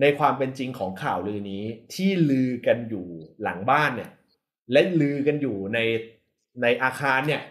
[0.00, 1.64] ในความเป็นจริงของข่าวลือนี้
[1.94, 3.06] ที่ลือกันอยู่
[3.42, 4.10] หลังบ้านเนี่ย
[4.72, 5.78] และลือกันอยู่ใน
[6.62, 7.42] ในอาคารเนี่ย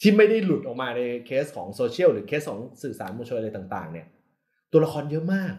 [0.00, 4.06] ที่ไม่ได้หลุดออกมาในเคสของโซเชียลหรือเคสของสื่อสารมวลชนอะไรต่าง ๆ เนี่ย
[4.72, 5.54] ตัวละครเยอะมาก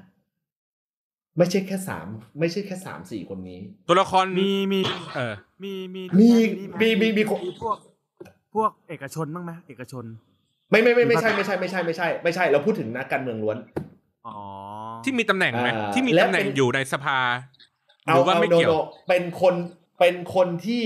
[1.38, 2.08] ไม่ใช่แค่สาม
[2.40, 4.82] ไม่ใช่แค่สามสี่คนนี้ ตัวละครมีมี
[5.16, 5.34] เออ
[5.64, 7.78] มีมีมีนี่ไหมีมีมีคนพวก
[8.56, 10.06] พวกเอกชนบ้างไหมเอกชน
[10.76, 13.58] ไม่ไม่ไม่ไม่ใช่ไม่ใช่ไม่ใช่ไม่ใช่ไม่ใช่เราพูดถึงนักการเมืองล้วน
[14.28, 14.38] อ๋อ
[15.04, 17.20] ที่มีตำแหน่งไหมอ่าที่มีและตำแหน่งเป็นอยู่ในสภา
[18.06, 18.76] หเอารือว่าเอาไม่โนเกี่ยวโน
[19.10, 19.56] เป็นคน
[20.00, 20.84] เป็นคนที่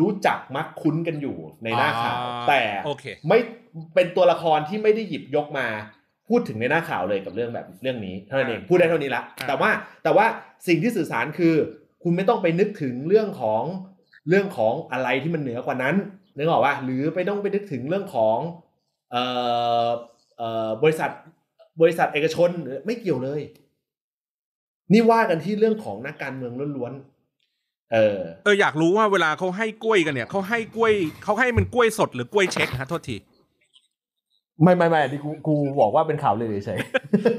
[0.00, 3.38] รู้จักมักคุ้นกันอยู่ในหน้าข่าวอ่าแต่โอเคไม่
[3.94, 5.66] เป็นตัวละครที่ไม่ได้หยิบยกมา
[6.28, 9.70] พูดถึงในหน้าข่าวเลยกับเรื่องแบบเรื่องนี้เท่านั้นเองพูดได้เท่านี้ละอ่าแต่ว่า
[10.04, 10.26] แต่ว่า
[10.68, 11.54] สิ่งที่สื่อสารคือ
[12.02, 13.62] คุณไม่ต้องไปนึกถึงเรื่องของ
[14.28, 15.94] เรื่องของอะไรที่มันเหนือกว่านั้น
[16.36, 18.67] นึกออกว่าหรือไปต้องไปนึกถึงเรื่องของเอ่อเอ่อ
[20.82, 21.10] บริษัท
[21.80, 23.40] บริษัทเอกชนหรือไม่เกี่ยวเลย
[24.92, 30.92] นี่ว่ากันที่เรื่องของนักการเมืองล้วนๆเออ เอออยากรู้ว่าเวลาเขาให้กล้วยกันเนี่ยเขาให้กล้วย
[31.24, 33.16] เขาให้มันกล้วยสดหรือกล้วยเช็คฮะโทษที
[34.62, 36.78] ไม่ไม่ไม่ที่กูกูบอกว่าเป็นข่าวเลยเฉย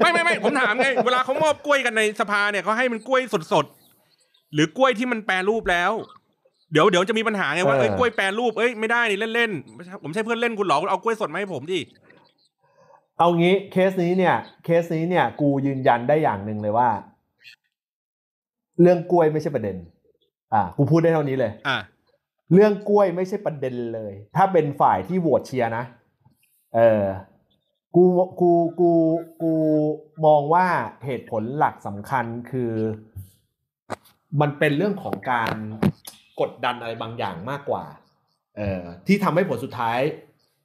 [0.00, 5.92] ไม่ไม่ไม่ผมถามไงเวลาเขามอบกล้วยกันในสภาเนี่ยเขาให้มันกล้วยสดสดๆหรือกล้วยที่มันแปรรูปแล้ว
[6.72, 11.80] เดี๋ยวเดี๋ยวจะมีปัญหาไงว่าเอ้ยกล้วยแปรรูปเอ้ยไม่ได้นี่เล่นเล่นๆไม่ใช่ผมไม่ใช่เพื่อนเล่นคุณหรอกเอากล้วยสดมาให้ผมดิ
[13.18, 16.88] เอางี้เคสนี้เนี่ย เคสนี้เนี่ย กูยืนยันได้อย่างหนึ่งเลยว่า
[18.80, 19.76] เรื่องกล้วยไม่ใช่ประเด็น
[20.52, 21.78] อ่า กูพูดได้เท่านี้เลย อะ
[22.52, 25.84] เรื่องกล้วยไม่ใช่ประเด็นเลย ถ้าเป็นฝ่ายที่โหวตเชียร์นะ
[26.74, 27.04] เออ
[27.94, 28.04] กู
[28.40, 28.90] กู กู
[29.42, 29.52] กู
[30.26, 30.66] มองว่า
[31.04, 32.72] เหตุผลหลักสำคัญคือ
[34.40, 35.52] มันเป็นเรื่องของการ
[36.40, 37.84] กดดันอะไรบางอย่างมากกว่า
[38.56, 40.00] เอ่อที่ทำให้ผลสุดท้าย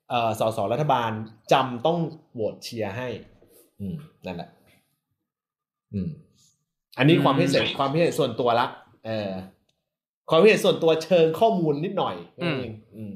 [0.10, 1.12] เอ่อสสรัฐบาล
[1.52, 1.98] จำต้อง
[2.34, 3.08] โหวตเชียร์ให้
[3.80, 3.96] อืม
[4.26, 4.50] นั่นแหละ
[5.94, 6.10] อืม
[6.98, 8.68] อันนี้ความพิเศษความพิเศษส่วนตัวละ
[9.06, 9.32] เออ
[10.30, 13.14] ความพิเศษส่วนตัวเชิงข้อมูลนิดหน่อยนั่นเองอืม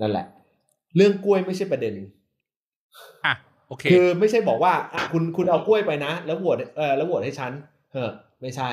[0.00, 0.26] นั่นแหละ
[0.96, 1.94] เรื่องกล้วยไม่ใช่ประเด็น
[3.24, 3.34] อะ
[3.68, 7.52] โอเค คือไม่ใช่บอกว่าอะคุณคุณเอากล้วยไปนะ แล้วโหวตเออแล้วโหวตให้ฉัน
[7.92, 8.10] เออ
[8.40, 8.70] ไม่ใช่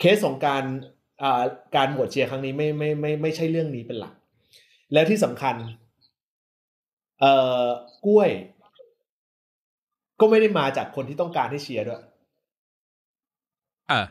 [0.00, 0.97] เคสของการอ่า
[1.76, 4.12] การโหวตเชียร์ครั้งนี้ไม่ไม่ไม่ไม่ใช่เรื่องนี้เป็นหลัก
[4.92, 5.54] แล้วที่สำคัญ
[7.20, 7.64] เอ่อ
[8.06, 8.30] กล้วย
[10.20, 12.02] ก็ไม่ได้มาจากคนที่ต้องการให้เชียร์ด้วย
[13.88, 14.06] เออ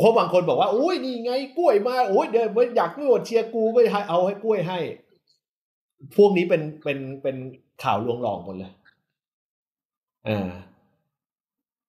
[0.00, 4.78] เพราะบางคนบอกว่าโอ้ยนี่ไงกล้วยมาโอ้ยเดี๋ยวอยากโหวตเชียร์กูก็ให้เอาให้กล้วยให้
[6.16, 7.36] พวกนี้เป็นเป็นเป็น
[7.82, 8.72] ข่าวลวงหลอกหมดเลย
[10.28, 10.50] อ่า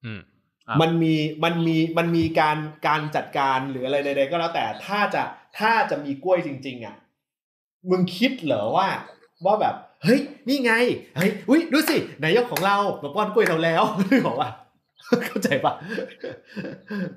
[0.03, 0.38] อืมอะ
[0.81, 2.57] มันมีมันมีมันมีการ
[2.87, 5.23] การจัดการหรืออะไรใดๆก็แล้วแต่ถ้าจะ
[5.59, 6.95] ถ้าจะมีกล้วยจริง ๆ อะ
[7.89, 8.87] มึงคิดเหรอว่า
[9.45, 10.73] ว่าแบบ เฮ้ย นี่ไง
[11.17, 14.49] เฮ้ยอุ้ยดูสินายกของเรามาป้อนกล้วยเราแล้วนึกออกว่า
[15.25, 15.73] เข้าใจปะ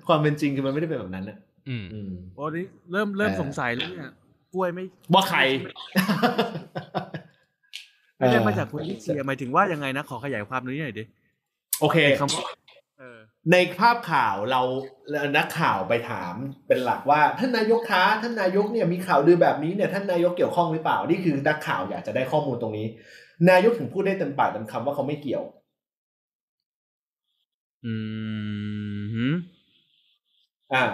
[0.07, 1.39] ความเป็นจริงคือมันไม่ได้เป็นแบบนั้นนะ
[1.69, 4.13] อืมอืมโอ้นี่เริ่มเริ่มเออสงสัยแล้วเนี่ย
[4.55, 4.85] กล้วยไม่
[5.15, 5.41] ว่าใคร
[8.17, 11.05] ไม่ได้มาจากคนที่เชียร์หมายถึงว่ายังไงนะขอขยายความนี้หน่อยดิ
[11.81, 12.62] โอเคไอ้คำว่าเออ
[13.53, 14.63] ในภาพข่าวเรา
[15.37, 16.35] นักข่าวไปถาม
[16.69, 22.87] เป็นหลักว่าท่านนายกคะท่านนายกเนี่ยมีข่าวลือแบบนี้เนี่ยท่านนายกเกี่ยวข้องหรือเปล่านี่คือนักข่าวอยากจะได้ข้อมูลตรงนี้
[23.51, 25.45] นายกถึงพูดได้เต็มปากเต็มคำว่าเขาไม่เกี่ยว
[27.85, 27.95] อื
[29.31, 29.33] ม
[30.73, 30.85] อ่า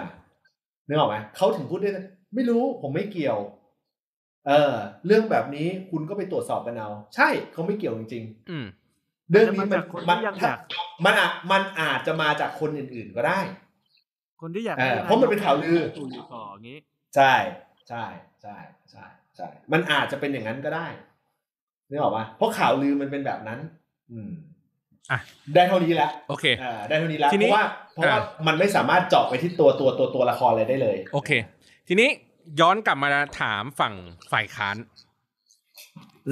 [0.87, 1.91] นึกออกไหมเขาถึงพูดได้
[2.35, 3.39] ไม่รู้ผมไม่เกี่ยว
[4.47, 4.73] เออ
[5.05, 8.78] เรื่องแบบนี้คุณก็ไปตรวจสอบกันเอาใช่เขาไม่เกี่ยวจริงอืมๆ
[9.29, 10.57] เรื่องนี้มันคนมันที่ยังอถ้ายาก
[11.05, 13.39] มันอาจมันอาจจะมาจากคนอื่น ๆก็ได้
[14.41, 16.77] คนที่อยากเออให้เพราะมันเป็นข่าวลือตู่อยู่ต่ออย่างนี้
[17.15, 17.33] ใช่
[17.89, 18.03] ใช่
[18.41, 18.57] ใช่
[18.91, 19.05] ใช่
[19.35, 20.87] ใช่มันอาจจะเป็นอย่างนั้นก็ได้
[21.89, 23.59] นึกออกปะเพราะข่าวลือมันเป็นแบบนั้น
[24.11, 24.31] อืม
[25.11, 25.19] อะ
[25.55, 31.31] ได้เท่านี้แล้วโอเคอ่าได้เท่านี้แล้วทีเพนี้ราะว่าเพราะว่าอ่ามันไม่สามารถเจาะไปที่ตัวตัวตัวตัวละครอะไรได้เลย โอเค
[31.87, 32.09] ทีนี้
[32.59, 33.09] ย้อนกลับมา
[33.41, 33.93] ถามฝั่ง
[34.31, 35.08] ฝ่ายค้านอืม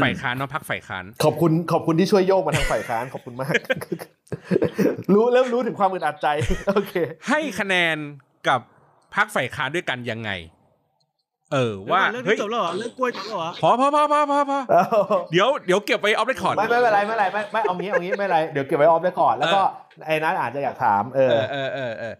[0.03, 3.53] ฝ่ายค้านเนาะพักฝ่ายค้าน ขอบคุณขอบคุณที่ช่วยโยกมาทางฝ่ายค้านขอบคุณมาก
[5.13, 6.27] รู้เริ่มรู้ถึงความอึดอัดใจ
[6.69, 6.93] โอเค
[7.29, 7.97] ให้คะแนน
[8.47, 8.59] กับ
[9.15, 10.31] พักฝ่ายค้านด้วยกันยังไง
[11.53, 14.59] เออว่าเรื่องเฮ้นี้ยจบแล้วเหรอเรื่องกล้วยจบแล้วเหรอพอพอพอพอพอพอ
[15.31, 19.61] เดี๋ยวเดี๋ยวเก็บไว้ออฟเรคคอร์ดไม่ไม่เป็นไรไม่เป็นไรไม่ไม่เอางี้เอางี้ไม่เป็นไรเดี๋ยวเก็บไว้ออฟไว้ก่อนแล้วก็
[20.07, 22.13] ไอ้นัทอาจจะอยากถามเอเอออเออเออเออ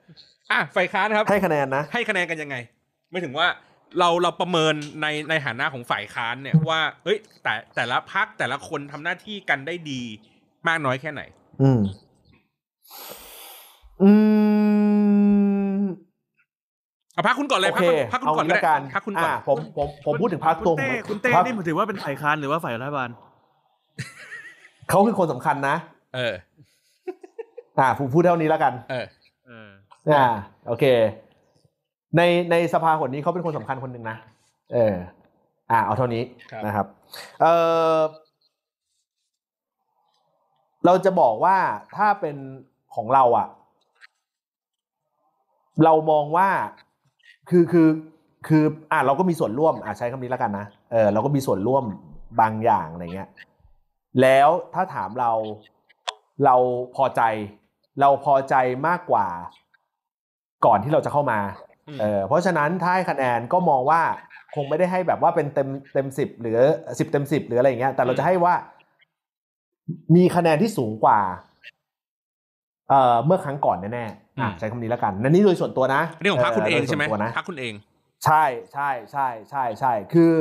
[0.51, 2.55] อะฝ่ายค้านครับ ให้คะแนนนะให้คะแนนกันยังไง
[3.11, 3.47] ไม่ถึงว่า
[4.00, 10.02] เราเราประเมินในในฐานะของฝ่ายค้านเนี่ยว่าเฮ้ย แต่แต่ละพักแต่ละคนทำหน้าที่กันได้ดี
[10.68, 11.22] มากน้อยแค่ไหน
[11.62, 11.82] อืม
[14.02, 14.10] อื
[15.82, 15.86] ม
[17.14, 23.10] เอาพักคุณก่อนเลยโอพักเคคุณพักคุณเอาก่อนงี้ก็ละกันได้พักคุณก่อนอ่าผมผมผมพูดถึงพรรคคุตัวณเต้คุณเต้พรรคนี่ถือว่าเป็นฝ่ายค้านหรือว่าฝ่ายรัฐบาล
[24.90, 25.76] เขาคือคนสำคัญนะ
[26.16, 26.34] เออ
[27.80, 29.06] อ่าผมพูดเท่านี้แล้วกัน เออ
[29.48, 29.70] เออ
[30.14, 30.26] อ่า
[30.68, 30.86] โอเค
[32.16, 34.18] ในในสภาคนนี้เขาเป็นคนสำคัญคนหนึ่งนะ
[34.74, 34.95] เออ
[35.72, 36.86] อ่า เอาเท่านี้ครับนะครับ
[37.41, 37.45] เอ
[37.95, 37.99] อ
[40.86, 41.58] เราจะบอกว่า
[41.95, 42.38] ถ้าเป็น
[42.95, 43.47] ของเราอะ
[45.84, 46.49] เรามองว่า
[47.49, 47.89] คือคือ
[48.47, 51.84] คือ อ่าเราก็มีส่วนร่วม อ่าใช้คำนี้แล้วกันนะเออเราก็มีส่วนร่วม
[52.41, 53.30] บางอย่างอะไรเงี้ย
[54.22, 55.32] แล้วถ้าถามเรา
[56.45, 56.55] เรา
[56.95, 57.22] พอใจ
[58.01, 58.55] เราพอใจ
[58.88, 59.28] มากกว่า
[60.66, 61.66] ก่อนที่เราจะเข้ามาอืม
[62.00, 64.02] เออเพราะฉะนั้นถ้าให้คะแนนก็มองว่า
[64.56, 66.60] คงไม่ได้ให้แบบว่าเป็นเต็มเต็มสิบหรือ
[67.00, 68.54] สิบเต็มสิบหรืออะไรอย่างเงี้ย แต่เราจะให้ว่า
[70.16, 71.20] มีคะแนนที่สูงกว่า
[72.90, 77.74] เอ่อเมื่อครั้งก่อนแน่ๆอะใช้คำนี้แล้วกันนั่นนี่โดยส่วนตัวนะอันนี้ของพักคุณเองโดยส่ใช่วนไหมตัวนะพักคุณเอง
[78.26, 80.34] ใช่ใช่ใช่ใช่ใช่คือ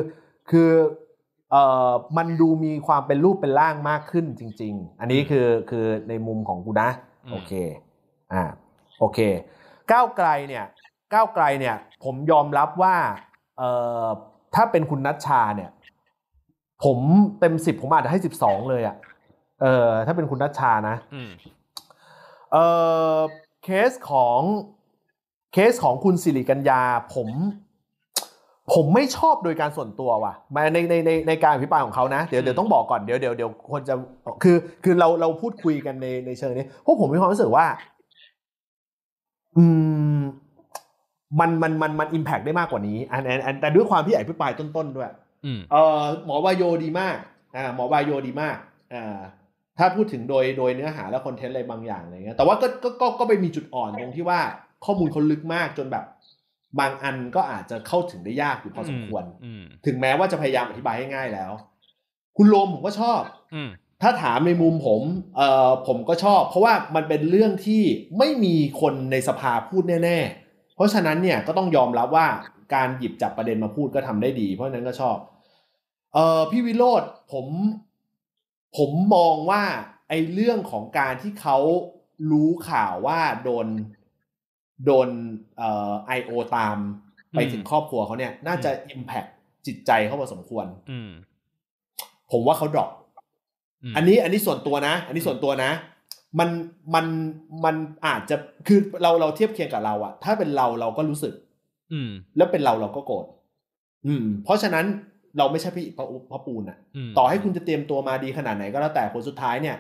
[0.50, 0.70] คือ
[1.50, 6.88] เอ่อมันดูมีความเป็นรูปเป็นร่างมากขึ้นจริง ๆ อันนี้คือคือในมุมของกูนะ
[7.24, 7.52] อืมโอเค
[8.32, 8.42] อ่า
[9.00, 9.18] โอเค
[9.92, 10.64] ก้าวไกลเนี่ย
[11.12, 12.96] ก้าวไกลเนี่ยผมยอมรับว่า
[13.58, 13.70] เอ่
[14.04, 14.06] อ
[14.54, 15.70] ถ้าเป็นคุณนัชชาเนี่ย
[16.84, 16.98] ผม
[17.40, 18.96] เต็มสิบผมอาจจะให้สิบสองเลยอะ่ะ
[19.62, 21.30] เออถ้าเป็นคุณนัชชานะอืม
[22.52, 22.64] เอ่
[23.16, 23.18] อ
[23.64, 24.40] เคสของ
[25.52, 26.80] เคสของคุณสิริกัญญา
[27.14, 27.28] ผม
[28.74, 33.94] ผมไม่ชอบโดยการส่วนตัวว่ะมาในในในในการอภิปรายของเขานะ เดี๋ยวเดี๋ยวต้องบอกก่อนเดี๋ยวเดี๋ยวเดี๋ยวคนจะ
[34.42, 37.66] คือคือเราเราพูดคุยกันในในเชิงนี้เพราะผมมีความรู้สึกว่า
[39.56, 39.64] อื
[40.18, 40.20] ม
[41.40, 45.10] มันมันมันมันอิมแพกได้มากกว่านี้อันอันอันแต่ด้วยความที่อภิปรายต้นๆด้วย
[45.44, 47.16] อืมเออหมอวายโยดีมาก
[47.56, 48.56] อ่าหมอวายโยดีมาก
[48.94, 49.18] อ่า
[49.78, 54.40] ถ้าพูดถึงโดยโดยเนื้อหาและคอนเทนต์อะไรบางอย่างอะไรเงี้ยแต่ว่าก็ก็ก็ก็ไปมีจุดอ่อนตรงที่ว่า
[54.84, 56.04] ข้อมูลเขาลึกมากจนแบบ
[56.80, 61.52] บางอันก็อาจจะเข้าถึงได้ยากอยู่พอสมควรอืมถึงแม้ว่าจะพยายามอธิบายให้ง่ายแล้ว
[62.36, 63.22] คุณโลมผมก็ชอบ
[63.54, 63.70] อืม
[64.02, 65.02] ถ้าถามในมุมผม
[65.36, 67.82] เอ่อผมก็ชอบ เพราะว่ามันเป็นเรื่องที่
[68.18, 70.45] ไม่มีคนในสภาพูดแน่ ๆ
[70.76, 72.26] เพราะฉะนั้นเนี่ยก็ต้องยอมรับว่า
[72.74, 75.16] การหยิบจับประเด็นมาพูดก็ทำได้ดี เพราะฉะนั้นก็ชอบ
[76.14, 77.46] เอ่อพี่วิโรธผม
[78.78, 79.62] ผมมองว่า
[80.08, 81.58] ไอ้เรื่องของการที่เขา
[82.30, 83.66] รู้ข่าวว่าโดน
[84.86, 85.08] โดน
[85.56, 86.76] เอ่อไอโอตาม
[87.32, 89.28] ไปถึงครอบครัวเขาเนี่ย น่าจะ impact
[89.66, 91.10] จิตใจเขาพอสมควรอืม
[92.32, 92.90] ผมว่าเขาดรอป
[93.82, 95.70] อืมอันนี้อันนี้ส่วนตัวนะ อันนี้ส่วนตัวนะ
[96.38, 96.50] มัน
[96.94, 97.06] มัน
[97.64, 97.76] มัน
[98.06, 98.36] อาจจะ
[98.66, 101.34] คือเราเราเทียบเคียงกับเราอะถ้าเป็นเราเราก็รู้สึก
[101.92, 103.26] อืม แล้วเป็นเราเราก็โกรธ
[104.06, 104.86] อืม เพราะฉะนั้น
[105.38, 109.76] เราไม่ใช่พี่พระพระปูนอะมต่อให้คุณจะเตรียมตัวมาดีขนาดไหนก็แล้วแต่ผลสุดท้ายเนี่ย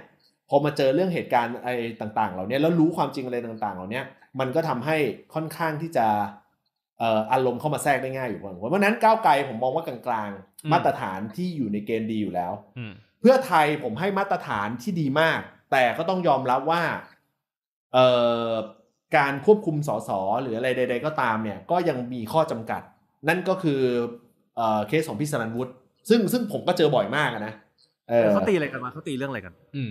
[0.48, 4.00] พอมาเจอเรื่องเหตุการณ์อะไรต่าง ๆ เหล่านี้แล้วรู้ความจริงอะไรต่าง ๆ เหล่านี้
[4.40, 4.96] มันก็ทำให้
[5.34, 6.06] ค่อนข้างที่จะ
[6.98, 15.40] เอ่ออารมณ์เข้ามาแทรกได้ง่ายอยู่พอสมควรเพราะฉะนั้นก้าวไกลผมมองว่ากลางๆ มาตรฐานที่อยู่ในเกณฑ์ดีอยู่แล้วอืมเพื่อไทยผมให้มาตรฐานที่ดีมาก
[15.76, 16.82] แต่ก็ต้องยอมรับว่า
[17.94, 18.06] เอ่
[18.48, 18.50] อ
[19.16, 20.10] การควบคุมสส
[20.42, 22.82] หรืออะไรใด ๆ ก็ตามเนี่ยก็ยังมีข้อจำกัด
[23.28, 23.80] นั่นก็คือ
[24.56, 25.72] เอ่อเคสของพี่สรันวุฒิ
[26.08, 27.52] ซึ่งซึ่งผมก็เจอบ่อยมากอะนะ
[28.10, 29.90] เออเขาตีอะไรกันมาเขาตีเรื่องอะไรกัน อืม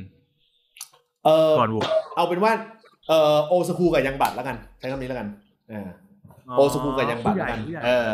[1.26, 2.52] เออก่อนโหวตเอาเป็นว่า
[3.10, 5.28] เออโอสคูกับยังบัตแล้วกันใช้คำนี้แล้วกัน
[5.70, 5.88] เออ
[6.58, 8.14] โอสคูกับยังบัตผู้ใหแล้วญ่กันผู้ใหญ่เออ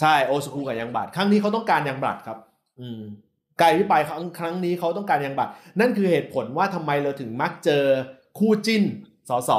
[0.00, 2.38] ใช่โอสคูกับยังบัตครั้งนี้เขาต้องการยังบัตครับ
[2.80, 3.00] อืม
[3.60, 5.48] การพิปรายครั้งครั้งนี้เขาต้องการยังบัต
[5.80, 7.84] นั่นคือเหตุผลว่าทำไมเราถึงมักเจอ
[8.38, 8.82] คู่จิ้น
[9.28, 9.50] สส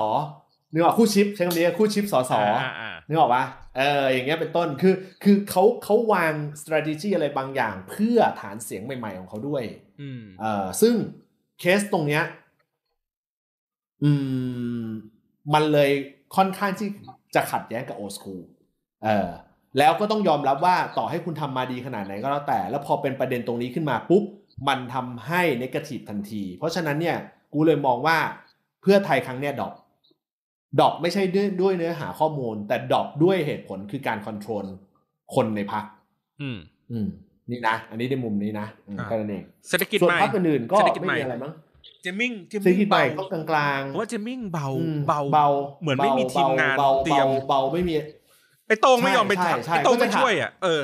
[0.73, 3.43] นึกออกคู่ชิปใช้คำนี้คู่ชิปสสอ่าอ่านึกออกปะ
[3.77, 9.63] เอออย่างเงี้ยเป็นต้นคือคือเขาเขาวาง strategy อะไรบางอย่าง เพื่อฐานเสียงใหม่ ๆ ของเขาด้วย
[10.01, 10.95] อืมเออซึ่ง
[11.59, 12.23] เคสตรงเนี้ย
[14.03, 14.11] อื
[14.85, 14.87] ม
[15.53, 15.91] มันเลย
[16.35, 16.89] ค่อนข้างที่
[17.35, 18.35] จะขัดแย้งกับโอสคู
[19.03, 19.29] เออ
[19.77, 24.23] แล้วก็ต้องยอมรับว่าต่อให้คุณทำมาดีขนาดไหนก็แล้วแต่ แล้วพอเป็นประเด็นตรงนี้ขึ้นมาปุ๊บ
[24.67, 27.17] มันทำให้นกาทีฟทันที เพราะฉะนั้นเนี่ย
[27.53, 28.17] กูเลยมองว่า
[28.81, 29.73] เพื่อไทยครั้งเนี้ยดรอป
[30.79, 34.65] ดรอปไม่ใช่ด้วยด้วยเนื้อหาข้อมูล แต่ดรอปด้วยเหตุผลคือการคอนโทรล
[35.35, 35.83] คนในพัก
[36.41, 36.57] อืม
[36.91, 37.07] อืม
[37.49, 41.51] นี่นะ อันนี้ในมุมนี้นะอืมอ่าแค่นั้นเองเศรษฐกิจส่วนใหม่พักอื่นๆก็เศรษฐกิจไม่ใหม่มีอะไรมั้ง
[42.01, 45.47] เจมมิ่งเจมเศรษฐมิ่งกิจใหม่เบาก็กลางผมว่าเจมมิ่งเบาๆอืมเบาเบา
[45.81, 47.95] เหมือนไม่มีทีมงานเบาเตรียมเบาไม่มี
[48.73, 50.81] ไอ้โต้งไม่ยอมไปใช่ถามใช่ไอ้โต้งก็จะไม่ช่วยอะเออ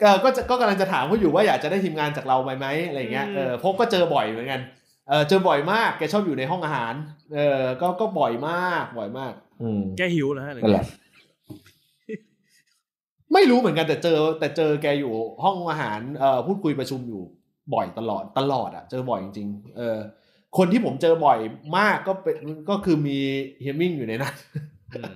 [0.00, 4.60] เออก็จะก็กำลังจะถามเขาอยู่ว่าอยากจะได้ทีมงานจากเราไหมไหมอะไรเงี้ยอืมเออพบก็เจอบ่อยเหมือนกัน
[5.08, 6.94] เออเจอบ่อยมากแกชอบอยู่ในห้องอาหาร
[7.34, 9.32] เออก็ก็บ่อยมากบ่อยมาก
[9.62, 10.86] อืมแกหิวเหรอฮะหรือนั่นแหละ
[13.32, 15.12] ไม่รู้เหมือนกันแต่เจอ แต่เจอแกอยู่
[15.44, 17.22] ห้องอาหารเอ่อพูดคุยประชุมอยู่
[17.74, 19.98] บ่อยตลอดตลอดอะเจอบ่อยจริงๆเออ
[20.58, 21.38] คนที่ผมเจอบ่อย
[21.78, 22.36] มากก็เป็น
[22.70, 23.18] ก็คือมี
[23.60, 24.60] เฮียมิ่งอยู่ในนั้นอื
[25.08, 25.10] ม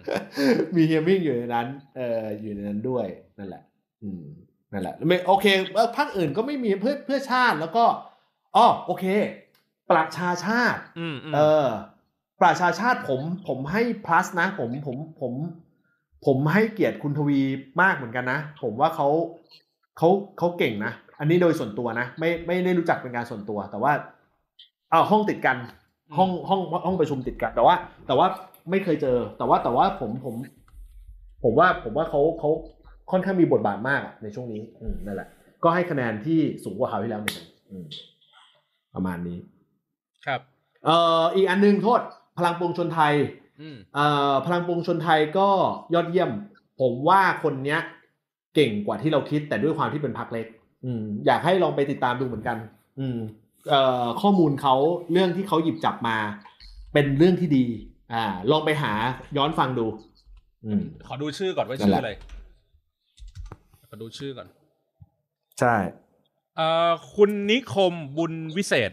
[0.77, 3.07] มีเฮียมิ่งอยู่ในนั้นเอออยู่ในนั้นด้วย
[3.39, 3.63] นั่นแหละ
[4.03, 4.25] อืม
[4.73, 7.85] นั่นแหละไม่โอเคเอ่อพรรคอื่นก็ไม่มีเพื่อเพื่อชาติแล้วก็
[8.57, 9.05] อ๋อโอเค
[9.91, 11.67] ประชาชาติอืมอืมเออ
[12.43, 15.33] ประชาชาติผม ผมให้ plus นะ ผมผมผม
[16.27, 17.41] ผมให้เกียรติคุณทวี
[17.83, 19.09] มากเหมือนกันนะ ผมว่าเขา
[19.99, 23.93] เขาเขาเก่งนะ อันนี้โดยส่วนตัวนะ ไม่ไม่ได้รู้จักเป็นการส่วนตัว แต่ว่า
[24.91, 25.57] เอาห้องติดกัน
[26.17, 27.75] ห้องห้องห้องประชุมติดกัน แต่ว่า
[28.07, 28.27] แต่ว่า
[28.71, 30.35] ไม่เคยเจอ แต่ว่าแต่ว่าผมผม
[31.43, 32.51] ผมว่าผมว่าเขาเขา
[33.11, 35.29] ค่อนข้างมีบทบาทมากอะในช่วงนี้อืมนั่นแหละ
[35.63, 37.87] ก็ให้คะแนนที่สูงกว่าเขาวที่แล้วเหมือนกันอืม
[38.95, 39.39] ประมาณนี้
[40.27, 40.41] ครับ
[40.85, 42.01] เอ่ออีกอันหนึงโทษ
[42.39, 43.15] พลังปวงชนไทย
[43.61, 45.49] อืมเอ่อพลังปวงชนไทยก็
[45.95, 46.31] ยอดเยี่ยม
[46.81, 47.81] ผมว่าคนเนี้ย
[48.55, 50.47] เก่งกว่าที่เราคิด แต่ด้วยความที่เป็นพักเล็ก
[50.85, 52.57] อืม อยากให้ลองไปติดตามดูเหมือนกัน
[52.99, 53.19] อืม
[53.71, 54.75] เอ่อข้อมูลเขา
[55.13, 56.17] เรื่องที่เขาหยิบจับมา
[56.93, 57.65] เป็นเรื่องที่ดี
[58.13, 58.93] อ่า ลองไปหา
[59.37, 59.87] ย้อนฟังดู
[60.67, 62.13] อืมขอดูชื่อก่อนว่านั่นชื่แหอละอะไร
[63.89, 64.49] ขอดูชื่อก่อน
[65.61, 65.75] ใช่
[66.57, 68.93] เอ่อคุณนิคมบุญวิเศษ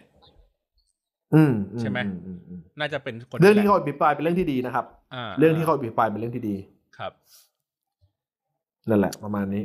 [1.34, 6.56] อืมใช่ไหมอือือืมน่าจะเป็นคนเรื่องที่แหละเขาอภิปรายเป็นเรื่องที่ดีนะครับอ่าเรื่องที่เขาอภิปรายเป็นเรื่องที่ดี
[6.98, 7.12] ครับ
[8.90, 9.64] นั่นแหละ ประมาณนี้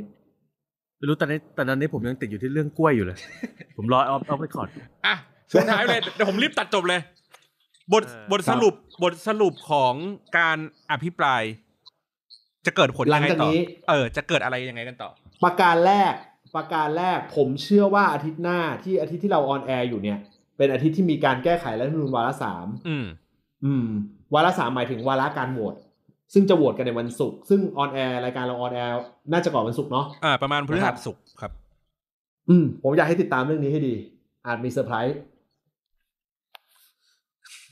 [0.97, 3.17] ไม่รู้ตอนนี้ตอนนี้ผมยังติดอยู่ที่เรื่องกล้วยอยู่เลย
[3.77, 4.67] ผมรอเอาเอาไปก่อน
[5.05, 5.15] อะ
[5.51, 7.01] ช่วงท้ายเลยเดี๋ยวผมรีบตัดจบเลย
[7.93, 8.73] บทเออบทสรุป
[9.03, 9.93] บทสรุปของ
[10.37, 10.57] การ
[10.91, 11.43] อภิปราย
[12.65, 15.09] จะเกิดผลยังไงหลังจากต่อนี้เออ จะเกิดอะไรยังไงกันต่อ
[15.43, 16.13] ประการแรก
[16.55, 20.17] ประการแรกผมเชื่อว่าอาทิตย์หน้าที่อาทิตย์ที่เรา on air อยู่เนี่ย
[20.57, 23.05] เป็นอาทิตย์ที่มีการแก้ไขรัฐธรรมนูญวาระสามอืม
[23.65, 23.87] อืม
[24.33, 25.75] วาระสามหมายถึงวาระการโหวต
[26.33, 28.95] ซึ่งจะโหวตกันในวันศุกร์ซึ่ง on air รายการเรา on air
[29.31, 31.51] น่าจะก่อนวันศุกร์เนาะอ่าประมาณพฤนะครัหับสศุกร์ครับ
[32.49, 33.95] อืม ผมอยากให้ติดตามเรื่องนี้ให้ดี
[34.45, 35.17] อาจมีเซอร์ไพรส์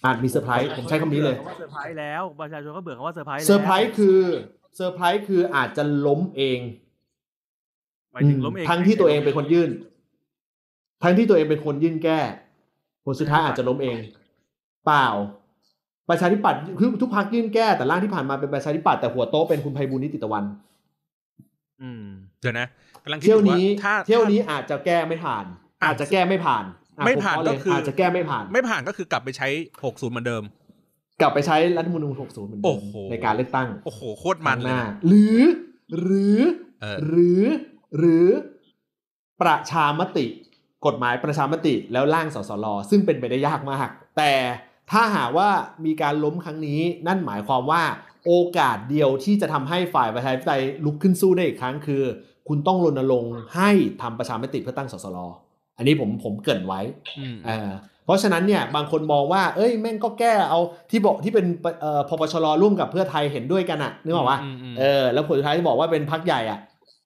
[0.06, 4.20] อาจมีเซอร์ไพรส์ผมใช้คำนี้เลยเซอร์ไพรส์แล้วประชาชนก็เบื่อคำว่าเซอร์ไพรส์แล้วเซอร์ไพรส์คือ
[4.76, 6.60] เซอร์ไพรส์คืออาจจะล้มเอง
[8.12, 9.70] หมายถึงล้มเองทั้งที่ตัวเองเป็นคนยื่น
[11.04, 12.20] ทั้งที่ตัวเองเป็นคนยื่นแก้
[13.06, 13.98] ผลสุดท้ายอาจจะล้มเอง
[14.86, 15.08] เปล่า
[16.10, 20.44] ประชาธิปัตย์คือทุกพักยื่นแก้แต่ร่างที่ผ่านมาเป็นประชาธิปัตย์แต่หัวโต๊ะเป็นคุณไพบูลย์นิติตะวัน
[21.82, 22.06] อืม
[22.42, 22.68] เดี๋ยวนะ
[23.04, 29.48] กำลังคิดเที่อยวยู่ว่านี้ถ้าเที่ยวนี้อาจจะแก้ไม่ผ่านอะอาจจะแก้ไม่ผ่านอะ ไม่ผ่านผเอเลยก็คือออาจจะแก้ไม่ผ่าน ไม่ผ่านก็คือกลับไปใช้
[29.84, 30.44] หกศูนย์เหมือนเดิม
[31.22, 35.40] กลับไปใช้รัฐธรรมนูญ60 เหมือนโอ้เดิมโหในการเลือกตั้ง โอ้โห โคตรมันเลยข้างหนะหรือ
[36.02, 36.40] หรือ
[36.82, 37.44] เออหรือ
[37.98, 38.28] หรือ
[39.42, 40.26] ประชามติ
[40.86, 44.34] กฎหมายประชามติแล้วร่างสสลซึ่งเป็นไปได้ยากมาก แต่
[44.92, 45.50] ถ้าหากว่า
[45.86, 47.84] มีการล้มครั้งนี้ นั่นหมายความว่า
[48.26, 52.04] โอกาสเดียวที่จะทำให้ฝ่ายประชาธิปไตยลุกขึ้นสู้ได้อีกครั้งคือ
[52.48, 55.18] คุณต้องรณรงค์ให้ทำประชามติเพื่อตั้งสสล
[55.78, 56.82] อันนี้ผมผมเกรินไว้
[57.20, 57.72] อืมเออ
[58.06, 60.60] เพราะฉะนั้นเนี่ยบางคนมองว่า เอ้ยแม่งก็แก้เอา
[60.92, 61.46] ที่บอกที่เป็น
[61.82, 66.60] เอ่อพปชรร่วมกับเพื่อไทยเห็นด้วยกันอะนึกออกปะอืมอืมเออแล้วผลสุดท้ายที่บอกว่าเป็นพักใหญ่อะ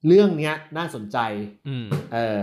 [0.08, 1.18] เรื่องเนี้ยน่าสนใจ
[1.68, 2.42] อืมเออ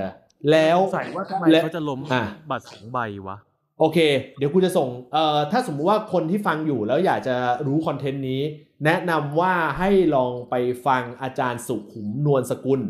[0.51, 2.99] แล้วใส่ว่าทำไมและเขาจะล้มอะบัตรสองใบ
[3.29, 3.37] วะ
[3.81, 3.99] โอเค
[4.39, 7.37] เดี๋ยวกูจะส่งเอ่อถ้าสมมุติว่าคนที่ฟังอยู่แล้วอยากจะ
[7.67, 8.41] รู้คอนเทนต์นี้
[8.85, 10.55] แนะนำว่าให้ลองไป
[10.87, 12.81] ฟังอาจารย์สุขุมนวลสกุล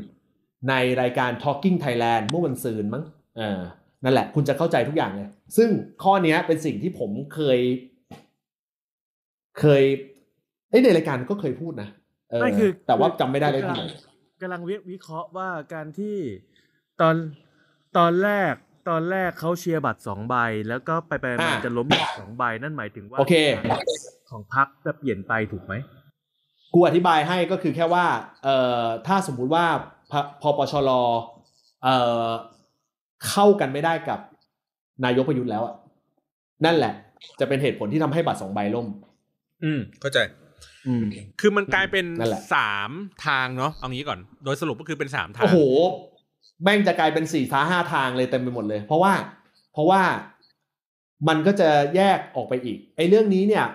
[0.68, 3.60] ในรายการ Talking Thailand เมื่อวันซืนมั้งเออ
[4.04, 5.68] นั่นแหละ คุณจะเข้าใจทุกอย่างเลยซึ่ง
[6.02, 7.58] ข้อเนี้ยเป็นสิ่งที่ผมเคย
[9.60, 9.82] เคย
[10.70, 11.88] เอ้ยในรายการก็เคยพูดนะ
[12.30, 13.84] เออไม่คือ แต่ว่าจำไม่ได้เลยที่ไหน
[14.40, 16.16] กำลังวิวิเคราะห์ว่าการที่
[17.00, 17.14] ตอน
[17.98, 18.54] ตอนแรก
[18.88, 20.34] ตอนแรกเขาเชียร์บัตรสองใบ
[20.68, 23.34] แล้วก็ไปไปมาอ่าจะล้มบัตรสองใบนั่นหมายถึงว่าโอเค
[24.30, 25.74] ของพักจะเปลี่ยนไปถูกไหม
[26.74, 28.06] กูอธิบายให้ก็คือแค่ว่า
[28.44, 29.64] เอ่อถ้าสมมุติว่า
[30.10, 30.90] พพปชร
[31.82, 31.96] เอ่
[32.26, 32.28] อ
[33.28, 34.18] เข้ากันไม่ได้กับ
[35.04, 35.74] นายกประยุทธ์แล้วอะ
[36.64, 36.92] นั่นแหละ
[37.40, 38.86] จะเป็นเหตุผลที่ทำให้บัตรสองใบล่ม
[39.64, 40.18] อืม เข้าใจ
[40.86, 41.04] อืม
[41.40, 42.90] คือมันกลายเป็นนั่นแหละสาม
[43.26, 45.58] ทางเนาะเอางี้ก่อน โดยสรุปก็คือเป็นสามทาง โอ้โห
[46.62, 49.12] แม่งจะกลายเป็นสี่ฟ้าห้าทางเลยเต็มไปหมดเลย เพราะว่า
[49.72, 50.02] เพราะว่า
[51.28, 53.66] มันก็จะแยกออกไปอีกไอ้เรื่องนี้เนี่ย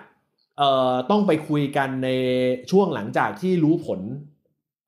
[0.57, 2.09] เอ่อต้องไปคุยกันใน
[2.71, 3.99] ช่วงหลังจากที่รู้ผล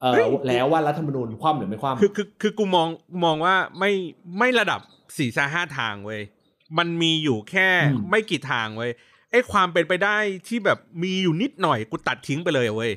[0.04, 0.14] เอ่อ
[0.48, 2.88] แล้วว่ารัฐธรรมนูญคว่ำหรือไม่คว่ำคือคือคือกูมอง
[3.24, 3.92] มองว่าไม่
[4.40, 4.80] ไม่ระดับ
[5.18, 6.22] สี่ซาห้าทางเว้ย
[6.78, 8.92] มันมีอยู่แค่อืมไม่กี่ทางเว้ย
[9.32, 10.18] ไอ้ความเป็นไปได้
[10.48, 12.92] ที่แบบมีอยู่นิดหน่อยกูตัดทิ้งไปเลยเว้ย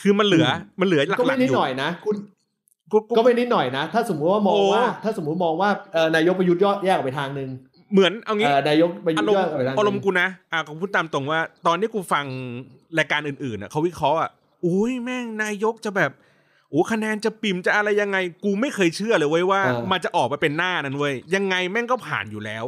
[0.00, 0.46] คือมันเหลือ
[0.80, 2.16] มันเหลือหลักก็ๆไม่นิดอยู่หน่อยนะคุณ
[2.92, 7.48] กูกูก็ไม่นิดหน่อยนะ ถ้าสมมติว่ามองโอ้ว่า ถ้าสมมติมองว่าเอ่อนายกประยุทธ์ยอดแยกออกไปทางหนึ่ง
[7.92, 12.24] เหมือนเอางี้เอ่อนายกประยุทอาธ์รมยอณ์ดออกไปทางหอารมนึ่ณ์งกูนะอะกูพูดตามตรงว่า ตอนที่กูฟัง
[12.98, 14.30] รายการอื่นๆอะเขาวิเคราะห์อะ
[14.64, 16.10] อุ้ยแม่งนายกจะแบบ
[16.70, 19.60] โอ้คะแนนจะปริ่มจะอะไรยังไง กูไม่เคยเชื่อเลยเว้ยว่า
[19.90, 22.64] มันจะออกมาเป็นหน้านั้นเว้ยยังไงแม่งก็ผ่านอยู่แล้ว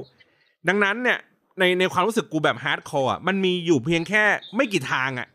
[0.69, 1.19] ดังนั้นเนี่ย
[1.59, 4.25] ในในความรู้สึกกูแบบ hardcore อะมันมีอยู่เพียงแค่
[4.57, 5.29] ไม่กี่ทางอะ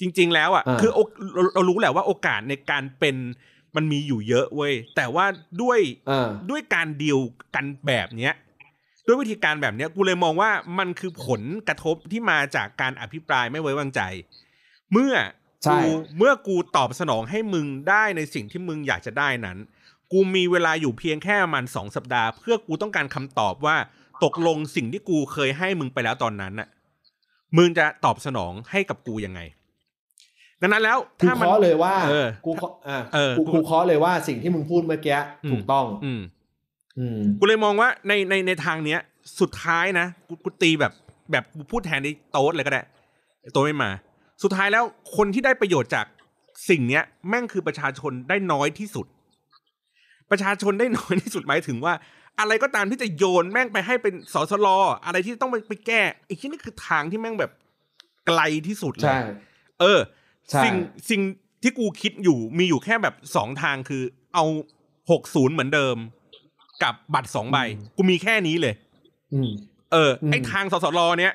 [0.00, 0.98] จริง ๆ แล้วอะ คือโอ
[1.34, 3.16] เราเรารู้แหละว่าโอกาสในการเป็น
[3.76, 5.26] มันมีอยู่เยอะเว้ยแต่ว่า
[5.62, 5.78] ด้วย
[6.10, 7.18] อ่าด้วยการดีล
[7.54, 8.32] กันแบบเนี้ย
[9.06, 14.00] ด้วยวิธีการแบบเนี้ยกูเลยมองว่ามันคือผลกระทบที่มาจากการอภิปรายไม่ไว้วางใจ
[14.92, 15.12] เมื่อ
[15.64, 19.58] ใช่กูเมื่อกูตอบสนองให้มึงได้ในสิ่งที่มึงอยากจะได้นั้น
[20.12, 23.76] กูมีเวลาอยู่เพียงแค่ประมันสองสัปดาห์ เพื่อกูต้องการคำตอบว่า
[24.24, 26.68] ตกลงสิ่งที่กูเคยให้มึงไปแล้วตอนนั้นน่ะ
[27.56, 29.40] มึงจะตอบสนองให้กับกูยังไง
[30.62, 36.20] ดังนั้นแล้วกูถ้ามันเคาะเลยว่าเออกูเคาะอ่าเออกูกูกูเคาะเลยว่าสิ่งที่มึงพูดเมื่อกี้อืมถูกต้องอืม
[36.98, 39.00] อืมกูเลยมองว่าในในในทางเนี้ย
[39.40, 40.92] สุดท้ายนะกูกูตีแบบ
[41.32, 42.82] แบบกูพูดแทนในโต๊ดเลยก็ได้
[43.54, 43.90] โต๊ดไม่มา
[44.42, 44.84] สุดท้ายแล้ว
[45.16, 46.06] คนที่ได้ประโยชน์จาก
[46.68, 49.06] สิ่งเนี้ย แม่งคือประชาชนได้น้อยที่สุด
[50.30, 51.94] ประชาชนได้น้อยที่สุดหมายถึงว่า
[52.40, 54.68] อะไรก็ตามที่จะโยนแม่งไปให้เป็นสสล
[55.04, 57.52] อะไรที่ต้องไปไปแก้ไอ้ที่นี่คือทางที่แม่งแบบ
[58.26, 59.20] ไกลที่สุดเลใช่ย
[59.80, 60.00] เออ
[60.50, 60.74] ใช่สิ่ง
[61.10, 61.22] สิ่ง
[61.62, 64.02] ที่กูคิดอยู่มีอยู่แค่แบบสองทางคือ
[64.34, 64.44] เอา
[65.10, 65.96] หกศูนย์เหมือนเดิม
[66.82, 67.58] กับบัตรสองใบ
[67.96, 68.74] กูมีแค่นี้เลย
[69.34, 69.50] อืม
[69.92, 71.32] เอออืมไอ้ทางสสรเนี้ย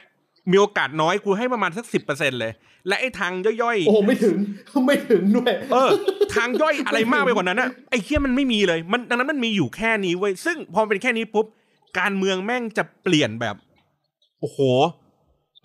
[0.50, 2.52] มีโอกาสน้อยกูให้ประมาณสักสิบเปอร์เซ็นเลย
[2.88, 4.38] และไอ้ทางย่อยโอ้โหไม่ถึง
[4.86, 5.90] ไม่ถึงด้วยๆเออ
[6.36, 11.46] ทางย่อยอะไรมากไปกว่านั้นอะไอ้เคี้ยมันไม่มีเลย มันดังนั้นมันมีอยู่แค่นี้เว้ยซึ่งพอมันเป็นแค่นี้ปุ๊บ
[12.00, 13.56] การเมืองแม่งจะเปลี่ยนแบบ
[14.40, 14.60] โอ้โห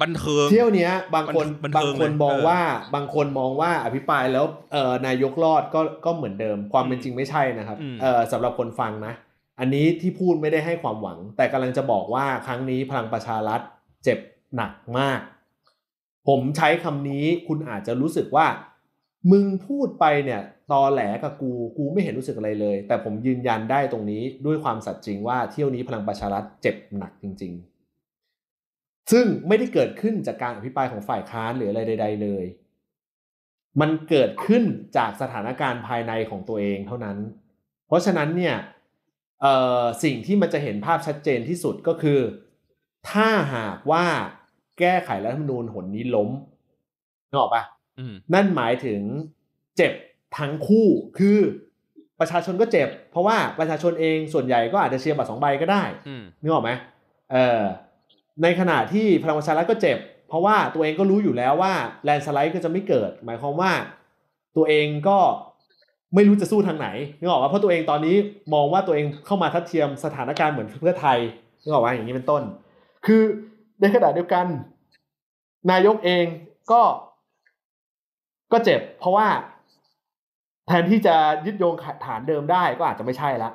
[0.02, 2.60] บันเทิงเที่ยวเนี้ย บางคนบันบาเทิงงคนเลยมองเออว่า
[2.94, 9.12] บางคนมองว่าอภิปรายแล้วเอ่อนายกรอดก็ก็เหมือนเดิม ความเป็นจริงไม่ใช่นะครับอืมเอ่อสำหรับคนฟังนะ
[9.60, 13.60] อันนี้ที่พูดไม่ได้ให้ความหวัง แต่กำลังจะบอกว่าครั้งนี้พลังประชารัฐ
[14.04, 14.18] เจ็บ
[14.56, 15.20] หนักมาก
[16.28, 18.46] ผมใช้คำนี้คุณอาจจะรู้สึกว่า
[19.30, 20.42] มึงพูดไปเนี่ย
[20.72, 27.52] ตอแหลกับกูกูไม่เห็นรู้สึกอะไรเลย แต่ผมยืนยันได้ตรงนี้ด้วยความสัตย์จริงว่าเที่ยวนี้พลังประชารัฐเจ็บหนักจริง
[28.32, 32.44] ๆ ซึ่งไม่ได้เกิดขึ้นจากการอภิปรายของฝ่ายค้านหรืออะไรใด ๆ เลย
[33.80, 34.62] มันเกิดขึ้น
[34.96, 37.18] จากสถานการณ์ภายในของตัวเองเท่านั้น
[37.86, 38.56] เพราะฉะนั้นเนี่ย
[40.04, 42.20] สิ่งที่มันจะเห็นภาพชัดเจนที่สุดก็คือ
[43.10, 44.06] ถ้าหากว่า
[44.78, 46.30] แก้ไขรัฐธรรมนูญหนนี้ล้ม
[47.28, 47.62] นึกออกปะ
[47.98, 49.00] อืมนั่นหมายถึง
[49.76, 49.92] เจ็บ
[50.38, 50.86] ทั้งคู่
[51.18, 51.38] คือ
[52.20, 56.70] ประชาชนก็เจ็บ เพราะว่าประชาชนเองส่วนใหญ่ก็อาจจะเชียร์บัตรสองใบก็ได้อืมนึกออกไหม
[57.32, 57.62] เออ
[58.42, 59.98] ในขณะที่พลังประชารัฐก็เจ็บ
[60.28, 61.72] เพราะว่าตัวเองก็รู้อยู่แล้วว่า
[62.04, 63.72] แลนสไลด์ก็จะไม่เกิด หมายความว่า
[64.56, 65.18] ตัวเองก็
[66.14, 66.88] ไม่รู้จะสู้ทางไหน
[67.18, 68.16] นึกออกว่าเพราะตัวเองตอนนี้
[68.54, 71.18] มองว่าตัวเองเข้ามาทัดเทียมสถานการณ์เหมือนเพื่อไทย
[71.62, 72.42] นึกออกว่าอย่างนี้เป็นต้น
[73.06, 73.22] คือ
[73.80, 74.46] ในขณะเดียวกัน
[75.70, 76.26] นายกเอง
[76.72, 76.82] ก็
[78.52, 79.28] ก็เจ็บ เพราะว่า
[80.66, 81.16] แทนที่จะ
[81.46, 81.74] ยึดโยง
[82.04, 83.50] ฐานเดิมได้ก็อาจจะไม่ใช่ละ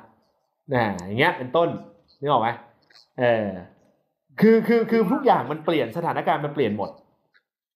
[0.74, 1.68] นะอย่างเงี้ยเป็นต้น
[2.20, 2.48] นึกออกไหม
[3.20, 3.46] เออ
[4.40, 6.90] คือคือคือทุกอย่างมันเปลี่ยนสถานการณ์มันเปลี่ยนหมด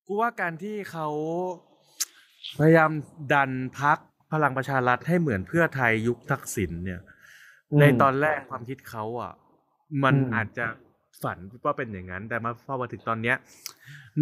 [0.07, 1.09] กูว่าการที่เขา
[2.59, 2.91] พยายาม
[3.33, 3.51] ดัน
[3.81, 3.99] พัก
[4.33, 7.01] พลังประชารัฐให้เหมือนเพื่อไทยยุคทักษิณเนี่ย
[7.73, 9.33] อืมในตอนแรกความคิดเขาอะ
[10.03, 10.67] มันอืมอาจจะ
[11.23, 13.37] ฝันว่าเป็นอย่างนั้น แต่มาพอมาถึงตอนเนี้ย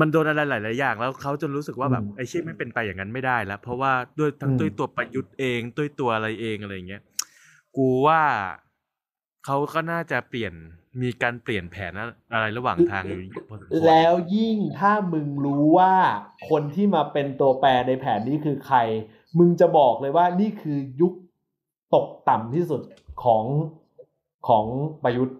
[0.00, 7.02] มันโดนอะไรหลายๆอย่างแล้วเขาจนรู้สึกว่าแบบไอ้ชี่ไม่เป็นไปอย่างนั้นไม่ได้แล้ว เพราะว่าด้วยทั้งด้วยตัวประยุทธ์เองด้วยตัวอะไรเองอะไรอย่างเงี้ย
[7.76, 8.22] กูว่า
[9.44, 10.54] เขาก็น่าจะเปลี่ยน
[11.02, 11.92] มีการเปลี่ยนแผน
[12.32, 15.94] อะไรระหว่างทางอยู่พอสมควรแล้วยิ่งถ้ามึงรู้ว่า
[16.48, 18.78] คนที่มาเป็นตัวแปรในแผนนี้คือใคร
[19.38, 21.12] มึงจะบอกเลยว่านี่คือยุค
[21.94, 22.80] ตกต่ำที่สุด
[23.24, 23.44] ของ
[24.48, 24.64] ของ
[25.04, 25.38] ประยุทธ์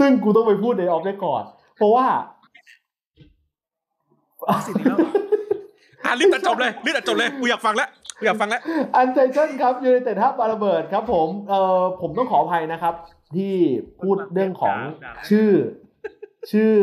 [0.00, 1.44] ซึ่งกูต้องไปพูดในออฟเรคคอร์ด
[1.76, 2.06] เพราะว่า
[4.66, 5.10] สิ่งนี้แล้วเหรอ
[6.04, 7.88] อะรีบตัดจบเลยรีบตัดจบเลยกูอยากฟังแล้ว
[8.18, 8.60] กูอยากฟังแล้ว
[8.96, 12.94] อันเจชันครับยูไนเต็ดทับปาระเบิดครับ ผมเอ่อผมต้องขออภัยนะครับ
[13.36, 13.54] ที่
[14.00, 14.76] พูดเรื่องของ
[15.28, 15.50] ชื่อ
[16.52, 16.74] ชื่อ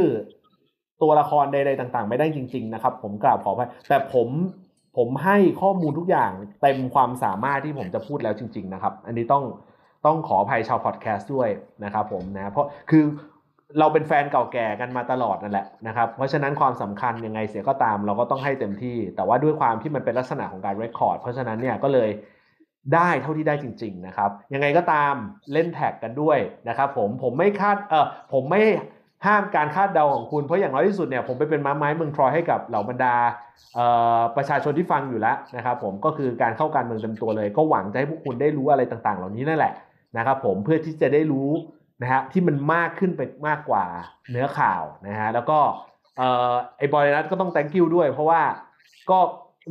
[1.01, 4.27] ตัวละครใดๆต่าง ๆ ไม่ได้จริง ๆ นะครับ ผมกราบขออภัยแต่ผม
[4.97, 9.43] ผมให้ข้อมูลทุกอย่างเต็มความสามารถที่ผมจะพูดแล้วจริง ๆ นะครับ อันนี้ต้อง
[10.05, 11.49] ต้องขออภัยชาวพอดแคสต์ด้วย
[11.83, 13.05] นะครับผมนะเพราะคือ
[13.79, 22.09] เราเป็นแฟนเก่าแก่กันมาตลอดนั่นแหละนะครับเพราะฉะนั้นความสำคัญยังไงเสียก็ตามเราก็ต้องให้เต็มที่ แต่ว่าด้วยความที่มันเป็นลักษณะของการเรคคอร์ดเพราะฉะนั้นเนี่ยก็เลย
[22.95, 25.13] ได้เท่าที่ได้จริง ๆนะครับ ยังไงก็ตาม
[25.53, 26.37] เล่นแท็กกันด้วย
[26.67, 28.61] นะครับผมผมไม่คาดเออผมไม่
[29.25, 33.15] ห้ามการคาดเดาของคุณ เพราะอย่างน้อยที่สุดเนี่ยผมไปเป็นม้าไม้เมืองทรอยให้กับเหล่าบรรดา
[34.37, 39.73] ประชาชนที่ฟังอยู่แล้วนะครับผมก็คือการเข้าการเมืองเต็มตัวเลย ก็หวังจะให้พวกคุณได้รู้อะไรต่างๆ เหล่านี้นั่นแหละ
[40.17, 41.49] นะครับผมเพื่อที่จะได้รู้
[42.01, 43.85] นะฮะที่มันมากขึ้นไปมากกว่า
[44.31, 45.59] เนื้อข่าวนะฮะแล้วก็
[46.17, 48.41] เอ่อไอ้บอยนัทก็ต้อง thank you ด้วย เพราะว่า
[49.11, 49.19] ก็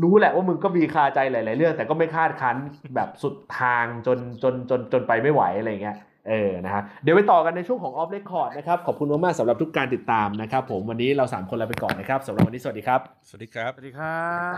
[0.03, 2.57] รู้แหละว่ามึงก็มีคาใจหลาย ๆ เรื่อง แต่ก็ไม่คาดคั้น
[2.95, 5.97] แบบสุดทางจนจนจนจนไปไม่ไหวอะไรอย่างเงี้ย
[6.29, 14.55] เออนะฮะเดี๋ยวไปต่อกันในช่วงของ Off Record นะครับ ขอบคุณมากๆสำหรับทุกการติดตามนะครับผมวันนี้เรา 3 คนลาไปก่อนนะครับสำหรับวันนี้สวัสดีครับ สวัสดีครับ สวัสดีครับ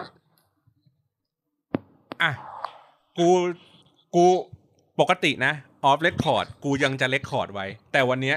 [2.22, 2.30] อะ
[3.18, 3.28] กู
[4.14, 4.24] กู
[5.00, 5.54] ปกตินะ
[5.84, 8.36] off record กูยังจะ record ไว้ แต่วันเนี้ย